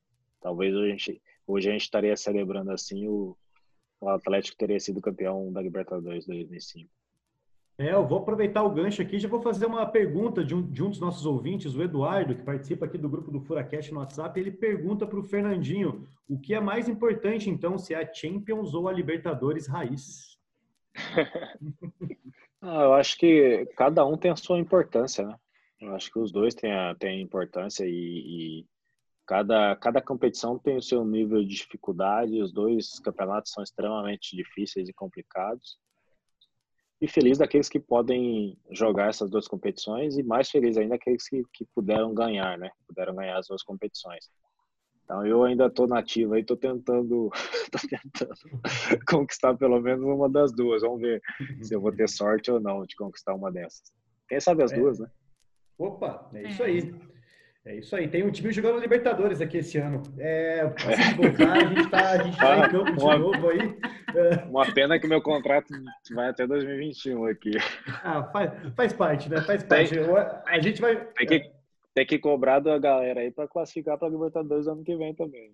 Talvez 0.42 0.76
a 0.76 0.88
gente, 0.88 1.22
hoje 1.46 1.70
a 1.70 1.72
gente 1.74 1.82
estaria 1.82 2.16
celebrando 2.16 2.72
assim 2.72 3.08
o, 3.08 3.36
o 4.00 4.10
Atlético 4.10 4.58
teria 4.58 4.80
sido 4.80 5.02
campeão 5.02 5.52
da 5.52 5.62
Libertadores 5.62 6.26
2005. 6.26 6.90
É, 7.76 7.92
eu 7.92 8.08
vou 8.08 8.20
aproveitar 8.20 8.62
o 8.62 8.70
gancho 8.70 9.02
aqui 9.02 9.18
já 9.18 9.28
vou 9.28 9.42
fazer 9.42 9.66
uma 9.66 9.84
pergunta 9.86 10.46
de 10.46 10.54
um, 10.54 10.62
de 10.62 10.84
um 10.84 10.90
dos 10.90 11.00
nossos 11.00 11.26
ouvintes, 11.26 11.74
o 11.74 11.82
Eduardo, 11.82 12.36
que 12.36 12.44
participa 12.44 12.86
aqui 12.86 13.00
do 13.00 13.10
grupo 13.10 13.32
do 13.32 13.42
Furacast 13.42 13.92
no 13.92 14.00
WhatsApp. 14.00 14.40
Ele 14.40 14.52
pergunta 14.52 15.08
para 15.08 15.20
o 15.20 15.24
Fernandinho 15.24 16.08
o 16.30 16.40
que 16.40 16.54
é 16.54 16.62
mais 16.62 16.88
importante, 16.88 17.50
então, 17.50 17.78
se 17.78 17.94
é 17.94 17.98
a 17.98 18.14
Champions 18.14 18.76
ou 18.76 18.88
a 18.88 18.94
Libertadores 18.94 19.68
raiz? 19.68 20.33
ah, 22.62 22.84
eu 22.84 22.94
acho 22.94 23.18
que 23.18 23.66
cada 23.76 24.06
um 24.06 24.18
tem 24.18 24.32
a 24.32 24.36
sua 24.36 24.60
importância, 24.60 25.26
né? 25.26 25.36
Eu 25.82 25.96
acho 25.96 26.12
que 26.12 26.20
os 26.20 26.32
dois 26.32 26.56
têm 26.56 26.72
a, 26.72 26.96
têm 26.96 27.22
importância 27.22 27.86
e, 27.86 27.90
e, 28.62 28.66
cada, 29.26 29.76
cada 29.76 30.02
competição 30.02 30.58
tem 30.58 30.78
o 30.78 30.82
seu 30.82 31.04
nível 31.06 31.42
de 31.42 31.56
dificuldade. 31.56 32.42
Os 32.42 32.54
dois 32.54 33.00
campeonatos 33.00 33.52
são 33.52 33.64
extremamente 33.64 34.36
difíceis 34.36 34.88
e 34.88 34.94
complicados. 34.94 35.78
E 37.02 37.08
feliz 37.08 37.38
daqueles 37.38 37.68
que 37.68 37.82
podem 37.82 38.58
jogar 38.72 39.10
essas 39.10 39.30
duas 39.30 39.46
competições 39.46 40.18
e 40.18 40.24
mais 40.24 40.50
feliz 40.50 40.78
ainda 40.78 40.96
aqueles 40.96 41.28
que, 41.28 41.44
que 41.52 41.66
puderam 41.76 42.14
ganhar, 42.14 42.58
né? 42.58 42.72
Puderam 42.88 43.16
ganhar 43.16 43.38
as 43.38 43.48
duas 43.48 43.62
competições. 43.62 44.30
Então 45.04 45.26
eu 45.26 45.44
ainda 45.44 45.68
estou 45.68 45.88
nativo 45.88 46.34
aí, 46.34 46.42
estou 46.42 46.58
tentando, 46.58 47.30
tô 47.72 47.88
tentando 47.88 48.34
conquistar 49.08 49.56
pelo 49.56 49.80
menos 49.82 50.04
uma 50.04 50.30
das 50.30 50.54
duas. 50.54 50.82
Vamos 50.82 51.02
ver 51.02 51.22
se 51.62 51.74
eu 51.74 51.82
vou 51.82 51.92
ter 51.92 52.10
sorte 52.10 52.52
ou 52.52 52.60
não 52.60 52.86
de 52.86 52.96
conquistar 52.96 53.34
uma 53.34 53.52
dessas. 53.52 53.92
Quem 54.28 54.40
sabe 54.40 54.64
as 54.64 54.72
é. 54.72 54.76
duas, 54.76 55.00
né? 55.00 55.08
Opa, 55.78 56.30
é 56.34 56.44
isso 56.44 56.64
aí. 56.64 56.96
É 57.66 57.78
isso 57.78 57.96
aí. 57.96 58.10
Tem 58.10 58.24
um 58.24 58.32
time 58.32 58.52
jogando 58.52 58.80
Libertadores 58.80 59.40
aqui 59.40 59.60
esse 59.60 59.78
ano. 59.78 60.04
É, 60.18 60.70
se 60.78 61.14
voltar, 61.16 61.54
a 61.54 61.68
gente 61.68 61.80
está 61.80 62.18
tá 62.18 62.28
em 62.28 62.32
campo 62.72 62.92
de 62.92 63.04
uma, 63.04 63.18
novo 63.18 63.50
aí. 63.50 63.78
Uma 64.50 64.72
pena 64.74 65.00
que 65.00 65.08
meu 65.08 65.22
contrato 65.22 65.74
vai 66.14 66.30
até 66.30 66.46
2021 66.46 67.26
aqui. 67.26 67.52
Ah, 68.04 68.24
faz, 68.34 68.52
faz 68.76 68.94
parte, 68.94 69.30
né? 69.30 69.42
Faz 69.42 69.64
parte. 69.64 69.92
Tem, 69.92 70.04
a 70.46 70.60
gente 70.60 70.82
vai. 70.82 71.06
Tem 71.16 71.26
que, 71.28 71.52
tem 71.94 72.06
que 72.06 72.18
cobrar 72.18 72.60
da 72.60 72.78
galera 72.78 73.22
aí 73.22 73.32
para 73.32 73.48
classificar 73.48 73.98
para 73.98 74.10
Libertadores 74.10 74.68
ano 74.68 74.84
que 74.84 74.96
vem 74.96 75.14
também. 75.14 75.52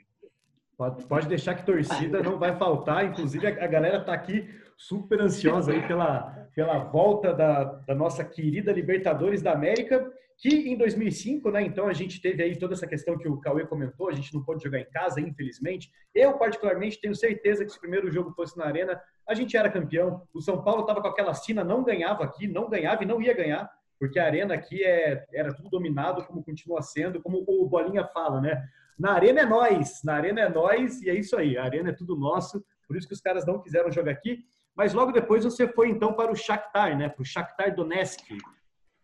Pode, 0.77 1.05
pode 1.05 1.27
deixar 1.27 1.55
que 1.55 1.65
torcida 1.65 2.23
não 2.23 2.39
vai 2.39 2.57
faltar. 2.57 3.05
Inclusive, 3.05 3.45
a, 3.45 3.67
galera 3.67 3.97
está 3.97 4.13
aqui 4.13 4.47
super 4.77 5.19
ansiosa 5.19 5.73
aí 5.73 5.85
pela, 5.85 6.47
pela 6.55 6.79
volta 6.79 7.33
da, 7.33 7.65
da 7.65 7.93
nossa 7.93 8.23
querida 8.23 8.71
Libertadores 8.71 9.41
da 9.41 9.51
América, 9.51 10.09
que 10.37 10.47
em 10.47 10.77
2005, 10.77 11.51
né? 11.51 11.63
Então 11.63 11.87
a 11.87 11.91
gente 11.91 12.21
teve 12.21 12.41
aí 12.41 12.57
toda 12.57 12.75
essa 12.75 12.87
questão 12.87 13.17
que 13.17 13.27
o 13.27 13.41
Cauê 13.41 13.67
comentou, 13.67 14.07
a 14.07 14.13
gente 14.13 14.33
não 14.33 14.41
pôde 14.41 14.63
jogar 14.63 14.79
em 14.79 14.89
casa, 14.89 15.19
infelizmente. 15.19 15.91
Eu, 16.15 16.37
particularmente, 16.37 17.01
tenho 17.01 17.13
certeza 17.13 17.65
que 17.65 17.71
se 17.71 17.77
o 17.77 17.81
primeiro 17.81 18.09
jogo 18.09 18.31
fosse 18.31 18.57
na 18.57 18.63
Arena, 18.63 19.01
a 19.27 19.33
gente 19.33 19.57
era 19.57 19.69
campeão. 19.69 20.21
O 20.33 20.39
São 20.39 20.63
Paulo 20.63 20.81
estava 20.81 21.01
com 21.01 21.09
aquela 21.09 21.33
sina, 21.33 21.61
não 21.61 21.83
ganhava 21.83 22.23
aqui, 22.23 22.47
não 22.47 22.69
ganhava 22.69 23.03
e 23.03 23.05
não 23.05 23.21
ia 23.21 23.33
ganhar 23.33 23.69
porque 23.99 24.17
a 24.17 24.25
arena 24.25 24.53
aqui 24.53 24.83
é, 24.83 25.25
era 25.33 25.53
tudo 25.53 25.69
dominado, 25.69 26.25
como 26.25 26.43
continua 26.43 26.81
sendo, 26.81 27.21
como 27.21 27.43
o 27.45 27.67
Bolinha 27.67 28.05
fala, 28.07 28.39
né? 28.39 28.63
Na 28.97 29.13
arena 29.13 29.41
é 29.41 29.45
nós, 29.45 30.01
na 30.03 30.15
arena 30.15 30.41
é 30.41 30.49
nós, 30.49 31.01
e 31.01 31.09
é 31.09 31.15
isso 31.15 31.35
aí, 31.35 31.57
a 31.57 31.63
arena 31.63 31.89
é 31.89 31.93
tudo 31.93 32.15
nosso, 32.15 32.63
por 32.87 32.97
isso 32.97 33.07
que 33.07 33.13
os 33.13 33.21
caras 33.21 33.45
não 33.45 33.61
quiseram 33.61 33.91
jogar 33.91 34.11
aqui. 34.11 34.45
Mas 34.75 34.93
logo 34.93 35.11
depois 35.11 35.43
você 35.43 35.67
foi 35.67 35.89
então 35.89 36.13
para 36.13 36.31
o 36.31 36.35
Shakhtar, 36.35 36.97
né? 36.97 37.09
Para 37.09 37.21
o 37.21 37.25
Shakhtar 37.25 37.75
Donetsk. 37.75 38.23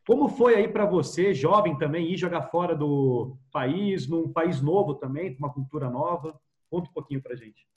Como 0.08 0.30
foi 0.30 0.56
aí 0.56 0.68
para 0.68 0.86
você, 0.86 1.34
jovem 1.34 1.78
também, 1.78 2.12
ir 2.12 2.18
jogar 2.18 2.44
fora 2.44 2.76
do 2.76 3.38
país, 3.52 4.08
num 4.08 4.32
país 4.32 4.62
novo 4.62 4.96
também, 4.96 5.34
com 5.34 5.40
uma 5.40 5.54
cultura 5.54 5.90
nova? 5.90 6.40
Conta 6.70 6.90
um 6.90 6.94
pouquinho 6.94 7.22
para 7.22 7.36
gente. 7.36 7.68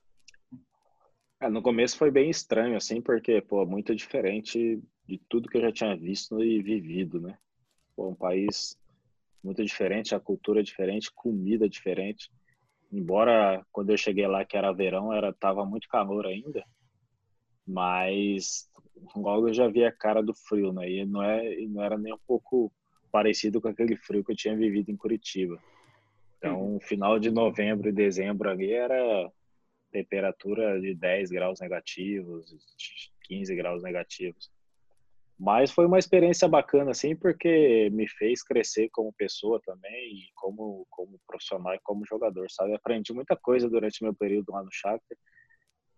É, 1.40 1.48
no 1.48 1.62
começo 1.62 1.96
foi 1.96 2.10
bem 2.10 2.30
estranho, 2.30 2.76
assim, 2.76 3.00
porque, 3.00 3.40
pô, 3.40 3.64
muito 3.64 3.94
diferente 3.94 4.82
de 5.08 5.18
tudo 5.28 5.48
que 5.48 5.56
eu 5.56 5.62
já 5.62 5.72
tinha 5.72 5.96
visto 5.96 6.42
e 6.44 6.62
vivido, 6.62 7.18
né? 7.18 7.38
Pô, 7.96 8.08
um 8.08 8.14
país 8.14 8.78
muito 9.42 9.64
diferente, 9.64 10.14
a 10.14 10.20
cultura 10.20 10.60
é 10.60 10.62
diferente, 10.62 11.10
comida 11.10 11.64
é 11.64 11.68
diferente. 11.68 12.30
Embora 12.92 13.64
quando 13.72 13.90
eu 13.90 13.96
cheguei 13.96 14.26
lá 14.26 14.44
que 14.44 14.56
era 14.56 14.72
verão, 14.72 15.12
era 15.12 15.32
tava 15.32 15.64
muito 15.64 15.88
calor 15.88 16.26
ainda, 16.26 16.62
mas 17.66 18.68
logo 19.16 19.48
eu 19.48 19.54
já 19.54 19.66
vi 19.66 19.84
a 19.84 19.92
cara 19.92 20.22
do 20.22 20.34
frio, 20.34 20.72
né? 20.72 20.90
E 20.90 21.06
não 21.06 21.22
é 21.22 21.56
não 21.66 21.82
era 21.82 21.96
nem 21.96 22.12
um 22.12 22.20
pouco 22.26 22.70
parecido 23.10 23.60
com 23.60 23.68
aquele 23.68 23.96
frio 23.96 24.22
que 24.22 24.32
eu 24.32 24.36
tinha 24.36 24.56
vivido 24.56 24.90
em 24.90 24.96
Curitiba. 24.96 25.58
Então, 26.36 26.78
final 26.80 27.18
de 27.18 27.30
novembro 27.30 27.88
e 27.88 27.92
dezembro 27.92 28.50
ali 28.50 28.72
era 28.72 29.32
temperatura 29.90 30.78
de 30.80 30.94
10 30.94 31.30
graus 31.30 31.60
negativos, 31.60 32.54
15 33.22 33.54
graus 33.56 33.82
negativos. 33.82 34.50
Mas 35.38 35.70
foi 35.70 35.86
uma 35.86 35.98
experiência 35.98 36.48
bacana, 36.48 36.90
assim, 36.90 37.14
porque 37.14 37.88
me 37.92 38.08
fez 38.08 38.42
crescer 38.42 38.88
como 38.90 39.12
pessoa 39.12 39.60
também, 39.64 40.14
e 40.14 40.28
como, 40.34 40.84
como 40.90 41.20
profissional 41.26 41.74
e 41.74 41.80
como 41.80 42.04
jogador, 42.04 42.50
sabe? 42.50 42.74
Aprendi 42.74 43.12
muita 43.12 43.36
coisa 43.36 43.70
durante 43.70 44.02
meu 44.02 44.12
período 44.12 44.50
lá 44.50 44.64
no 44.64 44.72
Shakhtar. 44.72 45.16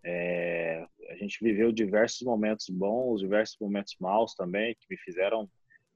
É, 0.03 0.85
a 1.09 1.15
gente 1.15 1.43
viveu 1.43 1.71
diversos 1.71 2.21
momentos 2.21 2.69
bons, 2.69 3.21
diversos 3.21 3.57
momentos 3.59 3.95
maus 3.99 4.35
também, 4.35 4.75
que 4.75 4.85
me 4.89 4.97
fizeram 4.97 5.49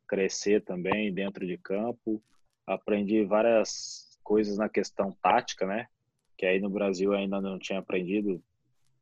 crescer 0.08 0.64
também 0.64 1.14
dentro 1.14 1.46
de 1.46 1.58
campo. 1.58 2.24
Aprendi 2.66 3.24
várias 3.26 4.18
coisas 4.24 4.58
na 4.58 4.68
questão 4.68 5.12
tática, 5.22 5.68
né? 5.68 5.88
Que 6.36 6.48
aí 6.48 6.60
no 6.60 6.70
Brasil 6.70 7.14
ainda 7.14 7.40
não 7.40 7.60
tinha 7.60 7.80
aprendido 7.80 8.44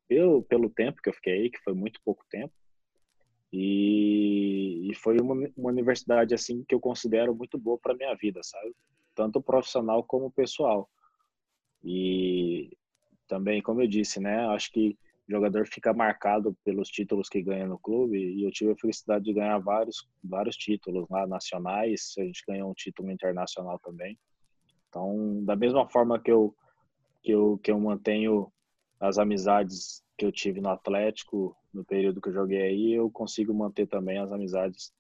pelo, 0.08 0.44
pelo 0.44 0.70
tempo 0.70 1.02
que 1.02 1.10
eu 1.10 1.14
fiquei 1.14 1.34
aí, 1.34 1.50
que 1.50 1.64
foi 1.64 1.74
muito 1.74 2.02
pouco 2.04 2.26
tempo. 2.30 2.54
E, 3.54 4.90
e 4.90 4.96
foi 4.96 5.20
uma, 5.20 5.36
uma, 5.56 5.70
universidade 5.70 6.34
assim 6.34 6.66
que 6.68 6.74
eu 6.74 6.80
considero 6.80 7.36
muito 7.36 7.58
boa 7.58 7.78
para 7.78 7.94
minha 7.94 8.16
vida, 8.16 8.42
sabe? 8.44 8.74
tanto 9.16 9.42
profissional 9.42 10.04
como 10.04 10.32
pessoal. 10.32 10.90
E 11.84 12.76
também, 13.28 13.62
como 13.62 13.82
eu 13.82 13.88
disse, 13.88 14.20
né, 14.20 14.46
acho 14.48 14.72
que 14.72 14.98
o 15.28 15.32
jogador 15.32 15.66
fica 15.66 15.94
marcado 15.94 16.56
pelos 16.64 16.90
títulos 16.90 17.30
que 17.30 17.42
ganha 17.42 17.66
no 17.66 17.80
clube 17.80 18.18
e 18.18 18.44
eu 18.44 18.52
tive 18.52 18.72
a 18.72 18.76
felicidade 18.76 19.26
de 19.26 19.34
ganhar 19.34 19.58
vários 19.60 20.08
vários 20.24 20.58
títulos 20.58 21.08
lá 21.10 21.26
nacionais, 21.26 22.14
a 22.18 22.24
gente 22.24 22.44
ganhou 22.48 22.70
um 22.70 22.74
título 22.74 23.10
internacional 23.10 23.80
também. 23.80 24.18
Então, 24.90 25.44
da 25.46 25.56
mesma 25.56 25.88
forma 25.88 26.20
que 26.20 26.32
eu 26.32 26.54
que 27.22 27.32
eu 27.32 27.58
que 27.64 27.72
eu 27.72 27.80
mantenho 27.80 28.52
as 29.00 29.18
amizades 29.18 30.03
que 30.18 30.26
eu 30.26 30.32
tive 30.32 30.62
no 30.62 30.70
Atlético 30.70 31.56
no 31.74 31.84
período 31.84 32.22
que 32.22 32.30
eu 32.30 32.34
joguei 32.34 32.62
aí, 32.62 32.94
eu 32.94 33.10
consigo 33.10 33.54
manter 33.54 33.88
também 33.88 34.20
as 34.20 34.32
amizades 34.32 34.94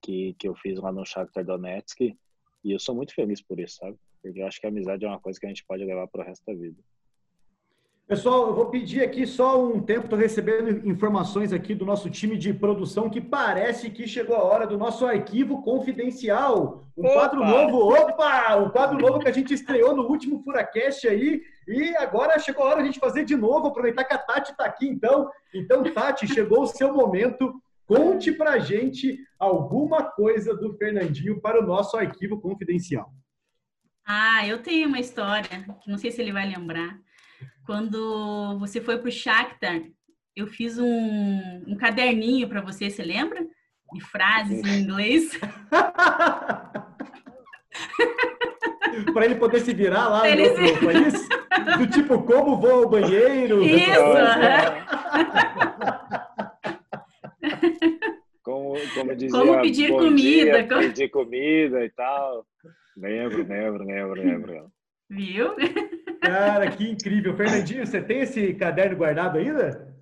que 0.00 0.34
que 0.38 0.48
eu 0.48 0.54
fiz 0.54 0.78
lá 0.78 0.90
no 0.90 1.04
Shakhtar 1.04 1.44
Donetsk 1.44 2.00
e 2.00 2.16
eu 2.64 2.78
sou 2.78 2.94
muito 2.94 3.14
feliz 3.14 3.42
por 3.42 3.60
isso, 3.60 3.76
sabe? 3.76 3.98
Porque 4.22 4.40
eu 4.40 4.46
acho 4.46 4.58
que 4.58 4.66
a 4.66 4.70
amizade 4.70 5.04
é 5.04 5.08
uma 5.08 5.20
coisa 5.20 5.38
que 5.38 5.44
a 5.44 5.48
gente 5.50 5.64
pode 5.66 5.84
levar 5.84 6.08
para 6.08 6.22
o 6.22 6.24
resto 6.24 6.44
da 6.46 6.54
vida. 6.54 6.82
Pessoal, 8.06 8.48
eu 8.48 8.54
vou 8.54 8.66
pedir 8.66 9.02
aqui 9.02 9.26
só 9.26 9.64
um 9.64 9.80
tempo, 9.80 10.04
estou 10.04 10.18
recebendo 10.18 10.86
informações 10.86 11.54
aqui 11.54 11.74
do 11.74 11.86
nosso 11.86 12.10
time 12.10 12.36
de 12.36 12.52
produção 12.52 13.08
que 13.08 13.18
parece 13.18 13.88
que 13.88 14.06
chegou 14.06 14.36
a 14.36 14.42
hora 14.42 14.66
do 14.66 14.76
nosso 14.76 15.06
arquivo 15.06 15.62
confidencial. 15.62 16.84
Um 16.94 17.06
opa! 17.06 17.14
quadro 17.14 17.42
novo, 17.42 17.78
opa! 17.94 18.56
Um 18.56 18.68
quadro 18.68 18.98
novo 18.98 19.20
que 19.20 19.28
a 19.28 19.32
gente 19.32 19.54
estreou 19.54 19.96
no 19.96 20.02
último 20.02 20.42
Furacast 20.42 21.08
aí. 21.08 21.40
E 21.66 21.96
agora 21.96 22.38
chegou 22.38 22.66
a 22.66 22.68
hora 22.68 22.76
de 22.76 22.82
a 22.82 22.86
gente 22.92 23.00
fazer 23.00 23.24
de 23.24 23.36
novo, 23.36 23.68
aproveitar 23.68 24.04
que 24.04 24.12
a 24.12 24.18
Tati 24.18 24.50
está 24.50 24.66
aqui 24.66 24.86
então. 24.86 25.30
Então, 25.54 25.82
Tati, 25.82 26.26
chegou 26.26 26.64
o 26.64 26.66
seu 26.66 26.92
momento. 26.92 27.54
Conte 27.86 28.32
pra 28.32 28.58
gente 28.58 29.18
alguma 29.38 30.02
coisa 30.02 30.54
do 30.54 30.74
Fernandinho 30.76 31.40
para 31.40 31.58
o 31.58 31.66
nosso 31.66 31.96
arquivo 31.96 32.38
confidencial. 32.38 33.10
Ah, 34.06 34.46
eu 34.46 34.62
tenho 34.62 34.88
uma 34.88 35.00
história, 35.00 35.64
não 35.86 35.96
sei 35.96 36.10
se 36.10 36.20
ele 36.20 36.32
vai 36.32 36.46
lembrar 36.46 37.02
quando 37.64 38.58
você 38.58 38.80
foi 38.80 38.98
para 38.98 39.08
o 39.08 39.12
Shakhtar, 39.12 39.82
eu 40.36 40.46
fiz 40.46 40.78
um, 40.78 41.62
um 41.66 41.76
caderninho 41.76 42.48
para 42.48 42.60
você, 42.60 42.90
você 42.90 43.02
lembra? 43.02 43.44
De 43.92 44.00
frases 44.00 44.64
em 44.64 44.82
inglês. 44.82 45.38
para 49.12 49.24
ele 49.24 49.34
poder 49.36 49.60
se 49.60 49.72
virar 49.74 50.08
lá 50.08 50.28
ele 50.28 50.50
no 50.50 50.56
se... 50.56 50.84
país? 50.84 51.28
Do 51.78 51.86
tipo, 51.86 52.20
como 52.22 52.60
vou 52.60 52.84
ao 52.84 52.88
banheiro? 52.88 53.62
Isso! 53.62 53.84
como, 58.42 58.74
como, 58.94 59.16
dizia, 59.16 59.38
como 59.38 59.60
pedir 59.62 59.90
comida. 59.90 60.52
Dia, 60.52 60.68
como... 60.68 60.80
Pedir 60.80 61.08
comida 61.10 61.84
e 61.84 61.90
tal. 61.90 62.46
Lembro, 62.96 63.46
lembro, 63.46 63.84
lembro, 63.84 64.14
lembro. 64.14 64.72
Viu? 65.08 65.54
Cara, 66.24 66.70
que 66.70 66.88
incrível. 66.88 67.36
Fernandinho, 67.36 67.86
você 67.86 68.02
tem 68.02 68.20
esse 68.20 68.54
caderno 68.54 68.96
guardado 68.96 69.38
ainda? 69.38 69.94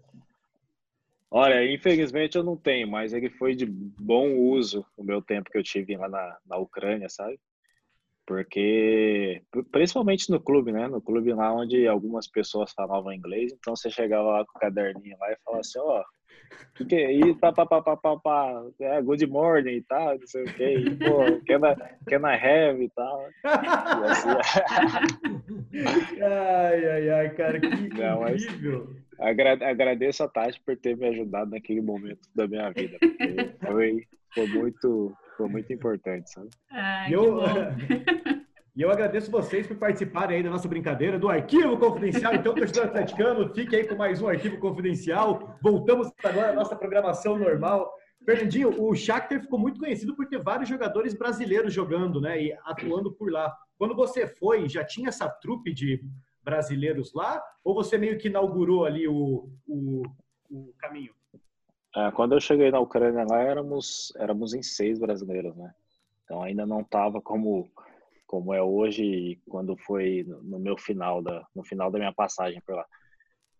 Olha, 1.31 1.65
infelizmente 1.65 2.37
eu 2.37 2.45
não 2.45 2.57
tenho, 2.57 2.87
mas 2.89 3.13
ele 3.13 3.31
foi 3.31 3.55
de 3.55 3.67
bom 3.67 4.35
uso 4.37 4.85
o 4.97 5.03
meu 5.03 5.23
tempo 5.23 5.51
que 5.51 5.57
eu 5.57 5.63
tive 5.63 5.97
lá 5.97 6.09
na, 6.09 6.39
na 6.47 6.57
Ucrânia, 6.59 7.09
sabe? 7.09 7.41
Porque, 8.27 9.43
principalmente 9.73 10.31
no 10.31 10.41
clube, 10.41 10.71
né? 10.71 10.87
No 10.87 11.01
clube 11.01 11.33
lá 11.33 11.53
onde 11.53 11.87
algumas 11.89 12.29
pessoas 12.29 12.73
falavam 12.73 13.13
inglês, 13.13 13.53
então 13.53 13.75
você 13.75 13.91
chegava 13.91 14.29
lá 14.29 14.45
com 14.45 14.57
o 14.57 14.61
caderninho 14.61 15.17
lá 15.19 15.33
e 15.33 15.37
falava 15.45 15.61
assim, 15.61 15.79
ó, 15.79 16.01
oh, 16.01 16.05
que 16.75 16.85
que 16.85 16.95
é 16.97 17.13
isso? 17.13 17.37
Pá, 17.37 17.53
pá, 17.53 17.67
pá, 17.67 17.83
pá, 17.83 17.97
pá, 17.97 18.17
pá. 18.17 18.63
É, 18.81 19.03
good 19.03 19.27
morning 19.27 19.77
e 19.77 19.83
tal, 19.83 20.19
não 20.19 20.27
sei 20.27 20.43
o 20.43 20.55
que. 20.55 20.65
E, 20.65 20.97
pô, 20.97 21.25
can 21.47 21.61
I, 21.69 21.77
can 22.09 22.29
I 22.29 22.37
have 22.37 22.83
e 22.83 22.89
tal. 22.91 23.29
E 23.45 24.07
assim, 24.09 24.29
ai, 26.23 26.89
ai, 26.89 27.11
ai, 27.11 27.31
cara, 27.35 27.61
que 27.61 27.69
não, 27.69 28.29
incrível. 28.29 29.03
Agra 29.19 29.53
agradeço 29.53 30.25
a 30.25 30.29
Tati 30.29 30.61
por 30.65 30.77
ter 30.77 30.97
me 30.97 31.07
ajudado 31.09 31.51
naquele 31.51 31.81
momento 31.81 32.21
da 32.35 32.49
minha 32.49 32.71
vida. 32.71 32.99
Foi, 33.65 34.07
foi, 34.35 34.47
muito, 34.49 35.17
foi 35.37 35.49
muito 35.49 35.73
importante, 35.73 36.31
sabe? 36.31 36.49
Ai, 36.71 37.15
eu, 37.15 37.39
E 38.75 38.81
eu 38.81 38.91
agradeço 38.91 39.31
vocês 39.31 39.67
por 39.67 39.77
participarem 39.77 40.39
aí 40.39 40.43
da 40.43 40.49
nossa 40.49 40.67
brincadeira 40.67 41.19
do 41.19 41.29
Arquivo 41.29 41.77
Confidencial. 41.77 42.35
Então, 42.35 42.55
torcedor 42.55 42.87
atleticano, 42.87 43.55
fique 43.55 43.77
aí 43.77 43.87
com 43.87 43.95
mais 43.95 44.23
um 44.23 44.29
Arquivo 44.29 44.59
Confidencial. 44.59 45.59
Voltamos 45.63 46.11
agora 46.25 46.53
à 46.53 46.55
nossa 46.55 46.75
programação 46.75 47.39
normal. 47.39 47.93
Fernandinho, 48.25 48.83
o 48.83 48.95
Shakhtar 48.95 49.43
ficou 49.43 49.59
muito 49.59 49.79
conhecido 49.79 50.17
por 50.17 50.27
ter 50.27 50.43
vários 50.43 50.71
jogadores 50.71 51.13
brasileiros 51.13 51.75
jogando, 51.75 52.19
né, 52.19 52.43
e 52.43 52.57
atuando 52.65 53.13
por 53.13 53.31
lá. 53.31 53.55
Quando 53.77 53.95
você 53.95 54.27
foi, 54.27 54.67
já 54.71 54.83
tinha 54.83 55.11
essa 55.11 55.29
trupe 55.29 55.75
de 55.75 56.03
brasileiros 56.43 57.13
lá? 57.13 57.43
Ou 57.63 57.75
você 57.75 57.99
meio 57.99 58.17
que 58.17 58.29
inaugurou 58.29 58.87
ali 58.87 59.07
o, 59.07 59.51
o, 59.67 60.03
o 60.51 60.73
caminho? 60.79 61.13
É, 61.95 62.11
quando 62.13 62.33
eu 62.33 62.41
cheguei 62.41 62.71
na 62.71 62.81
Ucrânia 62.81 63.27
lá, 63.29 63.43
éramos, 63.43 64.15
éramos 64.17 64.55
em 64.55 64.63
seis 64.63 64.99
brasileiros, 64.99 65.55
né? 65.57 65.75
Então 66.25 66.43
ainda 66.43 66.65
não 66.65 66.81
estava 66.81 67.21
como 67.21 67.69
como 68.33 68.55
é 68.55 68.63
hoje 68.63 69.39
quando 69.47 69.77
foi 69.77 70.25
no 70.27 70.59
meu 70.59 70.79
final 70.79 71.21
da 71.21 71.47
no 71.55 71.63
final 71.63 71.91
da 71.91 71.99
minha 71.99 72.15
passagem 72.15 72.63
por 72.63 72.75
lá. 72.75 72.87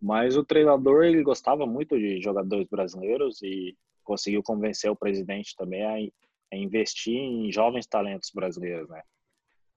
Mas 0.01 0.35
o 0.35 0.43
treinador 0.43 1.05
ele 1.05 1.23
gostava 1.23 1.67
muito 1.67 1.99
de 1.99 2.23
jogadores 2.23 2.67
brasileiros 2.71 3.43
e 3.43 3.77
conseguiu 4.03 4.43
convencer 4.43 4.91
o 4.91 4.97
presidente 4.97 5.55
também 5.57 5.85
a, 5.85 6.55
a 6.55 6.57
investir 6.57 7.15
em 7.15 7.53
jovens 7.53 7.87
talentos 7.87 8.31
brasileiros, 8.35 8.89
né? 8.89 9.03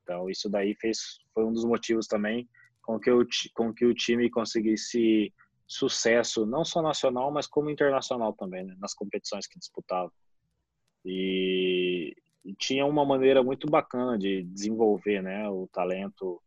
Então 0.02 0.30
isso 0.30 0.50
daí 0.50 0.74
fez 0.76 1.20
foi 1.34 1.44
um 1.44 1.52
dos 1.52 1.66
motivos 1.66 2.08
também 2.08 2.48
com 2.82 2.98
que 2.98 3.12
o 3.12 3.28
com 3.54 3.74
que 3.74 3.86
o 3.86 3.94
time 3.94 4.30
conseguisse 4.30 5.34
sucesso 5.68 6.46
não 6.46 6.64
só 6.64 6.82
nacional 6.82 7.30
mas 7.32 7.48
como 7.48 7.70
internacional 7.70 8.32
também 8.32 8.64
né? 8.64 8.78
nas 8.80 8.94
competições 8.94 9.46
que 9.46 9.60
disputava. 9.60 10.10
E, 11.04 12.16
tinha 12.54 12.86
uma 12.86 13.06
maneira 13.06 13.42
muito 13.42 13.68
bacana 13.68 14.18
de 14.18 14.44
desenvolver 14.44 15.22
né, 15.22 15.50
o 15.50 15.68
talento 15.72 16.42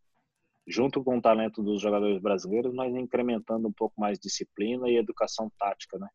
junto 0.67 1.03
com 1.03 1.17
o 1.17 1.21
talento 1.21 1.63
dos 1.63 1.81
jogadores 1.81 2.21
brasileiros, 2.21 2.73
mas 2.73 2.95
incrementando 2.95 3.67
um 3.67 3.73
pouco 3.73 3.99
mais 3.99 4.19
disciplina 4.19 4.87
e 4.87 4.97
educação 4.97 5.51
tática, 5.57 5.97
né? 5.97 6.07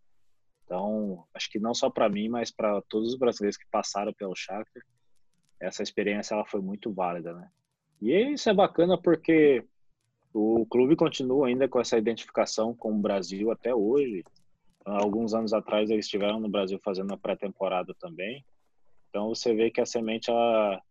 Então, 0.64 1.24
acho 1.34 1.50
que 1.50 1.58
não 1.58 1.74
só 1.74 1.90
para 1.90 2.08
mim, 2.08 2.28
mas 2.28 2.50
para 2.50 2.80
todos 2.88 3.10
os 3.12 3.18
brasileiros 3.18 3.56
que 3.56 3.66
passaram 3.70 4.12
pelo 4.14 4.34
Shakhtar, 4.34 4.82
essa 5.60 5.82
experiência 5.82 6.34
ela 6.34 6.44
foi 6.44 6.60
muito 6.60 6.92
válida, 6.92 7.34
né? 7.34 7.50
E 8.00 8.32
isso 8.32 8.48
é 8.48 8.54
bacana 8.54 8.96
porque 9.00 9.64
o 10.32 10.66
clube 10.66 10.96
continua 10.96 11.48
ainda 11.48 11.68
com 11.68 11.80
essa 11.80 11.98
identificação 11.98 12.74
com 12.74 12.92
o 12.92 13.00
Brasil 13.00 13.50
até 13.50 13.74
hoje. 13.74 14.24
Alguns 14.84 15.34
anos 15.34 15.52
atrás 15.52 15.90
eles 15.90 16.06
estiveram 16.06 16.40
no 16.40 16.48
Brasil 16.48 16.78
fazendo 16.84 17.12
a 17.12 17.16
pré-temporada 17.16 17.94
também. 17.98 18.44
Então 19.14 19.28
você 19.28 19.54
vê 19.54 19.70
que 19.70 19.80
a 19.80 19.86
semente 19.86 20.28
ela, 20.28 20.82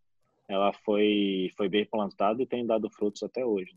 ela 0.47 0.71
foi, 0.71 1.51
foi 1.57 1.67
bem 1.67 1.85
plantada 1.85 2.41
e 2.41 2.47
tem 2.47 2.65
dado 2.65 2.89
frutos 2.89 3.21
até 3.21 3.45
hoje. 3.45 3.75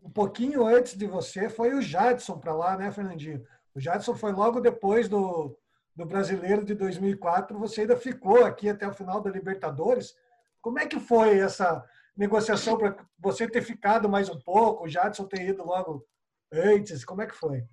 Um 0.00 0.08
pouquinho 0.08 0.64
antes 0.64 0.96
de 0.96 1.04
você 1.04 1.48
foi 1.48 1.74
o 1.74 1.82
Jadson 1.82 2.38
para 2.38 2.54
lá, 2.54 2.76
né, 2.76 2.92
Fernandinho? 2.92 3.44
O 3.74 3.80
Jadson 3.80 4.14
foi 4.14 4.30
logo 4.30 4.60
depois 4.60 5.08
do, 5.08 5.58
do 5.96 6.06
Brasileiro 6.06 6.64
de 6.64 6.76
2004. 6.76 7.58
Você 7.58 7.80
ainda 7.80 7.96
ficou 7.96 8.44
aqui 8.44 8.68
até 8.68 8.86
o 8.86 8.94
final 8.94 9.20
da 9.20 9.32
Libertadores. 9.32 10.16
Como 10.62 10.78
é 10.78 10.86
que 10.86 11.00
foi 11.00 11.36
essa 11.40 11.84
negociação 12.16 12.78
para 12.78 12.96
você 13.18 13.50
ter 13.50 13.62
ficado 13.62 14.08
mais 14.08 14.28
um 14.28 14.38
pouco, 14.38 14.84
o 14.84 14.88
Jadson 14.88 15.24
ter 15.24 15.42
ido 15.42 15.64
logo 15.64 16.06
antes? 16.52 17.04
Como 17.04 17.20
é 17.20 17.26
que 17.26 17.34
foi? 17.34 17.64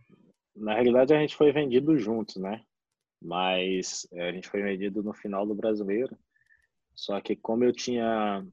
Na 0.56 0.74
realidade, 0.74 1.14
a 1.14 1.20
gente 1.20 1.36
foi 1.36 1.52
vendido 1.52 1.96
juntos, 2.00 2.38
né? 2.38 2.64
Mas 3.24 4.06
é, 4.12 4.30
a 4.30 4.32
gente 4.32 4.50
foi 4.50 4.62
vendido 4.62 5.02
no 5.02 5.14
final 5.14 5.46
do 5.46 5.56
brasileiro. 5.56 6.18
Só 6.94 7.20
que 7.22 7.36
como 7.36 7.64
eu 7.64 7.72
tinha 7.72 8.46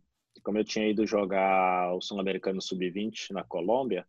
como 0.42 0.56
eu 0.56 0.64
tinha 0.64 0.88
ido 0.88 1.06
jogar 1.06 1.92
o 1.94 2.00
Sul-Americano 2.00 2.62
Sub-20 2.62 3.32
na 3.32 3.44
Colômbia, 3.44 4.06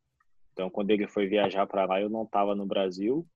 então 0.53 0.69
quando 0.69 0.91
ele 0.91 1.07
foi 1.07 1.27
viajar 1.27 1.65
para 1.65 1.85
lá 1.85 1.99
eu 1.99 2.09
não 2.09 2.23
estava 2.23 2.55
no 2.55 2.65
Brasil. 2.65 3.27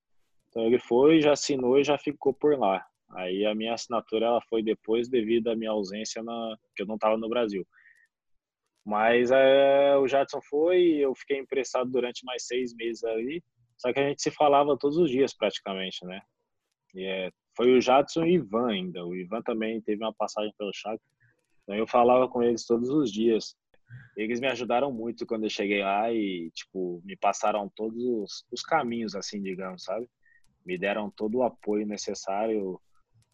Então 0.49 0.65
ele 0.65 0.79
foi, 0.79 1.19
já 1.19 1.33
assinou 1.33 1.77
e 1.77 1.83
já 1.83 1.97
ficou 1.97 2.33
por 2.33 2.57
lá. 2.57 2.85
Aí 3.11 3.45
a 3.45 3.53
minha 3.53 3.73
assinatura 3.73 4.27
ela 4.27 4.41
foi 4.49 4.63
depois 4.63 5.09
devido 5.09 5.49
à 5.49 5.55
minha 5.55 5.71
ausência 5.71 6.23
na 6.23 6.55
que 6.75 6.83
eu 6.83 6.87
não 6.87 6.95
estava 6.95 7.17
no 7.17 7.27
Brasil. 7.27 7.67
Mas 8.85 9.31
é, 9.31 9.97
o 9.97 10.07
Jadson 10.07 10.39
foi, 10.47 10.97
eu 10.97 11.13
fiquei 11.15 11.39
emprestado 11.39 11.89
durante 11.89 12.23
mais 12.23 12.45
seis 12.45 12.73
meses 12.73 13.03
ali. 13.03 13.43
Só 13.77 13.91
que 13.91 13.99
a 13.99 14.07
gente 14.07 14.21
se 14.21 14.31
falava 14.31 14.77
todos 14.77 14.97
os 14.97 15.09
dias 15.09 15.35
praticamente, 15.35 16.05
né? 16.05 16.21
É, 16.95 17.31
foi 17.55 17.73
o 17.73 17.81
Jadson 17.81 18.25
e 18.25 18.37
o 18.39 18.43
Ivan 18.43 18.67
ainda. 18.67 19.05
O 19.05 19.15
Ivan 19.15 19.41
também 19.41 19.81
teve 19.81 20.03
uma 20.03 20.13
passagem 20.13 20.53
pelo 20.57 20.73
Chaco. 20.73 21.01
Então 21.63 21.75
eu 21.75 21.87
falava 21.87 22.27
com 22.27 22.43
eles 22.43 22.65
todos 22.65 22.89
os 22.89 23.11
dias. 23.11 23.55
Eles 24.17 24.39
me 24.39 24.47
ajudaram 24.47 24.91
muito 24.91 25.25
quando 25.25 25.43
eu 25.43 25.49
cheguei 25.49 25.83
lá 25.83 26.11
e, 26.11 26.51
tipo, 26.51 27.01
me 27.05 27.15
passaram 27.15 27.71
todos 27.75 28.03
os, 28.03 28.45
os 28.51 28.61
caminhos, 28.61 29.15
assim, 29.15 29.41
digamos, 29.41 29.83
sabe? 29.83 30.07
Me 30.65 30.77
deram 30.77 31.09
todo 31.09 31.39
o 31.39 31.43
apoio 31.43 31.85
necessário 31.85 32.79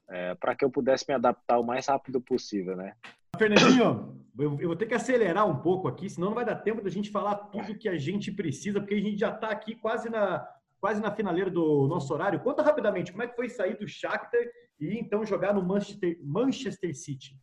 é, 0.09 0.35
para 0.35 0.55
que 0.55 0.65
eu 0.65 0.69
pudesse 0.69 1.05
me 1.07 1.13
adaptar 1.13 1.59
o 1.59 1.65
mais 1.65 1.87
rápido 1.87 2.21
possível, 2.21 2.75
né? 2.75 2.93
Fernandinho, 3.37 4.23
eu, 4.37 4.59
eu, 4.59 4.67
vou 4.67 4.75
ter 4.75 4.85
que 4.85 4.93
acelerar 4.93 5.47
um 5.47 5.61
pouco 5.61 5.87
aqui, 5.87 6.09
senão 6.09 6.29
não 6.29 6.35
vai 6.35 6.45
dar 6.45 6.55
tempo 6.55 6.81
da 6.81 6.89
gente 6.89 7.09
falar 7.09 7.35
tudo 7.35 7.77
que 7.77 7.87
a 7.87 7.97
gente 7.97 8.31
precisa, 8.31 8.79
porque 8.79 8.95
a 8.95 9.01
gente 9.01 9.17
já 9.17 9.33
está 9.33 9.49
aqui 9.49 9.75
quase 9.75 10.09
na, 10.09 10.47
quase 10.81 10.99
na 10.99 11.15
finaleira 11.15 11.51
do 11.51 11.87
nosso 11.87 12.11
horário. 12.11 12.39
Conta 12.39 12.63
rapidamente 12.63 13.11
como 13.11 13.23
é 13.23 13.27
que 13.27 13.35
foi 13.35 13.47
sair 13.47 13.77
do 13.77 13.87
Shakhtar 13.87 14.41
e 14.79 14.97
então 14.97 15.23
jogar 15.23 15.53
no 15.53 15.63
Manchester, 15.63 16.17
Manchester 16.23 16.95
City. 16.97 17.37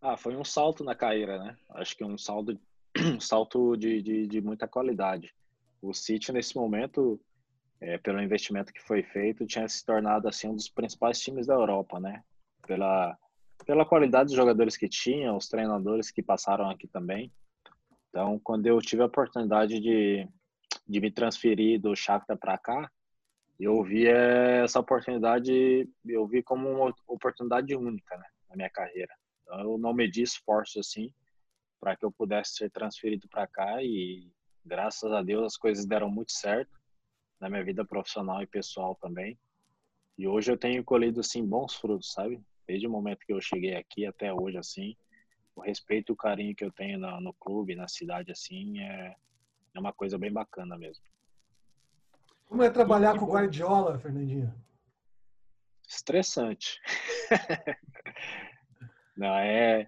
Ah, 0.00 0.16
foi 0.16 0.34
um 0.34 0.44
salto 0.44 0.82
na 0.82 0.94
carreira, 0.94 1.38
né? 1.38 1.56
Acho 1.70 1.94
que 1.94 2.04
um 2.04 2.16
salto, 2.16 2.58
um 3.14 3.20
salto 3.20 3.76
de, 3.76 4.00
de, 4.00 4.26
de 4.26 4.40
muita 4.40 4.66
qualidade. 4.66 5.34
O 5.82 5.92
City, 5.92 6.32
nesse 6.32 6.56
momento, 6.56 7.20
é, 7.80 7.98
pelo 7.98 8.22
investimento 8.22 8.72
que 8.72 8.82
foi 8.82 9.02
feito, 9.02 9.46
tinha 9.46 9.68
se 9.68 9.84
tornado 9.84 10.26
assim 10.26 10.48
um 10.48 10.54
dos 10.54 10.70
principais 10.70 11.20
times 11.20 11.46
da 11.46 11.54
Europa, 11.54 12.00
né? 12.00 12.24
Pela 12.66 13.16
pela 13.64 13.86
qualidade 13.86 14.26
dos 14.26 14.36
jogadores 14.36 14.76
que 14.76 14.88
tinha, 14.88 15.32
os 15.32 15.48
treinadores 15.48 16.10
que 16.10 16.22
passaram 16.22 16.68
aqui 16.68 16.86
também. 16.86 17.32
Então, 18.10 18.38
quando 18.42 18.66
eu 18.66 18.78
tive 18.80 19.02
a 19.02 19.06
oportunidade 19.06 19.80
de, 19.80 20.28
de 20.86 21.00
me 21.00 21.10
transferir 21.10 21.80
do 21.80 21.94
Shakhtar 21.94 22.36
para 22.36 22.58
cá, 22.58 22.90
eu 23.58 23.82
vi 23.82 24.06
essa 24.06 24.80
oportunidade, 24.80 25.88
eu 26.04 26.26
vi 26.26 26.42
como 26.42 26.68
uma 26.68 26.94
oportunidade 27.06 27.74
única, 27.74 28.16
né, 28.16 28.26
na 28.50 28.56
minha 28.56 28.70
carreira. 28.70 29.14
Então, 29.42 29.60
eu 29.60 29.78
não 29.78 29.94
medi 29.94 30.22
esforço 30.22 30.80
assim 30.80 31.12
para 31.80 31.96
que 31.96 32.04
eu 32.04 32.12
pudesse 32.12 32.56
ser 32.56 32.70
transferido 32.70 33.28
para 33.28 33.46
cá 33.46 33.82
e 33.82 34.30
graças 34.64 35.10
a 35.12 35.22
Deus 35.22 35.44
as 35.44 35.56
coisas 35.56 35.86
deram 35.86 36.10
muito 36.10 36.32
certo 36.32 36.78
na 37.40 37.48
minha 37.48 37.64
vida 37.64 37.84
profissional 37.84 38.42
e 38.42 38.46
pessoal 38.46 38.94
também. 38.96 39.38
E 40.18 40.26
hoje 40.26 40.50
eu 40.50 40.56
tenho 40.56 40.82
colhido 40.82 41.20
assim 41.20 41.44
bons 41.46 41.74
frutos, 41.74 42.12
sabe? 42.12 42.42
Desde 42.66 42.86
o 42.86 42.90
momento 42.90 43.24
que 43.24 43.32
eu 43.32 43.40
cheguei 43.40 43.74
aqui 43.74 44.04
até 44.06 44.32
hoje 44.32 44.58
assim, 44.58 44.96
o 45.54 45.60
respeito 45.60 46.10
e 46.10 46.14
o 46.14 46.16
carinho 46.16 46.54
que 46.54 46.64
eu 46.64 46.72
tenho 46.72 46.98
no, 46.98 47.20
no 47.20 47.32
clube, 47.34 47.74
na 47.74 47.86
cidade 47.86 48.32
assim, 48.32 48.80
é, 48.80 49.14
é 49.76 49.80
uma 49.80 49.92
coisa 49.92 50.18
bem 50.18 50.32
bacana 50.32 50.76
mesmo. 50.76 51.04
Como 52.46 52.62
é 52.62 52.70
trabalhar 52.70 53.18
com 53.18 53.24
o 53.24 53.32
Guardiola, 53.32 53.98
Fernandinho? 53.98 54.54
Estressante. 55.88 56.80
Não, 59.16 59.34
é, 59.36 59.86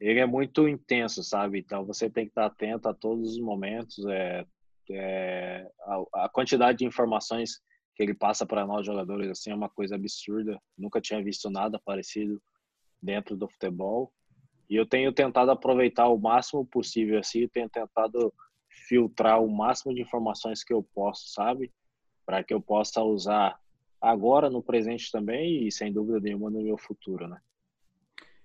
ele 0.00 0.18
é 0.18 0.26
muito 0.26 0.68
intenso, 0.68 1.22
sabe? 1.22 1.58
Então 1.58 1.84
você 1.84 2.10
tem 2.10 2.24
que 2.24 2.30
estar 2.30 2.46
atento 2.46 2.88
a 2.88 2.94
todos 2.94 3.32
os 3.32 3.40
momentos. 3.40 4.04
É, 4.06 4.44
é 4.90 5.70
a, 5.80 6.24
a, 6.24 6.28
quantidade 6.28 6.78
de 6.78 6.84
informações 6.84 7.60
que 7.94 8.02
ele 8.02 8.14
passa 8.14 8.44
para 8.44 8.66
nós 8.66 8.84
jogadores 8.84 9.30
assim 9.30 9.50
é 9.50 9.54
uma 9.54 9.68
coisa 9.68 9.94
absurda. 9.94 10.60
Nunca 10.76 11.00
tinha 11.00 11.22
visto 11.22 11.50
nada 11.50 11.80
parecido 11.84 12.40
dentro 13.00 13.36
do 13.36 13.48
futebol. 13.48 14.12
E 14.68 14.76
eu 14.76 14.86
tenho 14.86 15.12
tentado 15.12 15.50
aproveitar 15.50 16.08
o 16.08 16.18
máximo 16.18 16.66
possível 16.66 17.18
assim, 17.18 17.46
tenho 17.48 17.68
tentado 17.68 18.32
filtrar 18.88 19.42
o 19.42 19.50
máximo 19.50 19.94
de 19.94 20.00
informações 20.00 20.64
que 20.64 20.72
eu 20.72 20.82
posso, 20.94 21.28
sabe? 21.28 21.72
Para 22.24 22.42
que 22.42 22.52
eu 22.52 22.60
possa 22.60 23.02
usar 23.02 23.60
agora 24.00 24.50
no 24.50 24.62
presente 24.62 25.10
também 25.10 25.66
e 25.66 25.72
sem 25.72 25.92
dúvida 25.92 26.20
nenhuma 26.20 26.50
no 26.50 26.62
meu 26.62 26.76
futuro, 26.76 27.28
né? 27.28 27.40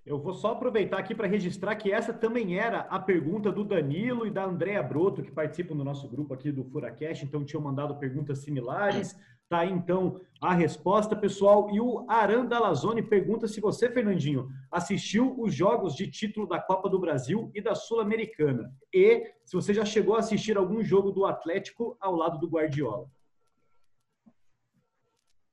Eu 0.08 0.18
vou 0.18 0.34
só 0.34 0.54
aproveitar 0.54 1.00
aqui 1.00 1.14
para 1.14 1.28
registrar 1.28 1.76
que 1.76 1.92
essa 1.92 2.14
também 2.14 2.58
era 2.58 2.80
a 2.90 2.98
pergunta 2.98 3.52
do 3.52 3.66
Danilo 3.66 4.26
e 4.26 4.32
da 4.32 4.46
Andrea 4.46 4.82
Broto, 4.82 5.22
que 5.22 5.30
participam 5.30 5.76
do 5.76 5.84
nosso 5.84 6.08
grupo 6.08 6.34
aqui 6.34 6.50
do 6.50 6.64
Furacast, 6.64 7.26
então 7.26 7.44
tinham 7.44 7.62
mandado 7.62 7.94
perguntas 7.98 8.38
similares. 8.40 9.20
Tá 9.50 9.60
aí, 9.60 9.70
então, 9.70 10.22
a 10.40 10.54
resposta, 10.54 11.14
pessoal. 11.14 11.70
E 11.74 11.82
o 11.82 12.06
Aranda 12.10 12.58
Lazoni 12.58 13.02
pergunta 13.02 13.50
se 13.50 13.60
você, 13.60 13.90
Fernandinho, 13.90 14.48
assistiu 14.72 15.38
os 15.42 15.54
jogos 15.54 15.94
de 15.94 16.10
título 16.10 16.48
da 16.48 16.62
Copa 16.62 16.88
do 16.90 17.00
Brasil 17.00 17.52
e 17.54 17.62
da 17.62 17.76
Sul-Americana. 17.76 18.72
E 18.94 19.34
se 19.44 19.58
você 19.58 19.74
já 19.74 19.84
chegou 19.84 20.16
a 20.16 20.20
assistir 20.20 20.58
algum 20.58 20.82
jogo 20.82 21.12
do 21.12 21.26
Atlético 21.26 21.98
ao 22.00 22.16
lado 22.16 22.40
do 22.40 22.48
Guardiola. 22.48 23.10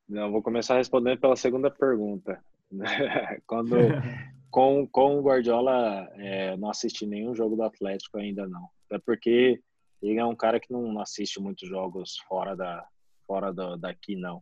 Não, 0.08 0.30
vou 0.30 0.42
começar 0.42 0.76
respondendo 0.76 1.18
pela 1.18 1.34
segunda 1.34 1.72
pergunta. 1.72 2.40
Quando 3.46 3.76
com, 4.54 4.86
com 4.86 5.18
o 5.18 5.20
Guardiola, 5.20 6.08
é, 6.14 6.56
não 6.56 6.70
assisti 6.70 7.04
nenhum 7.04 7.34
jogo 7.34 7.56
do 7.56 7.64
Atlético 7.64 8.18
ainda 8.18 8.46
não. 8.46 8.68
Até 8.86 9.00
porque 9.04 9.60
ele 10.00 10.20
é 10.20 10.24
um 10.24 10.36
cara 10.36 10.60
que 10.60 10.72
não 10.72 11.00
assiste 11.00 11.40
muitos 11.40 11.68
jogos 11.68 12.18
fora 12.28 12.54
da 12.54 12.86
fora 13.26 13.52
do, 13.52 13.76
daqui 13.76 14.14
não. 14.14 14.40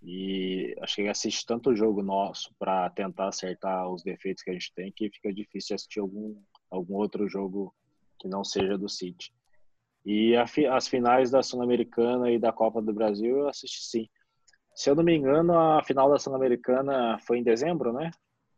E 0.00 0.76
acho 0.80 0.94
que 0.94 1.00
ele 1.00 1.08
assiste 1.08 1.44
tanto 1.44 1.74
jogo 1.74 2.04
nosso 2.04 2.54
para 2.56 2.88
tentar 2.90 3.26
acertar 3.26 3.90
os 3.90 4.04
defeitos 4.04 4.44
que 4.44 4.50
a 4.50 4.52
gente 4.52 4.72
tem 4.76 4.92
que 4.92 5.10
fica 5.10 5.34
difícil 5.34 5.74
assistir 5.74 5.98
algum 5.98 6.40
algum 6.70 6.94
outro 6.94 7.28
jogo 7.28 7.74
que 8.20 8.28
não 8.28 8.44
seja 8.44 8.78
do 8.78 8.88
City. 8.88 9.34
E 10.06 10.36
a, 10.36 10.44
as 10.72 10.86
finais 10.86 11.32
da 11.32 11.42
Sul-Americana 11.42 12.30
e 12.30 12.38
da 12.38 12.52
Copa 12.52 12.80
do 12.80 12.94
Brasil 12.94 13.38
eu 13.38 13.48
assisti 13.48 13.82
sim. 13.82 14.08
Se 14.72 14.88
eu 14.88 14.94
não 14.94 15.02
me 15.02 15.16
engano, 15.16 15.58
a 15.58 15.82
final 15.82 16.08
da 16.08 16.18
Sul-Americana 16.20 17.18
foi 17.26 17.38
em 17.38 17.42
dezembro, 17.42 17.92
né? 17.92 18.12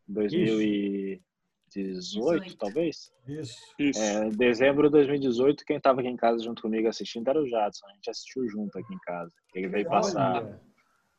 2018, 0.07 2.45
Isso. 2.45 2.57
talvez? 2.57 3.11
Isso. 3.27 3.57
Isso. 3.79 3.99
É, 3.99 4.29
dezembro 4.29 4.87
de 4.87 4.91
2018, 4.91 5.65
quem 5.65 5.77
estava 5.77 5.99
aqui 5.99 6.09
em 6.09 6.15
casa 6.15 6.43
junto 6.43 6.61
comigo 6.61 6.87
assistindo 6.87 7.27
era 7.27 7.41
o 7.41 7.47
Jadson. 7.47 7.87
A 7.87 7.93
gente 7.93 8.09
assistiu 8.09 8.47
junto 8.49 8.77
aqui 8.77 8.93
em 8.93 8.99
casa. 8.99 9.33
Ele 9.53 9.67
veio 9.67 9.89
passar, 9.89 10.59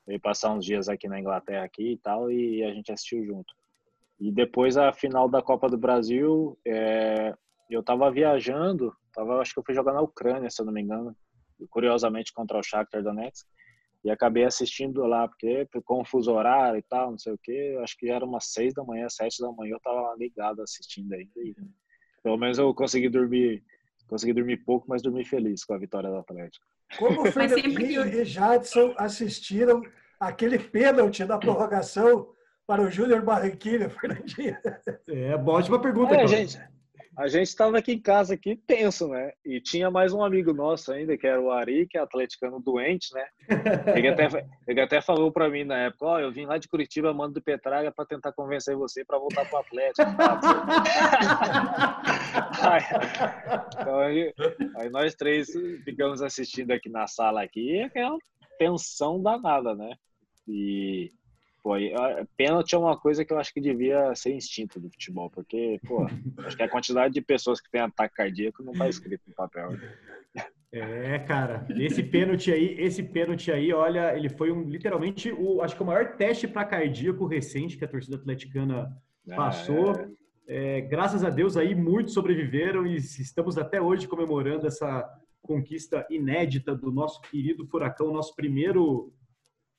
veio 0.06 0.20
passar 0.20 0.52
uns 0.52 0.64
dias 0.64 0.88
aqui 0.88 1.08
na 1.08 1.20
Inglaterra 1.20 1.64
aqui 1.64 1.92
e 1.92 1.98
tal, 1.98 2.30
e 2.30 2.62
a 2.62 2.72
gente 2.72 2.92
assistiu 2.92 3.24
junto. 3.24 3.52
E 4.18 4.32
depois 4.32 4.76
a 4.76 4.92
final 4.92 5.28
da 5.28 5.42
Copa 5.42 5.68
do 5.68 5.76
Brasil, 5.76 6.58
é, 6.66 7.34
eu 7.68 7.80
estava 7.80 8.10
viajando, 8.10 8.94
tava, 9.12 9.40
acho 9.40 9.52
que 9.52 9.58
eu 9.58 9.64
fui 9.64 9.74
jogar 9.74 9.92
na 9.92 10.00
Ucrânia, 10.00 10.48
se 10.48 10.62
eu 10.62 10.66
não 10.66 10.72
me 10.72 10.80
engano, 10.80 11.14
curiosamente 11.70 12.32
contra 12.32 12.58
o 12.58 12.62
Shakhtar 12.62 13.02
Donetsk 13.02 13.46
e 14.06 14.10
acabei 14.10 14.44
assistindo 14.44 15.04
lá, 15.04 15.26
porque 15.26 15.66
com 15.84 16.00
o 16.00 16.04
fuso 16.04 16.32
horário 16.32 16.78
e 16.78 16.82
tal, 16.82 17.10
não 17.10 17.18
sei 17.18 17.32
o 17.32 17.38
que, 17.38 17.76
acho 17.82 17.98
que 17.98 18.08
era 18.08 18.24
umas 18.24 18.52
seis 18.52 18.72
da 18.72 18.84
manhã, 18.84 19.08
sete 19.08 19.42
da 19.42 19.50
manhã, 19.50 19.72
eu 19.72 19.80
tava 19.80 20.14
ligado 20.16 20.62
assistindo 20.62 21.12
ainda. 21.12 21.32
E, 21.38 21.56
pelo 22.22 22.36
menos 22.36 22.56
eu 22.56 22.72
consegui 22.72 23.08
dormir, 23.08 23.64
consegui 24.06 24.32
dormir 24.32 24.58
pouco, 24.58 24.86
mas 24.88 25.02
dormi 25.02 25.24
feliz 25.24 25.64
com 25.64 25.74
a 25.74 25.78
vitória 25.78 26.08
do 26.08 26.18
Atlético. 26.18 26.64
Como 26.96 27.22
o 27.22 27.32
Fernandinho 27.32 28.04
sempre... 28.04 28.20
e 28.20 28.24
Jadson 28.24 28.94
assistiram 28.96 29.82
aquele 30.20 30.60
pênalti 30.60 31.24
da 31.24 31.36
prorrogação 31.36 32.32
para 32.64 32.82
o 32.82 32.90
Júnior 32.90 33.22
Barranquilla, 33.22 33.90
Fernandinho? 33.90 34.56
É, 35.08 35.34
ótima 35.34 35.80
pergunta. 35.80 36.14
É, 36.14 36.28
gente, 36.28 36.60
a 37.16 37.28
gente 37.28 37.48
estava 37.48 37.78
aqui 37.78 37.92
em 37.92 38.00
casa 38.00 38.34
aqui 38.34 38.56
tenso, 38.66 39.08
né? 39.08 39.32
E 39.42 39.58
tinha 39.58 39.90
mais 39.90 40.12
um 40.12 40.22
amigo 40.22 40.52
nosso 40.52 40.92
ainda, 40.92 41.16
que 41.16 41.26
era 41.26 41.40
o 41.40 41.50
Ari, 41.50 41.86
que 41.86 41.96
é 41.96 42.00
atleticano 42.00 42.60
doente, 42.60 43.14
né? 43.14 43.26
Ele 43.96 44.08
até, 44.08 44.28
ele 44.68 44.80
até 44.82 45.00
falou 45.00 45.32
para 45.32 45.48
mim 45.48 45.64
na 45.64 45.78
época, 45.78 46.04
ó, 46.04 46.16
oh, 46.16 46.18
eu 46.18 46.30
vim 46.30 46.44
lá 46.44 46.58
de 46.58 46.68
Curitiba, 46.68 47.14
mando 47.14 47.34
do 47.34 47.42
Petraga 47.42 47.90
para 47.90 48.04
tentar 48.04 48.32
convencer 48.32 48.76
você 48.76 49.02
para 49.02 49.18
voltar 49.18 49.48
pro 49.48 49.58
Atlético. 49.58 50.10
aí, 52.60 52.82
então, 53.80 53.98
aí, 53.98 54.34
aí, 54.76 54.90
nós 54.90 55.14
três 55.14 55.48
ficamos 55.84 56.20
assistindo 56.20 56.70
aqui 56.72 56.90
na 56.90 57.06
sala 57.06 57.42
aqui, 57.42 57.76
e 57.76 57.82
aquela 57.82 58.18
tensão 58.58 59.22
danada, 59.22 59.74
né? 59.74 59.94
E 60.46 61.10
Pô, 61.66 61.72
pênalti 62.36 62.76
é 62.76 62.78
uma 62.78 62.96
coisa 62.96 63.24
que 63.24 63.32
eu 63.32 63.38
acho 63.40 63.52
que 63.52 63.60
devia 63.60 64.14
ser 64.14 64.32
instinto 64.32 64.78
do 64.78 64.88
futebol, 64.88 65.28
porque, 65.28 65.80
pô, 65.84 66.06
acho 66.46 66.56
que 66.56 66.62
a 66.62 66.68
quantidade 66.68 67.12
de 67.12 67.20
pessoas 67.20 67.60
que 67.60 67.68
tem 67.68 67.80
ataque 67.80 68.14
cardíaco 68.14 68.62
não 68.62 68.72
está 68.72 68.88
escrito 68.88 69.22
no 69.26 69.34
papel. 69.34 69.70
É, 70.70 71.18
cara, 71.18 71.66
esse 71.70 72.04
pênalti 72.04 72.52
aí, 72.52 72.80
esse 72.80 73.02
pênalti 73.02 73.50
aí, 73.50 73.72
olha, 73.72 74.16
ele 74.16 74.28
foi 74.28 74.52
um 74.52 74.62
literalmente 74.62 75.32
o, 75.32 75.60
acho 75.60 75.74
que 75.74 75.82
o 75.82 75.86
maior 75.86 76.16
teste 76.16 76.46
para 76.46 76.64
cardíaco 76.64 77.26
recente 77.26 77.76
que 77.76 77.84
a 77.84 77.88
torcida 77.88 78.14
atleticana 78.14 78.96
passou. 79.34 79.90
É. 80.46 80.78
É, 80.78 80.80
graças 80.82 81.24
a 81.24 81.30
Deus 81.30 81.56
aí 81.56 81.74
muitos 81.74 82.14
sobreviveram 82.14 82.86
e 82.86 82.94
estamos 82.94 83.58
até 83.58 83.82
hoje 83.82 84.06
comemorando 84.06 84.68
essa 84.68 85.04
conquista 85.42 86.06
inédita 86.08 86.76
do 86.76 86.92
nosso 86.92 87.20
querido 87.22 87.66
Furacão, 87.66 88.12
nosso 88.12 88.36
primeiro 88.36 89.12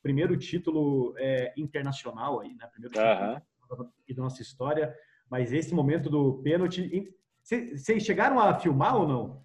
primeiro 0.07 0.37
título 0.37 1.13
é, 1.17 1.51
internacional 1.57 2.39
aí, 2.39 2.55
né? 2.55 2.65
Primeiro 2.71 2.95
título 2.95 3.91
da 4.15 4.23
nossa 4.23 4.41
história. 4.41 4.95
Mas 5.29 5.51
esse 5.51 5.73
momento 5.73 6.09
do 6.09 6.41
pênalti, 6.41 7.13
vocês 7.43 8.03
chegaram 8.03 8.39
a 8.39 8.57
filmar 8.57 8.95
ou 8.95 9.05
não? 9.05 9.43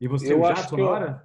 E 0.00 0.06
você, 0.06 0.32
eu 0.32 0.44
Jadson, 0.44 0.76
na 0.76 0.88
hora? 0.88 1.24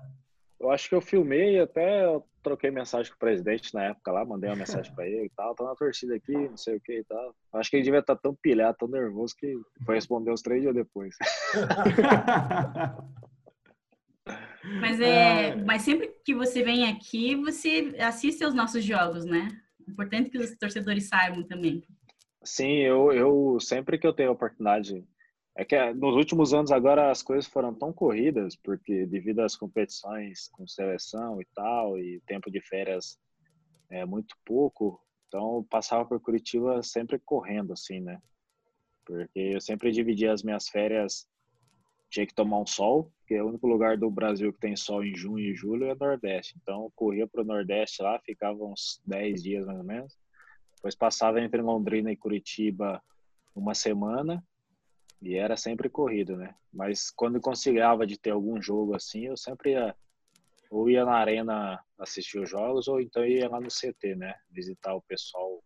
Eu, 0.60 0.66
eu 0.66 0.72
acho 0.72 0.89
que 0.89 0.96
eu 0.96 1.02
filmei 1.02 1.60
até 1.60 2.04
eu 2.04 2.26
troquei 2.42 2.72
mensagem 2.72 3.12
com 3.12 3.18
o 3.18 3.20
presidente 3.20 3.76
na 3.76 3.84
época 3.84 4.12
lá, 4.12 4.26
mandei 4.26 4.50
uma 4.50 4.56
mensagem 4.56 4.92
para 4.96 5.06
ele 5.06 5.26
e 5.26 5.30
tal, 5.30 5.54
tô 5.54 5.64
na 5.64 5.76
torcida 5.76 6.16
aqui, 6.16 6.34
não 6.34 6.58
sei 6.58 6.78
o 6.78 6.82
que 6.82 6.98
e 6.98 7.04
tal. 7.04 7.36
Acho 7.54 7.70
que 7.70 7.76
ele 7.76 7.84
devia 7.84 8.00
estar 8.00 8.16
tá 8.16 8.22
tão 8.24 8.34
pilhado, 8.34 8.78
tão 8.80 8.88
nervoso 8.88 9.36
que 9.38 9.56
foi 9.86 9.94
responder 9.94 10.32
uns 10.32 10.42
três 10.42 10.64
dias 10.64 10.74
depois. 10.74 11.16
Mas, 14.64 14.99
é, 14.99 15.49
é, 15.49 15.55
mas 15.55 15.82
sempre 15.82 16.09
que 16.24 16.36
você 16.36 16.64
vem 16.64 16.89
aqui, 16.89 17.36
você 17.36 17.95
assiste 17.99 18.43
aos 18.43 18.53
nossos 18.53 18.84
jogos, 18.84 19.26
né? 19.26 19.49
Importante 19.88 20.30
que 20.30 20.38
os 20.38 20.55
torcedores 20.57 21.07
saibam 21.07 21.43
também. 21.43 21.84
Sim, 22.43 22.78
eu, 22.78 23.12
eu 23.12 23.59
sempre 23.59 23.97
que 23.97 24.05
eu 24.05 24.14
tenho 24.14 24.30
a 24.30 24.34
oportunidade. 24.34 25.03
É 25.55 25.66
que 25.66 25.76
eh, 25.76 25.93
nos 25.93 26.16
últimos 26.16 26.53
anos 26.53 26.72
agora 26.72 27.12
as 27.12 27.22
coisas 27.22 27.45
foram 27.45 27.74
tão 27.74 27.91
corridas, 27.91 28.55
porque 28.55 29.05
devido 29.05 29.39
às 29.39 29.55
competições 29.55 30.47
com 30.49 30.68
seleção 30.68 31.41
e 31.41 31.45
tal, 31.53 31.99
e 31.99 32.22
tempo 32.26 32.49
de 32.49 32.62
férias 32.62 33.20
é 33.89 34.05
muito 34.05 34.36
pouco, 34.45 35.01
então 35.28 35.57
eu 35.57 35.68
passava 35.70 36.05
por 36.05 36.20
Curitiba 36.22 36.82
sempre 36.82 37.20
correndo, 37.20 37.74
assim, 37.74 37.99
né? 37.99 38.22
Porque 39.05 39.39
eu 39.39 39.59
sempre 39.59 39.91
dividia 39.91 40.32
as 40.32 40.41
minhas 40.41 40.70
férias, 40.70 41.28
tinha 42.09 42.26
que 42.26 42.34
tomar 42.34 42.59
um 42.59 42.66
sol, 42.66 43.12
porque 43.32 43.42
o 43.42 43.48
único 43.48 43.66
lugar 43.66 43.98
do 43.98 44.12
Brasil 44.12 44.52
que 44.52 44.60
tem 44.60 44.76
sol 44.76 45.06
em 45.06 45.16
junho 45.16 45.40
e 45.40 45.56
julho 45.56 45.86
é 45.86 45.96
Nordeste. 45.96 46.58
Então 46.62 46.92
corria 46.94 47.26
para 47.26 47.42
o 47.42 47.46
Nordeste 47.46 48.04
lá, 48.04 48.20
ficava 48.20 48.62
uns 48.62 49.02
10 49.06 49.42
dias 49.42 49.66
mais 49.66 49.80
ou 49.80 49.86
menos 49.86 50.18
depois 50.76 50.96
passava 50.96 51.40
entre 51.40 51.62
Londrina 51.62 52.12
e 52.12 52.18
Curitiba 52.18 53.02
uma 53.56 53.76
semana 53.76 54.44
e 55.22 55.36
era 55.36 55.56
sempre 55.56 55.88
corrido, 55.88 56.36
né? 56.36 56.56
Mas 56.74 57.12
quando 57.12 57.40
conseguia 57.40 57.96
de 57.98 58.18
ter 58.18 58.32
algum 58.32 58.60
jogo 58.60 58.96
assim, 58.96 59.28
eu 59.28 59.38
sempre 59.38 59.74
ia 59.74 59.96
ou 60.72 60.90
ia 60.90 61.06
na 61.06 61.14
arena 61.14 61.80
assistir 62.00 62.40
os 62.40 62.50
jogos 62.50 62.88
ou 62.88 63.00
então 63.00 63.24
ia 63.24 63.48
lá 63.48 63.62
no 63.62 63.68
CT, 63.68 64.16
né? 64.16 64.34
Visitar 64.50 64.96
o 64.96 65.02
pessoal 65.04 65.64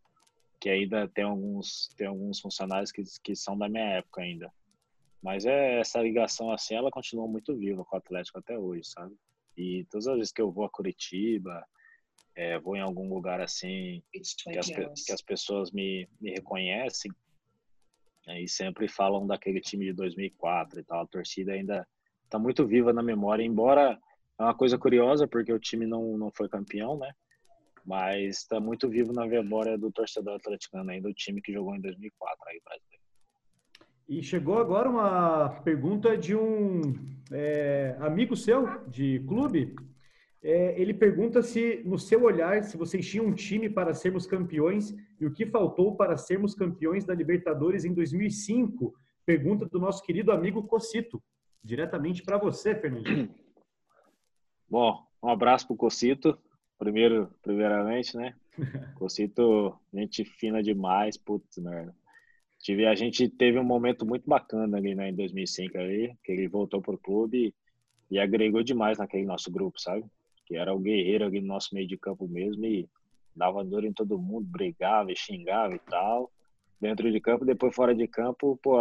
que 0.59 0.70
ainda 0.70 1.07
tem 1.07 1.24
alguns 1.24 1.89
tem 1.97 2.07
alguns 2.07 2.41
funcionários 2.41 2.91
que, 2.91 3.01
que 3.24 3.36
são 3.36 3.57
da 3.57 3.70
minha 3.70 3.86
época 3.86 4.22
ainda. 4.22 4.51
Mas 5.26 5.43
é 5.43 5.80
essa 5.80 5.99
ligação 6.03 6.51
assim, 6.51 6.76
ela 6.76 6.91
continua 6.91 7.28
muito 7.28 7.57
viva 7.57 7.84
com 7.84 7.95
o 7.95 7.97
Atlético 7.97 8.38
até 8.38 8.59
hoje, 8.59 8.84
sabe? 8.84 9.15
E 9.57 9.84
todas 9.89 10.05
as 10.07 10.17
vezes 10.17 10.32
que 10.32 10.39
eu 10.39 10.51
vou 10.51 10.65
a 10.65 10.69
Curitiba, 10.69 11.65
é, 12.36 12.59
vou 12.59 12.76
em 12.76 12.82
algum 12.82 13.11
lugar 13.11 13.41
assim 13.41 14.03
que 14.13 14.19
as, 14.19 14.67
que 15.03 15.11
as 15.11 15.23
pessoas 15.23 15.71
me, 15.71 16.07
me 16.21 16.30
reconhecem 16.30 17.11
né, 18.28 18.39
e 18.39 18.47
sempre 18.47 18.88
falam 18.88 19.26
daquele 19.26 19.59
time 19.59 19.86
de 19.86 19.93
2004 19.93 20.80
e 20.80 20.84
tal. 20.84 21.01
A 21.01 21.07
torcida 21.07 21.53
ainda 21.53 21.88
está 22.26 22.38
muito 22.38 22.63
viva 22.67 22.93
na 22.93 23.01
memória, 23.01 23.41
embora 23.41 23.99
é 24.38 24.43
uma 24.43 24.53
coisa 24.53 24.78
curiosa 24.78 25.28
porque 25.28 25.51
o 25.51 25.59
time 25.59 25.88
não, 25.88 26.19
não 26.19 26.30
foi 26.30 26.47
campeão, 26.47 26.99
né? 26.99 27.11
Mas 27.84 28.41
está 28.41 28.59
muito 28.59 28.88
vivo 28.88 29.11
na 29.11 29.26
memória 29.26 29.76
do 29.76 29.91
torcedor 29.91 30.36
atleticano 30.36 30.91
ainda, 30.91 31.09
o 31.09 31.13
time 31.15 31.41
que 31.41 31.51
jogou 31.51 31.76
em 31.76 31.82
2004 31.82 32.38
aí 32.47 32.61
brasileiro. 32.63 32.94
E 34.08 34.22
chegou 34.22 34.60
agora 34.60 34.89
uma 34.89 35.49
pergunta 35.64 36.16
de 36.16 36.36
um 36.36 36.82
é, 37.32 37.95
amigo 37.99 38.36
seu 38.36 38.88
de 38.88 39.20
clube, 39.28 39.76
é, 40.43 40.80
ele 40.80 40.93
pergunta 40.93 41.41
se, 41.41 41.82
no 41.84 41.97
seu 41.97 42.24
olhar, 42.24 42.64
se 42.64 42.78
vocês 42.78 43.10
tinham 43.10 43.26
um 43.26 43.34
time 43.34 43.68
para 43.68 43.95
sermos 43.95 44.28
campeões 44.28 44.95
e 45.20 45.26
o 45.26 45.34
que 45.34 45.43
faltou 45.43 45.95
para 45.95 46.18
sermos 46.18 46.53
campeões 46.53 47.03
da 47.03 47.16
Libertadores 47.16 47.84
em 47.84 47.91
2005. 47.91 48.93
Pergunta 49.26 49.66
do 49.66 49.80
nosso 49.80 50.03
querido 50.03 50.32
amigo 50.32 50.62
Cocito, 50.62 51.20
diretamente 51.64 52.22
para 52.22 52.38
você, 52.38 52.76
Fernandinho. 52.76 53.34
Bom, 54.70 55.03
um 55.24 55.30
abraço 55.30 55.66
para 55.66 55.74
o 55.74 55.78
Cocito, 55.78 56.38
primeiro, 56.78 57.28
primeiramente, 57.41 58.16
né? 58.16 58.36
Cocito, 58.99 59.76
gente 59.91 60.24
fina 60.24 60.62
demais, 60.62 61.18
putz, 61.18 61.58
merda. 61.58 61.91
Tive, 62.66 62.88
a 62.88 62.95
gente 62.95 63.30
teve 63.30 63.59
um 63.59 63.63
momento 63.63 64.07
muito 64.07 64.28
bacana 64.28 64.78
ali, 64.78 64.95
né, 64.95 65.09
em 65.09 65.16
2005 65.16 65.78
ali, 65.78 66.18
que 66.24 66.32
ele 66.32 66.47
voltou 66.47 66.82
pro 66.82 66.97
clube 66.97 67.53
e, 68.09 68.16
e 68.16 68.20
agregou 68.20 68.63
demais 68.63 68.97
naquele 68.97 69.24
nosso 69.24 69.51
grupo, 69.51 69.80
sabe? 69.80 70.03
que 70.45 70.55
era 70.55 70.74
o 70.74 70.80
guerreiro 70.80 71.26
ali 71.26 71.41
no 71.41 71.47
nosso 71.47 71.74
meio 71.74 71.88
de 71.88 71.95
campo 71.95 72.28
mesmo 72.28 72.66
e 72.66 72.88
dava 73.36 73.63
dor 73.63 73.84
em 73.84 73.93
todo 73.93 74.18
mundo, 74.18 74.47
brigava 74.47 75.11
e 75.11 75.16
xingava 75.16 75.76
e 75.76 75.80
tal. 75.80 76.32
Dentro 76.82 77.11
de 77.11 77.20
campo, 77.20 77.45
depois 77.45 77.76
fora 77.76 77.93
de 77.93 78.07
campo, 78.07 78.59
pô, 78.63 78.78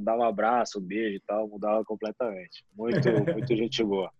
dava 0.00 0.22
um 0.22 0.24
abraço, 0.24 0.78
um 0.78 0.82
beijo 0.82 1.16
e 1.16 1.20
tal, 1.20 1.48
mudava 1.48 1.84
completamente. 1.84 2.64
Muito, 2.74 2.98
muito 3.34 3.56
gente 3.56 3.84
boa. 3.84 4.10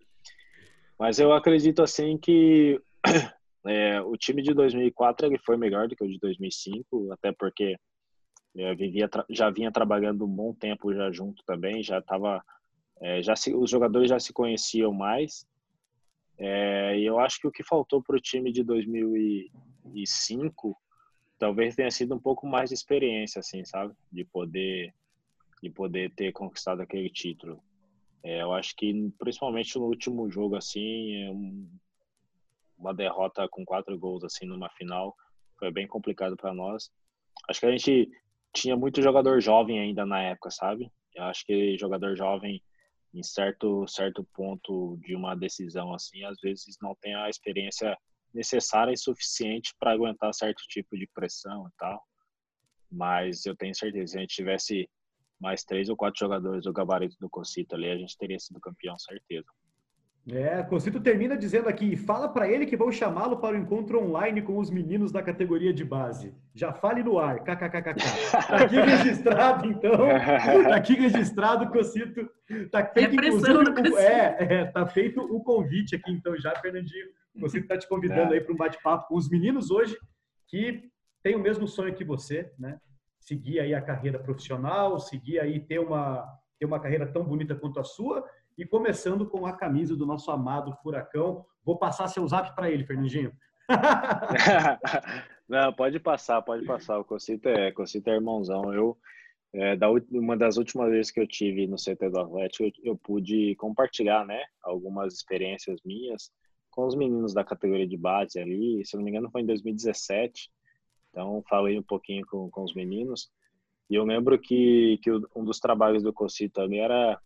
Mas 0.99 1.19
eu 1.19 1.33
acredito 1.33 1.83
assim 1.83 2.19
que 2.19 2.79
é, 3.67 4.03
o 4.03 4.17
time 4.19 4.43
de 4.43 4.53
2004 4.53 5.27
ele 5.27 5.39
foi 5.39 5.57
melhor 5.57 5.89
do 5.89 5.97
que 5.97 6.05
o 6.05 6.09
de 6.09 6.19
2005, 6.19 7.13
até 7.13 7.33
porque 7.33 7.77
eu 8.55 8.77
vivia, 8.77 9.09
já 9.31 9.51
vinha 9.51 9.71
trabalhando 9.71 10.25
um 10.25 10.35
bom 10.35 10.55
tempo 10.55 10.93
já 10.93 11.11
junto 11.11 11.45
também, 11.45 11.83
já 11.83 11.99
estava, 11.99 12.43
é, 13.01 13.23
já 13.23 13.37
se, 13.37 13.55
os 13.55 13.71
jogadores 13.71 14.09
já 14.09 14.19
se 14.19 14.33
conheciam 14.33 14.93
mais 14.93 15.47
é, 16.39 16.97
e 16.97 17.05
eu 17.05 17.19
acho 17.19 17.41
que 17.41 17.49
o 17.49 17.53
que 17.53 17.65
faltou 17.65 18.01
para 18.01 18.17
o 18.17 18.21
time 18.21 18.53
de 18.53 18.63
2005 18.63 20.81
talvez 21.37 21.75
tenha 21.75 21.91
sido 21.91 22.15
um 22.15 22.19
pouco 22.19 22.47
mais 22.47 22.71
de 22.71 22.75
experiência, 22.75 23.41
assim, 23.41 23.63
sabe? 23.65 23.93
De 24.11 24.25
poder, 24.25 24.95
de 25.63 25.71
poder 25.71 26.11
ter 26.15 26.33
conquistado 26.33 26.81
aquele 26.81 27.11
título. 27.11 27.63
É, 28.23 28.41
eu 28.43 28.53
acho 28.53 28.75
que, 28.77 29.13
principalmente 29.19 29.77
no 29.77 29.87
último 29.87 30.31
jogo, 30.31 30.55
assim, 30.57 31.25
é 31.25 31.31
um, 31.31 31.69
uma 32.77 32.95
derrota 32.95 33.49
com 33.49 33.65
quatro 33.65 33.99
gols, 33.99 34.23
assim, 34.25 34.47
numa 34.47 34.69
final, 34.71 35.17
foi 35.59 35.73
bem 35.73 35.87
complicado 35.87 36.37
para 36.37 36.53
nós. 36.55 36.91
Acho 37.49 37.61
que 37.61 37.67
a 37.67 37.71
gente 37.71 38.11
tinha 38.61 38.77
muito 38.77 39.03
jogador 39.03 39.41
jovem 39.41 39.79
ainda 39.79 40.05
na 40.05 40.21
época, 40.21 40.51
sabe? 40.51 40.91
Eu 41.15 41.25
acho 41.25 41.45
que 41.45 41.77
jogador 41.79 42.17
jovem 42.17 42.63
em 43.15 43.23
certo 43.23 43.87
certo 43.87 44.25
ponto 44.35 44.99
de 44.99 45.15
uma 45.15 45.35
decisão 45.35 45.95
assim, 45.95 46.25
às 46.25 46.39
vezes 46.41 46.77
não 46.83 46.95
tem 47.01 47.15
a 47.15 47.29
experiência 47.29 47.97
necessária 48.35 48.93
e 48.93 48.99
suficiente 48.99 49.75
para 49.79 49.93
aguentar 49.93 50.35
certo 50.35 50.63
tipo 50.69 50.97
de 50.97 51.09
pressão 51.15 51.67
e 51.69 51.71
tal. 51.79 52.03
Mas 52.91 53.47
eu 53.47 53.57
tenho 53.57 53.75
certeza, 53.75 54.13
se 54.13 54.19
a 54.19 54.21
gente 54.21 54.35
tivesse 54.35 54.89
mais 55.41 55.65
três 55.65 55.89
ou 55.89 55.97
quatro 55.97 56.19
jogadores 56.19 56.65
do 56.65 56.73
gabarito 56.73 57.17
do 57.21 57.31
Cocito 57.31 57.75
ali, 57.75 57.89
a 57.91 57.97
gente 57.97 58.17
teria 58.19 58.39
sido 58.39 58.61
campeão, 58.61 58.99
certeza. 58.99 59.47
É, 60.31 60.62
Concito 60.62 61.01
termina 61.01 61.37
dizendo 61.37 61.68
aqui: 61.68 61.97
fala 61.97 62.29
para 62.29 62.49
ele 62.49 62.66
que 62.66 62.76
vão 62.76 62.93
chamá-lo 62.93 63.39
para 63.39 63.57
o 63.57 63.59
encontro 63.59 64.03
online 64.03 64.43
com 64.43 64.59
os 64.59 64.70
meninos 64.70 65.11
da 65.11 65.22
categoria 65.22 65.72
de 65.72 65.85
base. 65.85 66.35
Já 66.55 66.72
fale 66.72 67.03
no 67.03 67.18
ar, 67.18 67.43
kkkk. 67.43 67.95
Tá 68.31 68.57
aqui 68.57 68.76
registrado, 68.81 69.66
então. 69.66 69.97
Tá 70.64 70.76
aqui 70.76 70.95
registrado, 70.95 71.70
Concito. 71.70 72.29
Tá 72.70 72.85
feito, 72.85 73.14
inclusive, 73.14 73.97
é, 73.97 74.37
é, 74.41 74.64
tá 74.66 74.87
feito 74.87 75.20
o 75.20 75.43
convite 75.43 75.97
aqui, 75.97 76.12
então, 76.12 76.37
já, 76.37 76.55
Fernandinho. 76.57 77.07
Concito 77.41 77.66
tá 77.66 77.79
te 77.79 77.89
convidando 77.89 78.35
é. 78.35 78.39
aí 78.39 78.41
para 78.43 78.53
um 78.53 78.57
bate-papo 78.57 79.09
com 79.09 79.16
os 79.16 79.31
meninos 79.31 79.70
hoje 79.70 79.97
que 80.47 80.83
têm 81.22 81.37
o 81.37 81.41
mesmo 81.41 81.66
sonho 81.66 81.95
que 81.95 82.05
você, 82.05 82.53
né? 82.59 82.79
Seguir 83.20 83.61
aí 83.61 83.74
a 83.74 83.81
carreira 83.81 84.18
profissional, 84.18 84.99
seguir 84.99 85.39
aí 85.39 85.61
ter 85.61 85.79
uma, 85.79 86.26
ter 86.59 86.66
uma 86.66 86.81
carreira 86.81 87.07
tão 87.07 87.24
bonita 87.24 87.55
quanto 87.55 87.81
a 87.81 87.85
sua 87.85 88.24
e 88.59 88.67
começando 88.67 89.25
com 89.25 89.47
a 89.47 89.57
camisa 89.57 89.97
do 89.97 90.05
nosso 90.05 90.33
amado 90.33 90.77
Furacão. 90.83 91.47
Vou 91.65 91.79
passar 91.79 92.09
seu 92.09 92.27
zap 92.27 92.55
para 92.57 92.69
ele, 92.69 92.85
Fernandinho. 92.85 93.33
Não, 95.49 95.73
pode 95.73 96.01
passar, 96.01 96.43
pode 96.43 96.67
passar. 96.67 96.99
O 96.99 97.05
Cocito 97.05 97.49
é, 97.49 97.71
Cocito 97.71 98.11
é 98.11 98.15
irmãozão. 98.15 98.75
Eu, 98.75 98.99
é, 99.55 99.77
da, 99.77 99.89
uma 100.11 100.37
das 100.37 100.57
últimas 100.57 100.91
vezes 100.91 101.13
que 101.13 101.21
eu 101.21 101.27
tive 101.27 101.69
no 101.69 101.77
CT 101.77 102.11
do 102.11 102.19
Atlético, 102.19 102.65
eu, 102.65 102.73
eu, 102.93 102.97
pude 102.97 103.55
compartilhar, 103.55 104.27
né, 104.27 104.43
algumas 104.63 105.15
experiências 105.15 105.81
minhas 105.85 106.33
com 106.71 106.87
os 106.87 106.97
meninos 106.97 107.33
da 107.33 107.45
categoria 107.45 107.87
de 107.87 107.97
base 107.97 108.41
ali. 108.41 108.85
Se 108.85 108.97
não 108.97 109.05
me 109.05 109.11
engano, 109.11 109.31
foi 109.31 109.43
em 109.43 109.47
2017. 109.47 110.51
Então, 111.11 111.43
falei 111.49 111.79
um 111.79 111.83
pouquinho 111.83 112.27
com, 112.27 112.51
com 112.51 112.65
os 112.65 112.75
meninos. 112.75 113.31
E 113.89 113.95
eu 113.95 114.05
lembro 114.05 114.39
que, 114.39 114.99
que 115.03 115.11
um 115.35 115.45
dos 115.45 115.61
trabalhos 115.61 116.03
do 116.03 116.13
Cocito 116.13 116.61
ali 116.61 116.79
era 116.79 117.19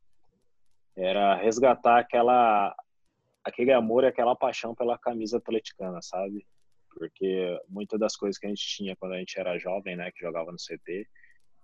era 0.97 1.35
resgatar 1.37 1.99
aquela 1.99 2.75
aquele 3.45 3.73
amor 3.73 4.05
e 4.05 4.07
aquela 4.07 4.37
paixão 4.37 4.75
pela 4.75 4.97
camisa 4.97 5.39
atleticana, 5.39 6.01
sabe? 6.01 6.47
Porque 6.91 7.59
muitas 7.69 7.99
das 7.99 8.15
coisas 8.15 8.39
que 8.39 8.47
a 8.47 8.49
gente 8.49 8.65
tinha 8.65 8.95
quando 8.97 9.15
a 9.15 9.19
gente 9.19 9.39
era 9.39 9.59
jovem, 9.59 9.97
né, 9.97 10.13
que 10.13 10.21
jogava 10.21 10.53
no 10.53 10.59
CT, 10.59 11.09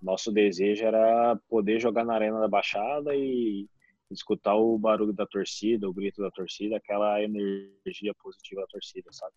nosso 0.02 0.32
desejo 0.32 0.84
era 0.84 1.36
poder 1.48 1.78
jogar 1.78 2.04
na 2.04 2.14
arena 2.14 2.40
da 2.40 2.48
Baixada 2.48 3.14
e 3.14 3.68
escutar 4.10 4.56
o 4.56 4.78
barulho 4.78 5.12
da 5.12 5.26
torcida, 5.26 5.88
o 5.88 5.92
grito 5.92 6.22
da 6.22 6.30
torcida, 6.30 6.76
aquela 6.76 7.22
energia 7.22 8.14
positiva 8.20 8.62
da 8.62 8.66
torcida, 8.66 9.12
sabe? 9.12 9.34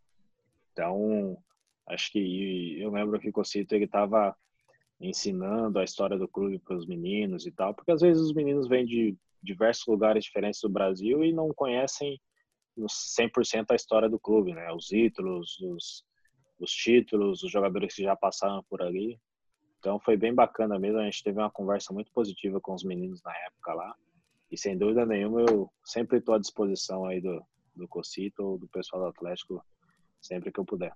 Então, 0.72 1.38
acho 1.88 2.12
que 2.12 2.80
eu 2.80 2.90
lembro 2.92 3.20
que 3.20 3.30
o 3.30 3.34
Cocito 3.34 3.76
ele 3.76 3.86
estava 3.86 4.36
ensinando 5.00 5.80
a 5.80 5.84
história 5.84 6.18
do 6.18 6.28
clube 6.28 6.60
para 6.60 6.76
os 6.76 6.86
meninos 6.86 7.46
e 7.46 7.52
tal, 7.52 7.74
porque 7.74 7.92
às 7.92 8.02
vezes 8.02 8.22
os 8.22 8.34
meninos 8.34 8.68
vêm 8.68 8.86
de 8.86 9.18
diversos 9.42 9.86
lugares 9.88 10.24
diferentes 10.24 10.62
do 10.62 10.70
Brasil 10.70 11.24
e 11.24 11.34
não 11.34 11.50
conhecem 11.54 12.20
100% 12.78 13.66
a 13.72 13.76
história 13.76 14.10
do 14.10 14.20
clube, 14.20 14.54
né? 14.54 14.72
Os 14.72 14.86
títulos, 14.86 15.60
os, 15.60 16.04
os 16.60 16.72
títulos, 16.72 17.44
os 17.44 17.52
jogadores 17.52 17.94
que 17.94 18.04
já 18.04 18.16
passaram 18.16 18.64
por 18.70 18.82
ali. 18.82 19.20
Então 19.80 20.00
foi 20.00 20.16
bem 20.16 20.34
bacana 20.34 20.80
mesmo. 20.80 21.00
A 21.00 21.06
gente 21.06 21.24
teve 21.24 21.40
uma 21.40 21.52
conversa 21.52 21.94
muito 21.94 22.12
positiva 22.12 22.62
com 22.62 22.74
os 22.74 22.84
meninos 22.84 23.22
na 23.24 23.36
época 23.46 23.74
lá. 23.74 23.96
E 24.52 24.58
sem 24.58 24.78
dúvida 24.78 25.06
nenhuma 25.06 25.42
eu 25.42 25.72
sempre 25.84 26.20
estou 26.20 26.36
à 26.36 26.40
disposição 26.40 27.06
aí 27.06 27.22
do, 27.22 27.42
do 27.76 27.88
Cocito 27.88 28.44
ou 28.44 28.58
do 28.58 28.68
pessoal 28.68 29.04
do 29.04 29.10
Atlético 29.10 29.64
sempre 30.20 30.52
que 30.52 30.60
eu 30.60 30.66
puder. 30.66 30.94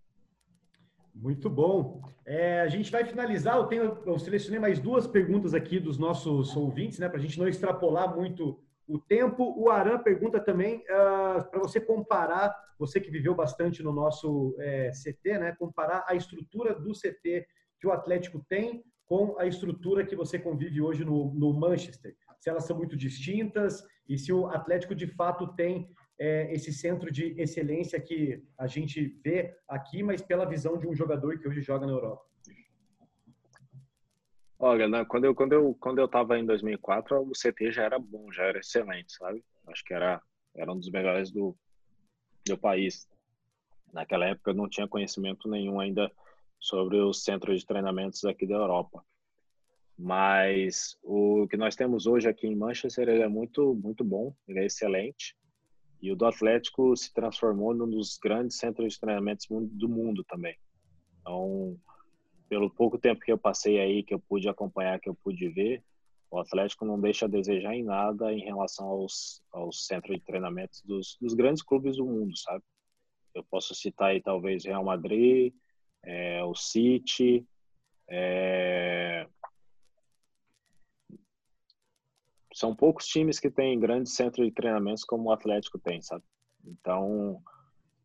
Muito 1.15 1.49
bom. 1.49 2.01
É, 2.25 2.59
a 2.59 2.67
gente 2.67 2.91
vai 2.91 3.05
finalizar. 3.05 3.55
Eu, 3.55 3.65
tenho, 3.65 3.97
eu 4.05 4.19
selecionei 4.19 4.59
mais 4.59 4.79
duas 4.79 5.07
perguntas 5.07 5.53
aqui 5.53 5.79
dos 5.79 5.97
nossos 5.97 6.55
ouvintes, 6.55 6.99
né, 6.99 7.07
para 7.07 7.17
a 7.17 7.21
gente 7.21 7.39
não 7.39 7.47
extrapolar 7.47 8.13
muito 8.13 8.59
o 8.85 8.99
tempo. 8.99 9.55
O 9.57 9.69
Aran 9.69 9.99
pergunta 9.99 10.39
também 10.39 10.79
uh, 10.79 11.49
para 11.49 11.59
você 11.59 11.79
comparar, 11.79 12.53
você 12.77 12.99
que 12.99 13.09
viveu 13.09 13.33
bastante 13.33 13.81
no 13.81 13.93
nosso 13.93 14.55
é, 14.59 14.91
CT, 14.91 15.39
né, 15.39 15.55
comparar 15.57 16.03
a 16.07 16.15
estrutura 16.15 16.75
do 16.75 16.91
CT 16.91 17.47
que 17.79 17.87
o 17.87 17.91
Atlético 17.91 18.45
tem 18.49 18.83
com 19.05 19.39
a 19.39 19.45
estrutura 19.45 20.05
que 20.05 20.15
você 20.15 20.37
convive 20.37 20.81
hoje 20.81 21.05
no, 21.05 21.33
no 21.33 21.53
Manchester. 21.53 22.13
Se 22.39 22.49
elas 22.49 22.65
são 22.65 22.75
muito 22.75 22.97
distintas 22.97 23.83
e 24.07 24.17
se 24.17 24.33
o 24.33 24.47
Atlético 24.47 24.93
de 24.93 25.07
fato 25.07 25.47
tem 25.55 25.89
é, 26.17 26.53
esse 26.53 26.71
centro 26.73 27.11
de 27.11 27.39
excelência 27.39 27.99
que 27.99 28.43
a 28.57 28.67
gente 28.67 29.19
vê 29.23 29.57
aqui, 29.67 30.01
mas 30.01 30.21
pela 30.21 30.45
visão 30.45 30.77
de 30.77 30.87
um 30.87 30.95
jogador 30.95 31.37
que 31.39 31.47
hoje 31.47 31.61
joga 31.61 31.85
na 31.85 31.93
Europa. 31.93 32.25
Olha, 34.57 34.87
né, 34.87 35.03
quando 35.05 35.25
eu 35.25 35.35
quando 35.35 35.53
eu 35.53 35.75
quando 35.75 35.99
eu 35.99 36.05
estava 36.05 36.39
em 36.39 36.45
2004, 36.45 37.21
o 37.21 37.31
CT 37.31 37.71
já 37.71 37.83
era 37.83 37.99
bom, 37.99 38.31
já 38.31 38.43
era 38.43 38.59
excelente, 38.59 39.13
sabe? 39.13 39.43
Acho 39.67 39.83
que 39.83 39.93
era 39.93 40.21
era 40.55 40.71
um 40.71 40.79
dos 40.79 40.89
melhores 40.89 41.29
do 41.29 41.55
do 42.45 42.57
país. 42.57 43.07
Naquela 43.91 44.25
época 44.27 44.51
eu 44.51 44.55
não 44.55 44.69
tinha 44.69 44.87
conhecimento 44.87 45.49
nenhum 45.49 45.79
ainda 45.79 46.09
sobre 46.59 46.97
os 46.97 47.23
centros 47.23 47.59
de 47.59 47.65
treinamentos 47.65 48.23
aqui 48.23 48.47
da 48.47 48.55
Europa. 48.55 49.03
Mas 49.97 50.97
o 51.03 51.47
que 51.49 51.57
nós 51.57 51.75
temos 51.75 52.07
hoje 52.07 52.27
aqui 52.27 52.47
em 52.47 52.55
Manchester 52.55 53.09
ele 53.09 53.23
é 53.23 53.27
muito 53.27 53.75
muito 53.75 54.03
bom, 54.05 54.33
ele 54.47 54.59
é 54.59 54.65
excelente. 54.65 55.35
E 56.01 56.11
o 56.11 56.15
do 56.15 56.25
Atlético 56.25 56.95
se 56.95 57.13
transformou 57.13 57.73
num 57.73 57.89
dos 57.89 58.17
grandes 58.17 58.57
centros 58.57 58.93
de 58.93 58.99
treinamentos 58.99 59.47
do 59.49 59.89
mundo 59.89 60.23
também. 60.23 60.57
Então, 61.21 61.77
pelo 62.47 62.69
pouco 62.69 62.97
tempo 62.97 63.21
que 63.21 63.31
eu 63.31 63.37
passei 63.37 63.79
aí, 63.79 64.03
que 64.03 64.13
eu 64.13 64.19
pude 64.19 64.47
acompanhar, 64.47 64.99
que 64.99 65.09
eu 65.09 65.15
pude 65.15 65.47
ver, 65.49 65.83
o 66.29 66.39
Atlético 66.39 66.85
não 66.85 66.99
deixa 66.99 67.25
a 67.25 67.29
desejar 67.29 67.73
em 67.75 67.83
nada 67.83 68.33
em 68.33 68.39
relação 68.39 68.87
aos, 68.87 69.41
aos 69.51 69.85
centros 69.87 70.17
de 70.17 70.23
treinamentos 70.23 70.81
dos, 70.81 71.17
dos 71.19 71.33
grandes 71.33 71.63
clubes 71.63 71.97
do 71.97 72.05
mundo, 72.05 72.37
sabe? 72.37 72.63
Eu 73.33 73.43
posso 73.43 73.73
citar 73.73 74.09
aí 74.09 74.21
talvez 74.21 74.65
Real 74.65 74.83
Madrid, 74.83 75.53
é, 76.03 76.43
o 76.43 76.53
City, 76.53 77.45
é... 78.09 79.27
são 82.55 82.73
poucos 82.73 83.05
times 83.05 83.37
que 83.37 83.51
têm 83.51 83.77
grandes 83.77 84.13
centros 84.13 84.47
de 84.47 84.53
treinamentos 84.53 85.03
como 85.03 85.25
o 85.25 85.31
Atlético 85.33 85.77
tem, 85.77 86.01
sabe? 86.01 86.23
Então, 86.65 87.43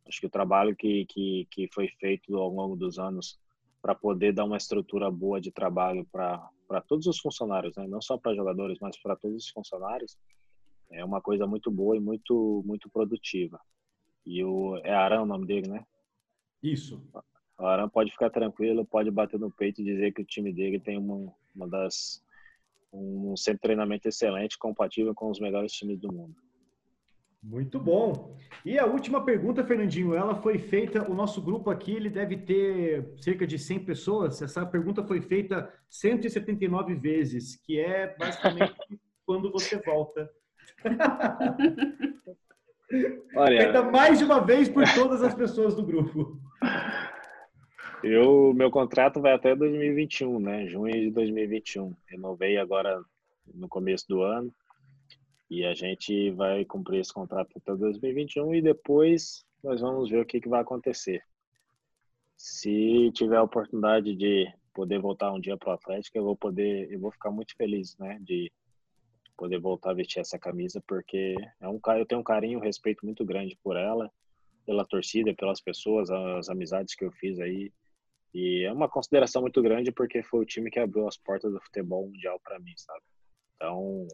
acho 0.05 0.19
que 0.19 0.27
o 0.27 0.31
trabalho 0.31 0.75
que, 0.75 1.07
que, 1.07 1.47
que 1.53 1.69
foi 1.73 1.87
feito 2.01 2.37
ao 2.37 2.49
longo 2.49 2.75
dos 2.75 2.99
anos 2.99 3.39
para 3.81 3.95
poder 3.95 4.33
dar 4.33 4.45
uma 4.45 4.57
estrutura 4.57 5.09
boa 5.09 5.41
de 5.41 5.53
trabalho 5.53 6.05
para 6.11 6.81
todos 6.89 7.07
os 7.07 7.21
funcionários, 7.21 7.77
né? 7.77 7.87
não 7.87 8.03
só 8.03 8.19
para 8.19 8.35
jogadores, 8.35 8.77
mas 8.81 9.01
para 9.01 9.15
todos 9.15 9.45
os 9.45 9.51
funcionários, 9.51 10.19
é 10.91 11.05
uma 11.05 11.21
coisa 11.21 11.47
muito 11.47 11.71
boa 11.71 11.97
e 11.97 12.01
muito 12.01 12.65
muito 12.67 12.91
produtiva. 12.91 13.61
E 14.27 14.43
o 14.43 14.77
é 14.79 14.93
Arão 14.93 15.23
o 15.23 15.27
nome 15.27 15.47
dele, 15.47 15.69
né? 15.69 15.87
Isso. 16.61 17.01
O 17.57 17.65
Arão 17.65 17.89
pode 17.89 18.11
ficar 18.11 18.31
tranquilo, 18.31 18.85
pode 18.85 19.13
bater 19.13 19.39
no 19.39 19.51
peito 19.51 19.81
e 19.81 19.85
dizer 19.85 20.13
que 20.13 20.23
o 20.23 20.27
time 20.27 20.53
dele 20.53 20.81
tem 20.81 20.99
uma, 20.99 21.33
uma 21.55 21.69
das 21.69 22.21
um 22.93 23.37
centro 23.37 23.59
de 23.59 23.63
treinamento 23.63 24.09
excelente, 24.09 24.59
compatível 24.59 25.15
com 25.15 25.31
os 25.31 25.41
melhores 25.41 25.73
times 25.73 25.99
do 25.99 26.13
mundo. 26.13 26.35
Muito 27.43 27.81
bom. 27.81 28.37
E 28.65 28.79
a 28.79 28.85
última 28.85 29.25
pergunta, 29.25 29.65
Fernandinho, 29.65 30.15
ela 30.15 30.35
foi 30.35 30.59
feita, 30.59 31.11
o 31.11 31.15
nosso 31.15 31.41
grupo 31.41 31.71
aqui, 31.71 31.93
ele 31.93 32.11
deve 32.11 32.37
ter 32.37 33.15
cerca 33.17 33.47
de 33.47 33.59
100 33.59 33.85
pessoas. 33.85 34.43
Essa 34.43 34.67
pergunta 34.67 35.03
foi 35.03 35.23
feita 35.23 35.73
179 35.89 36.95
vezes, 36.97 37.57
que 37.65 37.81
é 37.81 38.15
basicamente 38.19 38.75
quando 39.25 39.51
você 39.51 39.81
volta. 39.81 40.31
Olha, 43.37 43.63
feita 43.63 43.83
mais 43.85 44.19
de 44.19 44.25
uma 44.25 44.41
vez 44.41 44.69
por 44.69 44.85
todas 44.95 45.23
as 45.23 45.35
pessoas 45.35 45.75
do 45.75 45.85
grupo. 45.85 46.39
Eu, 48.03 48.55
meu 48.55 48.71
contrato 48.71 49.21
vai 49.21 49.33
até 49.33 49.55
2021, 49.55 50.41
né? 50.41 50.67
Junho 50.67 50.93
de 50.93 51.11
2021. 51.11 51.95
Renovei 52.07 52.57
agora 52.57 53.05
no 53.55 53.69
começo 53.69 54.09
do 54.09 54.23
ano. 54.23 54.53
E 55.51 55.67
a 55.67 55.75
gente 55.75 56.31
vai 56.31 56.65
cumprir 56.65 57.01
esse 57.01 57.13
contrato 57.13 57.51
até 57.57 57.75
2021 57.75 58.55
e 58.55 58.63
depois 58.63 59.45
nós 59.63 59.81
vamos 59.81 60.09
ver 60.09 60.21
o 60.21 60.25
que, 60.25 60.41
que 60.41 60.49
vai 60.49 60.61
acontecer. 60.63 61.23
Se 62.37 63.11
tiver 63.13 63.37
a 63.37 63.43
oportunidade 63.43 64.15
de 64.17 64.51
poder 64.73 64.99
voltar 64.99 65.33
um 65.33 65.41
dia 65.41 65.59
para 65.59 65.71
o 65.71 65.75
Atlético, 65.75 66.17
eu 66.17 66.25
vou 66.25 66.37
poder, 66.37 66.91
eu 66.91 66.99
vou 66.99 67.11
ficar 67.11 67.31
muito 67.31 67.55
feliz, 67.55 67.99
né, 67.99 68.19
de 68.23 68.51
poder 69.37 69.59
voltar 69.59 69.91
a 69.91 69.95
vestir 69.95 70.21
essa 70.21 70.39
camisa, 70.39 70.83
porque 70.87 71.35
é 71.61 71.69
um 71.69 71.81
eu 71.99 72.07
tenho 72.07 72.21
um 72.21 72.25
carinho, 72.25 72.59
um 72.59 72.63
respeito 72.63 73.05
muito 73.05 73.25
grande 73.25 73.59
por 73.63 73.77
ela, 73.77 74.11
pela 74.65 74.87
torcida, 74.87 75.35
pelas 75.35 75.61
pessoas, 75.61 76.11
as 76.11 76.49
amizades 76.49 76.95
que 76.95 77.05
eu 77.05 77.11
fiz 77.11 77.39
aí, 77.41 77.73
e 78.33 78.65
é 78.65 78.73
uma 78.73 78.89
consideração 78.89 79.43
muito 79.43 79.61
grande 79.63 79.93
porque 79.93 80.23
foi 80.23 80.41
o 80.41 80.47
time 80.47 80.71
que 80.71 80.79
abriu 80.79 81.07
as 81.09 81.17
portas 81.17 81.53
do 81.53 81.61
futebol 81.61 82.07
mundial 82.07 82.41
para 82.43 82.59
mim, 82.59 82.75
sabe? 82.77 83.03
Então, 83.57 84.07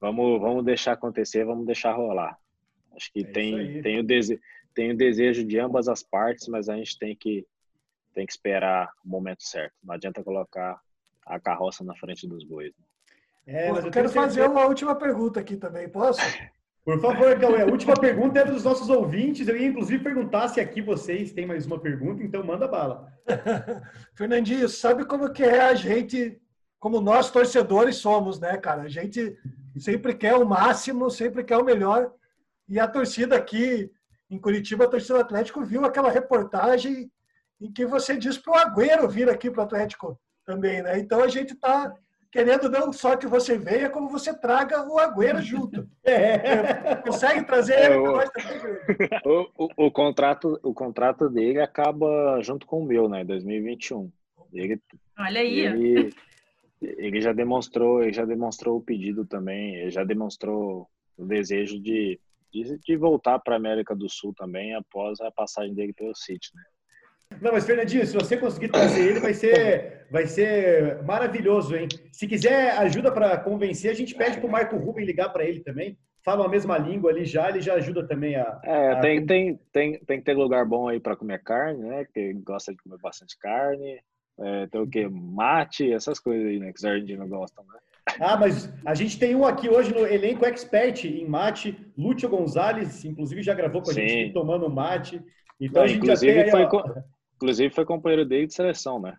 Vamos, 0.00 0.40
vamos 0.40 0.64
deixar 0.64 0.92
acontecer, 0.92 1.44
vamos 1.44 1.66
deixar 1.66 1.92
rolar. 1.92 2.38
Acho 2.96 3.12
que 3.12 3.20
é 3.20 3.24
tem, 3.24 3.82
tem, 3.82 3.98
o 3.98 4.02
dese, 4.02 4.40
tem 4.74 4.92
o 4.92 4.96
desejo 4.96 5.44
de 5.44 5.58
ambas 5.58 5.88
as 5.88 6.02
partes, 6.02 6.48
mas 6.48 6.68
a 6.68 6.76
gente 6.76 6.98
tem 6.98 7.14
que, 7.14 7.46
tem 8.14 8.24
que 8.24 8.32
esperar 8.32 8.90
o 9.04 9.08
momento 9.08 9.42
certo. 9.42 9.74
Não 9.84 9.94
adianta 9.94 10.24
colocar 10.24 10.80
a 11.26 11.38
carroça 11.38 11.84
na 11.84 11.94
frente 11.94 12.26
dos 12.26 12.44
bois. 12.44 12.72
É, 13.46 13.70
eu, 13.70 13.76
eu 13.76 13.90
quero 13.90 14.08
fazer 14.08 14.48
uma 14.48 14.64
última 14.64 14.96
pergunta 14.96 15.38
aqui 15.38 15.56
também, 15.56 15.88
posso? 15.88 16.20
Por 16.84 16.98
favor, 16.98 17.38
Cauê, 17.38 17.62
a 17.62 17.66
última 17.66 17.94
pergunta 17.94 18.40
é 18.40 18.44
dos 18.44 18.64
nossos 18.64 18.88
ouvintes. 18.88 19.46
Eu 19.46 19.56
ia 19.56 19.68
inclusive 19.68 20.02
perguntar 20.02 20.48
se 20.48 20.60
aqui 20.60 20.80
vocês 20.80 21.32
têm 21.32 21.46
mais 21.46 21.66
uma 21.66 21.78
pergunta, 21.78 22.22
então 22.22 22.42
manda 22.42 22.66
bala. 22.66 23.12
Fernandinho, 24.14 24.68
sabe 24.68 25.04
como 25.04 25.30
que 25.30 25.42
é 25.42 25.60
a 25.60 25.74
gente, 25.74 26.40
como 26.78 27.00
nós 27.00 27.30
torcedores 27.30 27.96
somos, 27.96 28.40
né, 28.40 28.56
cara? 28.56 28.82
A 28.82 28.88
gente 28.88 29.36
sempre 29.78 30.14
quer 30.14 30.34
o 30.34 30.46
máximo, 30.46 31.10
sempre 31.10 31.44
quer 31.44 31.58
o 31.58 31.64
melhor. 31.64 32.10
E 32.66 32.80
a 32.80 32.88
torcida 32.88 33.36
aqui 33.36 33.90
em 34.30 34.38
Curitiba, 34.38 34.84
a 34.84 34.88
torcida 34.88 35.14
do 35.14 35.20
Atlético, 35.20 35.62
viu 35.62 35.84
aquela 35.84 36.10
reportagem 36.10 37.10
em 37.60 37.70
que 37.70 37.84
você 37.84 38.16
diz 38.16 38.38
para 38.38 38.52
o 38.52 38.56
Agüero 38.56 39.08
vir 39.08 39.28
aqui 39.28 39.50
para 39.50 39.60
o 39.60 39.64
Atlético 39.64 40.18
também, 40.46 40.82
né? 40.82 40.98
Então 40.98 41.22
a 41.22 41.28
gente 41.28 41.52
está 41.52 41.92
querendo 42.30 42.70
não 42.70 42.92
só 42.92 43.16
que 43.16 43.26
você 43.26 43.58
venha, 43.58 43.90
como 43.90 44.08
você 44.08 44.32
traga 44.32 44.88
o 44.88 44.98
Agüero 44.98 45.40
junto. 45.42 45.88
É. 46.04 46.96
Consegue 46.96 47.44
trazer 47.44 47.74
é, 47.74 47.86
ele 47.86 47.96
o, 47.96 48.12
nós 48.12 48.30
também, 48.30 48.58
o, 49.26 49.50
o, 49.58 49.86
o, 49.86 49.90
contrato, 49.90 50.58
o 50.62 50.72
contrato 50.72 51.28
dele 51.28 51.60
acaba 51.60 52.40
junto 52.42 52.66
com 52.66 52.82
o 52.82 52.86
meu, 52.86 53.08
né? 53.08 53.24
2021. 53.24 54.10
Ele, 54.52 54.80
Olha 55.18 55.40
aí. 55.40 55.60
Ele, 55.60 56.14
ele 56.80 57.20
já 57.20 57.32
demonstrou, 57.32 58.02
ele 58.02 58.12
já 58.12 58.24
demonstrou 58.24 58.78
o 58.78 58.82
pedido 58.82 59.26
também, 59.26 59.76
ele 59.76 59.90
já 59.90 60.04
demonstrou 60.04 60.88
o 61.16 61.26
desejo 61.26 61.78
de, 61.78 62.18
de, 62.52 62.78
de 62.78 62.96
voltar 62.96 63.38
para 63.38 63.54
a 63.54 63.58
América 63.58 63.94
do 63.94 64.08
Sul 64.08 64.32
também 64.34 64.74
após 64.74 65.20
a 65.20 65.30
passagem 65.30 65.74
dele 65.74 65.92
pelo 65.92 66.14
City, 66.14 66.50
né? 66.54 66.62
Não, 67.40 67.52
mas 67.52 67.64
Fernandinho, 67.64 68.06
se 68.06 68.14
você 68.14 68.36
conseguir 68.36 68.68
trazer 68.68 69.00
ele, 69.00 69.20
vai 69.20 69.32
ser, 69.32 70.06
vai 70.10 70.26
ser 70.26 71.02
maravilhoso, 71.04 71.74
hein? 71.74 71.88
Se 72.12 72.26
quiser 72.26 72.72
ajuda 72.78 73.10
para 73.10 73.38
convencer, 73.38 73.90
a 73.90 73.94
gente 73.94 74.14
pede 74.14 74.38
para 74.38 74.46
o 74.46 74.50
Marco 74.50 74.76
Ruben 74.76 75.04
ligar 75.04 75.30
para 75.30 75.44
ele 75.44 75.60
também. 75.60 75.96
Fala 76.22 76.44
a 76.44 76.48
mesma 76.48 76.76
língua 76.76 77.10
ali 77.10 77.24
já, 77.24 77.48
ele 77.48 77.62
já 77.62 77.74
ajuda 77.74 78.06
também 78.06 78.36
a. 78.36 78.60
É, 78.62 78.92
a... 78.92 79.00
Tem, 79.00 79.24
tem, 79.24 79.58
tem, 79.72 79.98
tem 80.00 80.18
que 80.18 80.24
ter 80.24 80.34
lugar 80.34 80.66
bom 80.66 80.86
aí 80.88 81.00
para 81.00 81.16
comer 81.16 81.42
carne, 81.42 81.82
né? 81.82 82.04
Que 82.12 82.34
gosta 82.34 82.72
de 82.72 82.78
comer 82.78 82.98
bastante 83.00 83.38
carne. 83.38 83.98
É, 84.38 84.66
tem 84.66 84.80
o 84.80 84.86
quê? 84.86 85.08
Mate, 85.08 85.90
essas 85.90 86.18
coisas 86.18 86.46
aí, 86.46 86.58
né? 86.58 86.72
Que 86.72 86.78
os 86.78 86.84
argentinos 86.84 87.28
gostam, 87.28 87.64
né? 87.64 87.78
Ah, 88.18 88.36
mas 88.36 88.70
a 88.84 88.94
gente 88.94 89.18
tem 89.18 89.34
um 89.34 89.46
aqui 89.46 89.68
hoje 89.68 89.94
no 89.94 90.06
elenco 90.06 90.44
expert 90.44 91.04
em 91.04 91.26
mate, 91.26 91.76
Lúcio 91.96 92.28
Gonzalez, 92.28 93.04
inclusive 93.04 93.42
já 93.42 93.54
gravou 93.54 93.82
com 93.82 93.90
a 93.90 93.94
Sim. 93.94 94.08
gente 94.08 94.32
tomando 94.32 94.68
mate. 94.68 95.22
Então 95.60 95.80
Não, 95.80 95.84
a 95.84 95.86
gente 95.86 95.98
inclusive, 95.98 96.34
já 96.34 96.44
tem 96.44 96.54
aí, 96.54 96.68
foi, 96.68 96.82
inclusive 97.40 97.74
foi 97.74 97.86
companheiro 97.86 98.26
dele 98.26 98.46
de 98.46 98.54
seleção, 98.54 99.00
né? 99.00 99.16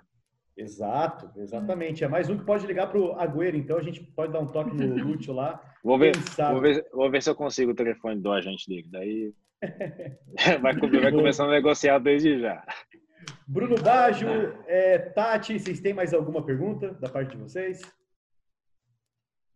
Exato, 0.56 1.32
exatamente. 1.38 2.04
É 2.04 2.08
mais 2.08 2.30
um 2.30 2.38
que 2.38 2.46
pode 2.46 2.68
ligar 2.68 2.88
para 2.88 3.00
o 3.00 3.20
Agüero, 3.20 3.58
então 3.58 3.78
a 3.78 3.82
gente 3.82 4.04
pode 4.04 4.32
dar 4.32 4.40
um 4.40 4.48
toque 4.48 4.76
no 4.76 4.96
Lúcio 5.04 5.34
lá. 5.34 5.60
Vou 5.84 5.98
ver, 5.98 6.16
vou 6.52 6.62
ver, 6.62 6.88
vou 6.94 7.10
ver 7.10 7.24
se 7.24 7.30
eu 7.32 7.36
consigo 7.36 7.72
o 7.72 7.76
telefone 7.76 8.22
do 8.22 8.32
agente 8.32 8.70
dele. 8.70 8.88
Daí 8.92 9.34
vai, 10.62 10.74
vai 10.76 11.12
começar 11.12 11.46
a 11.46 11.52
negociar 11.52 11.98
desde 11.98 12.40
já. 12.40 12.64
Bruno 13.48 13.76
Baggio, 13.82 14.30
é, 14.68 15.00
Tati, 15.00 15.60
vocês 15.60 15.80
têm 15.80 15.94
mais 15.94 16.14
alguma 16.14 16.46
pergunta 16.46 16.94
da 16.94 17.10
parte 17.10 17.36
de 17.36 17.42
vocês? 17.42 17.82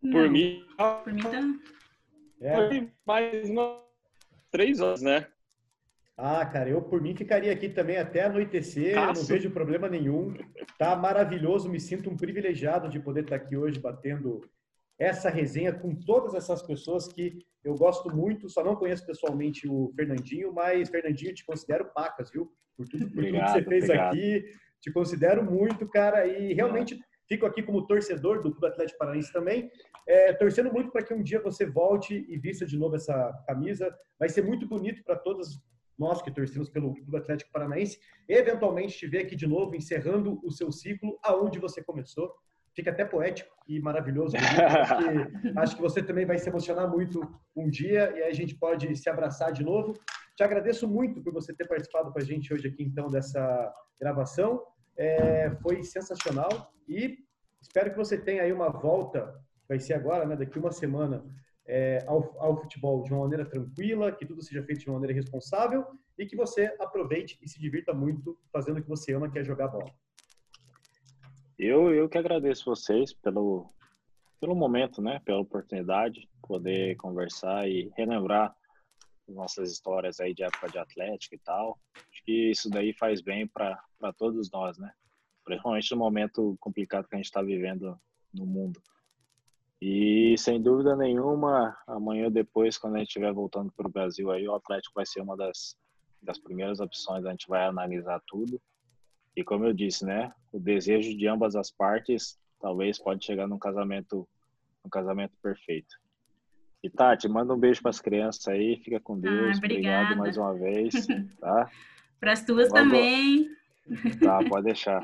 Não. 0.02 0.12
Por 0.12 0.30
mim, 0.30 0.64
por 1.04 1.14
mim 1.14 1.22
tá. 1.22 1.32
É. 2.42 2.88
mais 3.06 3.50
uma, 3.50 3.82
três 4.52 4.80
horas, 4.80 5.02
né? 5.02 5.28
Ah, 6.18 6.46
cara, 6.46 6.70
eu 6.70 6.82
por 6.82 7.02
mim 7.02 7.14
ficaria 7.14 7.52
aqui 7.52 7.68
também 7.68 7.98
até 7.98 8.24
anoitecer, 8.24 8.96
não 8.96 9.14
vejo 9.14 9.52
problema 9.52 9.90
nenhum. 9.90 10.34
Tá 10.80 10.96
maravilhoso, 10.96 11.70
me 11.70 11.80
sinto 11.80 12.10
um 12.10 12.16
privilegiado 12.16 12.88
de 12.88 13.00
poder 13.00 13.24
estar 13.24 13.36
aqui 13.36 13.58
hoje 13.58 13.80
batendo 13.80 14.40
essa 14.98 15.30
resenha 15.30 15.74
com 15.74 15.94
todas 15.94 16.34
essas 16.34 16.62
pessoas 16.62 17.08
que 17.08 17.40
eu 17.66 17.76
gosto 17.76 18.16
muito. 18.16 18.48
Só 18.48 18.64
não 18.64 18.78
conheço 18.78 19.06
pessoalmente 19.06 19.68
o 19.68 19.92
Fernandinho, 19.94 20.54
mas 20.54 20.90
Fernandinho 20.90 21.34
te 21.34 21.46
considero 21.46 21.92
pacas, 21.94 22.32
viu? 22.32 22.50
Por 22.78 22.88
tudo, 22.88 23.10
por 23.10 23.20
obrigado, 23.20 23.54
tudo 23.54 23.54
que 23.54 23.64
você 23.64 23.70
fez 23.70 23.84
obrigado. 23.84 24.14
aqui, 24.14 24.46
te 24.82 24.94
considero 24.94 25.44
muito, 25.44 25.88
cara, 25.90 26.26
e 26.26 26.54
realmente 26.54 26.98
fico 27.28 27.46
aqui 27.46 27.62
como 27.62 27.88
torcedor 27.88 28.42
do 28.42 28.52
Clube 28.52 28.68
Atlético 28.68 29.00
Paranaense 29.00 29.34
também, 29.34 29.70
é, 30.08 30.32
torcendo 30.34 30.72
muito 30.72 30.92
para 30.92 31.04
que 31.04 31.14
um 31.14 31.24
dia 31.24 31.42
você 31.42 31.66
volte 31.66 32.26
e 32.30 32.38
vista 32.38 32.66
de 32.66 32.78
novo 32.78 32.96
essa 32.96 33.34
camisa. 33.48 33.94
Vai 34.18 34.30
ser 34.30 34.44
muito 34.44 34.68
bonito 34.68 35.04
para 35.04 35.18
todos 35.18 35.60
nós 35.98 36.22
que 36.22 36.32
torcemos 36.32 36.70
pelo 36.70 36.94
Clube 36.94 37.18
Atlético 37.18 37.52
Paranaense, 37.52 38.00
eventualmente 38.28 38.98
te 38.98 39.08
ver 39.08 39.20
aqui 39.20 39.36
de 39.36 39.48
novo, 39.48 39.76
encerrando 39.76 40.40
o 40.44 40.52
seu 40.52 40.72
ciclo 40.72 41.18
aonde 41.24 41.60
você 41.60 41.84
começou. 41.84 42.34
Fica 42.76 42.92
até 42.92 43.06
poético 43.06 43.56
e 43.68 43.80
maravilhoso. 43.80 44.36
acho 45.56 45.76
que 45.76 45.82
você 45.82 46.04
também 46.04 46.26
vai 46.26 46.38
se 46.38 46.50
emocionar 46.50 46.90
muito 46.90 47.22
um 47.56 47.70
dia 47.70 48.12
e 48.18 48.24
aí 48.24 48.30
a 48.30 48.34
gente 48.34 48.56
pode 48.56 48.94
se 48.98 49.10
abraçar 49.10 49.54
de 49.54 49.64
novo. 49.64 49.94
Te 50.36 50.44
agradeço 50.44 50.86
muito 50.86 51.22
por 51.24 51.32
você 51.32 51.54
ter 51.54 51.66
participado 51.66 52.12
com 52.12 52.20
a 52.20 52.24
gente 52.24 52.54
hoje 52.54 52.68
aqui, 52.68 52.84
então, 52.84 53.10
dessa 53.10 53.74
gravação. 54.00 54.62
É, 54.98 55.52
foi 55.62 55.84
sensacional 55.84 56.50
e 56.88 57.18
espero 57.62 57.92
que 57.92 57.98
você 57.98 58.18
tenha 58.18 58.44
aí 58.44 58.52
uma 58.52 58.70
volta, 58.70 59.34
vai 59.68 59.80
ser 59.80 59.94
agora, 59.94 60.26
né, 60.26 60.36
daqui 60.36 60.60
uma 60.60 60.72
semana, 60.72 61.26
é, 61.68 62.04
ao, 62.08 62.36
ao, 62.40 62.58
futebol 62.58 63.04
de 63.04 63.12
uma 63.12 63.22
maneira 63.22 63.46
tranquila, 63.46 64.12
que 64.12 64.26
tudo 64.26 64.42
seja 64.42 64.64
feito 64.64 64.82
de 64.82 64.90
uma 64.90 65.00
maneira 65.00 65.14
responsável 65.14 65.86
e 66.18 66.26
que 66.26 66.36
você 66.36 66.76
aproveite 66.80 67.38
e 67.42 67.50
se 67.50 67.60
divirta 67.60 67.94
muito 67.94 68.38
fazendo 68.52 68.78
o 68.78 68.84
que 68.84 68.90
você 68.90 69.14
ama, 69.14 69.30
que 69.30 69.40
é 69.40 69.44
jogar 69.44 69.70
bola. 69.70 69.92
Eu, 71.58 71.94
eu 71.94 72.08
que 72.08 72.18
agradeço 72.18 72.66
vocês 72.66 73.14
pelo, 73.14 73.74
pelo 74.40 74.56
momento, 74.56 75.02
né? 75.02 75.22
Pela 75.26 75.40
oportunidade, 75.40 76.30
poder 76.42 76.96
conversar 76.98 77.68
e 77.68 77.92
relembrar 77.96 78.56
nossas 79.28 79.72
histórias 79.72 80.20
aí 80.20 80.34
de 80.34 80.44
época 80.44 80.70
de 80.70 80.78
Atlético 80.78 81.36
e 81.36 81.40
tal. 81.40 81.80
Acho 81.96 82.24
que 82.24 82.52
isso 82.52 82.70
daí 82.70 82.94
faz 82.94 83.22
bem 83.22 83.48
para 83.48 83.80
todos 84.18 84.52
nós, 84.52 84.78
né? 84.78 84.92
Principalmente 85.44 85.92
no 85.92 85.98
momento 85.98 86.56
complicado 86.60 87.08
que 87.08 87.16
a 87.16 87.18
gente 87.18 87.26
está 87.26 87.42
vivendo 87.42 87.98
no 88.34 88.46
mundo. 88.46 88.80
E 89.88 90.36
sem 90.40 90.60
dúvida 90.60 90.96
nenhuma, 90.96 91.78
amanhã 91.86 92.32
depois, 92.32 92.76
quando 92.76 92.96
a 92.96 92.98
gente 92.98 93.10
estiver 93.10 93.32
voltando 93.32 93.72
para 93.72 93.88
o 93.88 93.92
Brasil, 93.92 94.32
aí 94.32 94.48
o 94.48 94.56
Atlético 94.56 94.96
vai 94.96 95.06
ser 95.06 95.22
uma 95.22 95.38
das, 95.38 95.78
das 96.24 96.40
primeiras 96.40 96.80
opções. 96.80 97.24
A 97.24 97.30
gente 97.30 97.48
vai 97.48 97.68
analisar 97.68 98.20
tudo. 98.26 98.60
E 99.36 99.44
como 99.44 99.64
eu 99.64 99.72
disse, 99.72 100.04
né, 100.04 100.34
o 100.52 100.60
desejo 100.60 101.16
de 101.16 101.28
ambas 101.28 101.56
as 101.56 101.70
partes 101.70 102.36
talvez 102.60 102.98
pode 102.98 103.24
chegar 103.24 103.46
num 103.46 103.60
casamento, 103.60 104.28
num 104.84 104.90
casamento 104.90 105.38
perfeito. 105.40 105.96
E 106.84 106.90
Tati, 106.90 107.28
manda 107.28 107.54
um 107.54 107.60
beijo 107.60 107.84
para 107.84 107.92
as 107.92 108.02
crianças 108.02 108.48
aí, 108.48 108.78
fica 108.78 109.00
com 109.00 109.20
Deus. 109.20 109.58
Ah, 109.58 109.58
obrigado 109.60 110.18
mais 110.18 110.36
uma 110.36 110.56
vez, 110.56 111.06
tá? 111.40 111.70
para 112.20 112.32
as 112.32 112.44
tuas 112.44 112.70
Logo... 112.70 112.80
também. 112.80 113.52
Tá, 114.20 114.40
pode 114.50 114.66
deixar. 114.66 115.04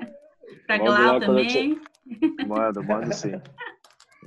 Para 0.65 0.79
Glau 0.79 1.19
também. 1.19 1.75
Te... 1.75 2.47
Mando, 2.47 2.83
mando 2.83 3.13
sim. 3.13 3.39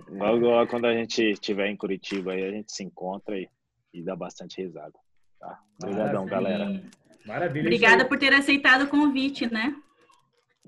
Logo, 0.09 0.47
logo 0.47 0.71
quando 0.71 0.87
a 0.87 0.95
gente 0.95 1.23
estiver 1.23 1.69
em 1.69 1.77
Curitiba 1.77 2.33
aí, 2.33 2.45
a 2.45 2.51
gente 2.51 2.73
se 2.73 2.83
encontra 2.83 3.39
e, 3.39 3.49
e 3.93 4.03
dá 4.03 4.17
bastante 4.17 4.61
risada. 4.61 4.95
Tá? 5.39 5.61
Obrigadão, 5.83 6.27
galera. 6.27 6.83
Maravilha. 7.27 7.67
Obrigada 7.67 8.05
por 8.05 8.19
ter 8.19 8.33
aceitado 8.33 8.83
o 8.83 8.89
convite, 8.89 9.51
né? 9.53 9.75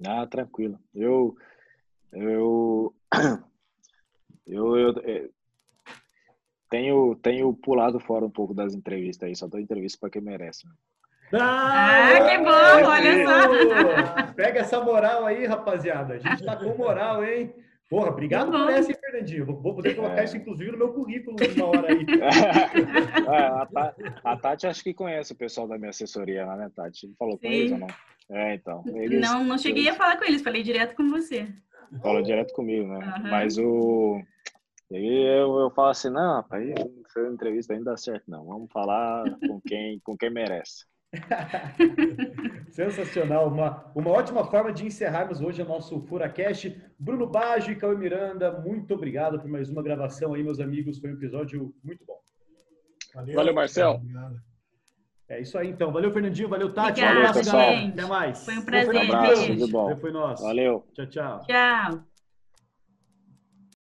Ah, 0.07 0.27
tranquilo. 0.27 0.79
Eu, 0.95 1.37
eu, 2.13 2.95
eu, 4.47 4.77
eu, 4.77 4.93
eu 5.03 5.31
tenho, 6.71 7.15
tenho 7.17 7.53
pulado 7.55 7.99
fora 8.01 8.25
um 8.25 8.31
pouco 8.31 8.55
das 8.55 8.75
entrevistas 8.75 9.29
aí, 9.29 9.37
só 9.37 9.47
dou 9.47 9.61
entrevista 9.61 9.99
para 10.01 10.11
quem 10.11 10.23
merece. 10.23 10.67
Né? 10.67 10.73
Ah, 11.35 12.09
ah, 12.09 12.29
que 12.29 12.39
bom, 12.39 12.89
olha 12.89 13.27
só. 13.27 14.33
Pega 14.35 14.61
essa 14.61 14.81
moral 14.81 15.27
aí, 15.27 15.45
rapaziada. 15.47 16.15
A 16.15 16.19
gente 16.19 16.45
tá 16.45 16.57
com 16.57 16.77
moral, 16.77 17.25
hein? 17.25 17.53
Porra, 17.89 18.11
obrigado 18.11 18.51
por 18.51 18.69
essa, 18.71 18.91
hein, 18.91 18.99
Fernandinho? 19.01 19.47
Vou 19.47 19.75
poder 19.75 19.95
colocar 19.95 20.21
é. 20.21 20.25
isso, 20.25 20.37
inclusive, 20.37 20.73
no 20.73 20.79
meu 20.79 20.93
currículo 20.93 21.37
uma 21.57 21.67
hora 21.67 21.93
aí. 21.93 22.05
É, 23.27 23.39
a, 23.39 23.67
Tati, 23.67 24.03
a, 24.25 24.37
Tati, 24.37 24.67
acho 24.67 24.83
que 24.83 24.95
conhece 24.95 25.33
o 25.33 25.37
pessoal 25.37 25.69
da 25.69 25.79
minha 25.79 25.91
assessoria 25.91 26.45
lá, 26.45 26.57
né, 26.57 26.71
Tati? 26.75 27.13
Falou 27.19 27.39
com 27.39 27.47
eles 27.47 27.73
ou 27.73 27.79
não? 27.79 27.87
É, 28.31 28.55
então. 28.55 28.83
Eles, 28.87 29.21
não, 29.21 29.45
não 29.45 29.59
cheguei 29.59 29.85
eles... 29.85 29.95
a 29.95 29.97
falar 29.97 30.17
com 30.17 30.25
eles, 30.25 30.43
falei 30.43 30.63
direto 30.63 30.97
com 30.97 31.09
você. 31.09 31.49
Falou 32.03 32.23
direto 32.23 32.53
comigo, 32.55 32.89
né? 32.89 32.99
Uhum. 32.99 33.31
Mas 33.31 33.59
o. 33.59 34.21
E 34.91 34.97
aí 34.97 35.39
eu, 35.39 35.59
eu 35.61 35.71
falo 35.71 35.89
assim, 35.89 36.11
não, 36.11 36.37
rapaz, 36.37 36.69
essa 36.71 37.29
entrevista 37.29 37.73
ainda 37.73 37.93
dá 37.93 37.97
certo, 37.97 38.25
não. 38.29 38.45
Vamos 38.45 38.71
falar 38.73 39.25
com 39.41 39.61
quem, 39.61 40.01
com 40.01 40.17
quem 40.17 40.31
merece. 40.31 40.85
Sensacional, 42.71 43.49
uma, 43.49 43.91
uma 43.95 44.11
ótima 44.11 44.45
forma 44.45 44.73
de 44.73 44.87
encerrarmos 44.87 45.41
hoje 45.41 45.63
o 45.63 45.65
nosso 45.65 46.01
Furacast. 46.03 46.77
Bruno 46.99 47.27
Baggio 47.27 47.73
e 47.73 47.77
Cauê 47.77 47.97
Miranda, 47.97 48.53
muito 48.61 48.95
obrigado 48.95 49.41
por 49.41 49.49
mais 49.49 49.71
uma 49.71 49.83
gravação 49.83 50.35
aí, 50.35 50.43
meus 50.43 50.61
amigos. 50.61 50.99
Foi 50.99 51.11
um 51.11 51.15
episódio 51.15 51.75
muito 51.83 52.05
bom. 52.05 52.19
Valeu, 53.15 53.35
Valeu 53.35 53.55
Marcel. 53.55 54.03
É 55.29 55.41
isso 55.41 55.59
aí, 55.59 55.69
então. 55.69 55.91
Valeu, 55.91 56.13
Fernandinho. 56.13 56.49
Valeu, 56.49 56.73
Tati. 56.73 57.01
Obrigada, 57.01 57.15
um 57.15 57.31
abraço, 57.31 57.53
galera. 57.53 57.89
Até 57.89 58.07
mais. 58.07 58.45
Foi 58.45 58.59
um 58.59 58.65
prazer. 58.65 58.95
Um 58.95 59.01
abraço. 59.01 60.01
Foi 60.01 60.13
nosso. 60.13 60.43
Valeu. 60.43 60.87
Tchau, 60.95 61.07
tchau. 61.07 61.41
Tchau. 61.41 62.16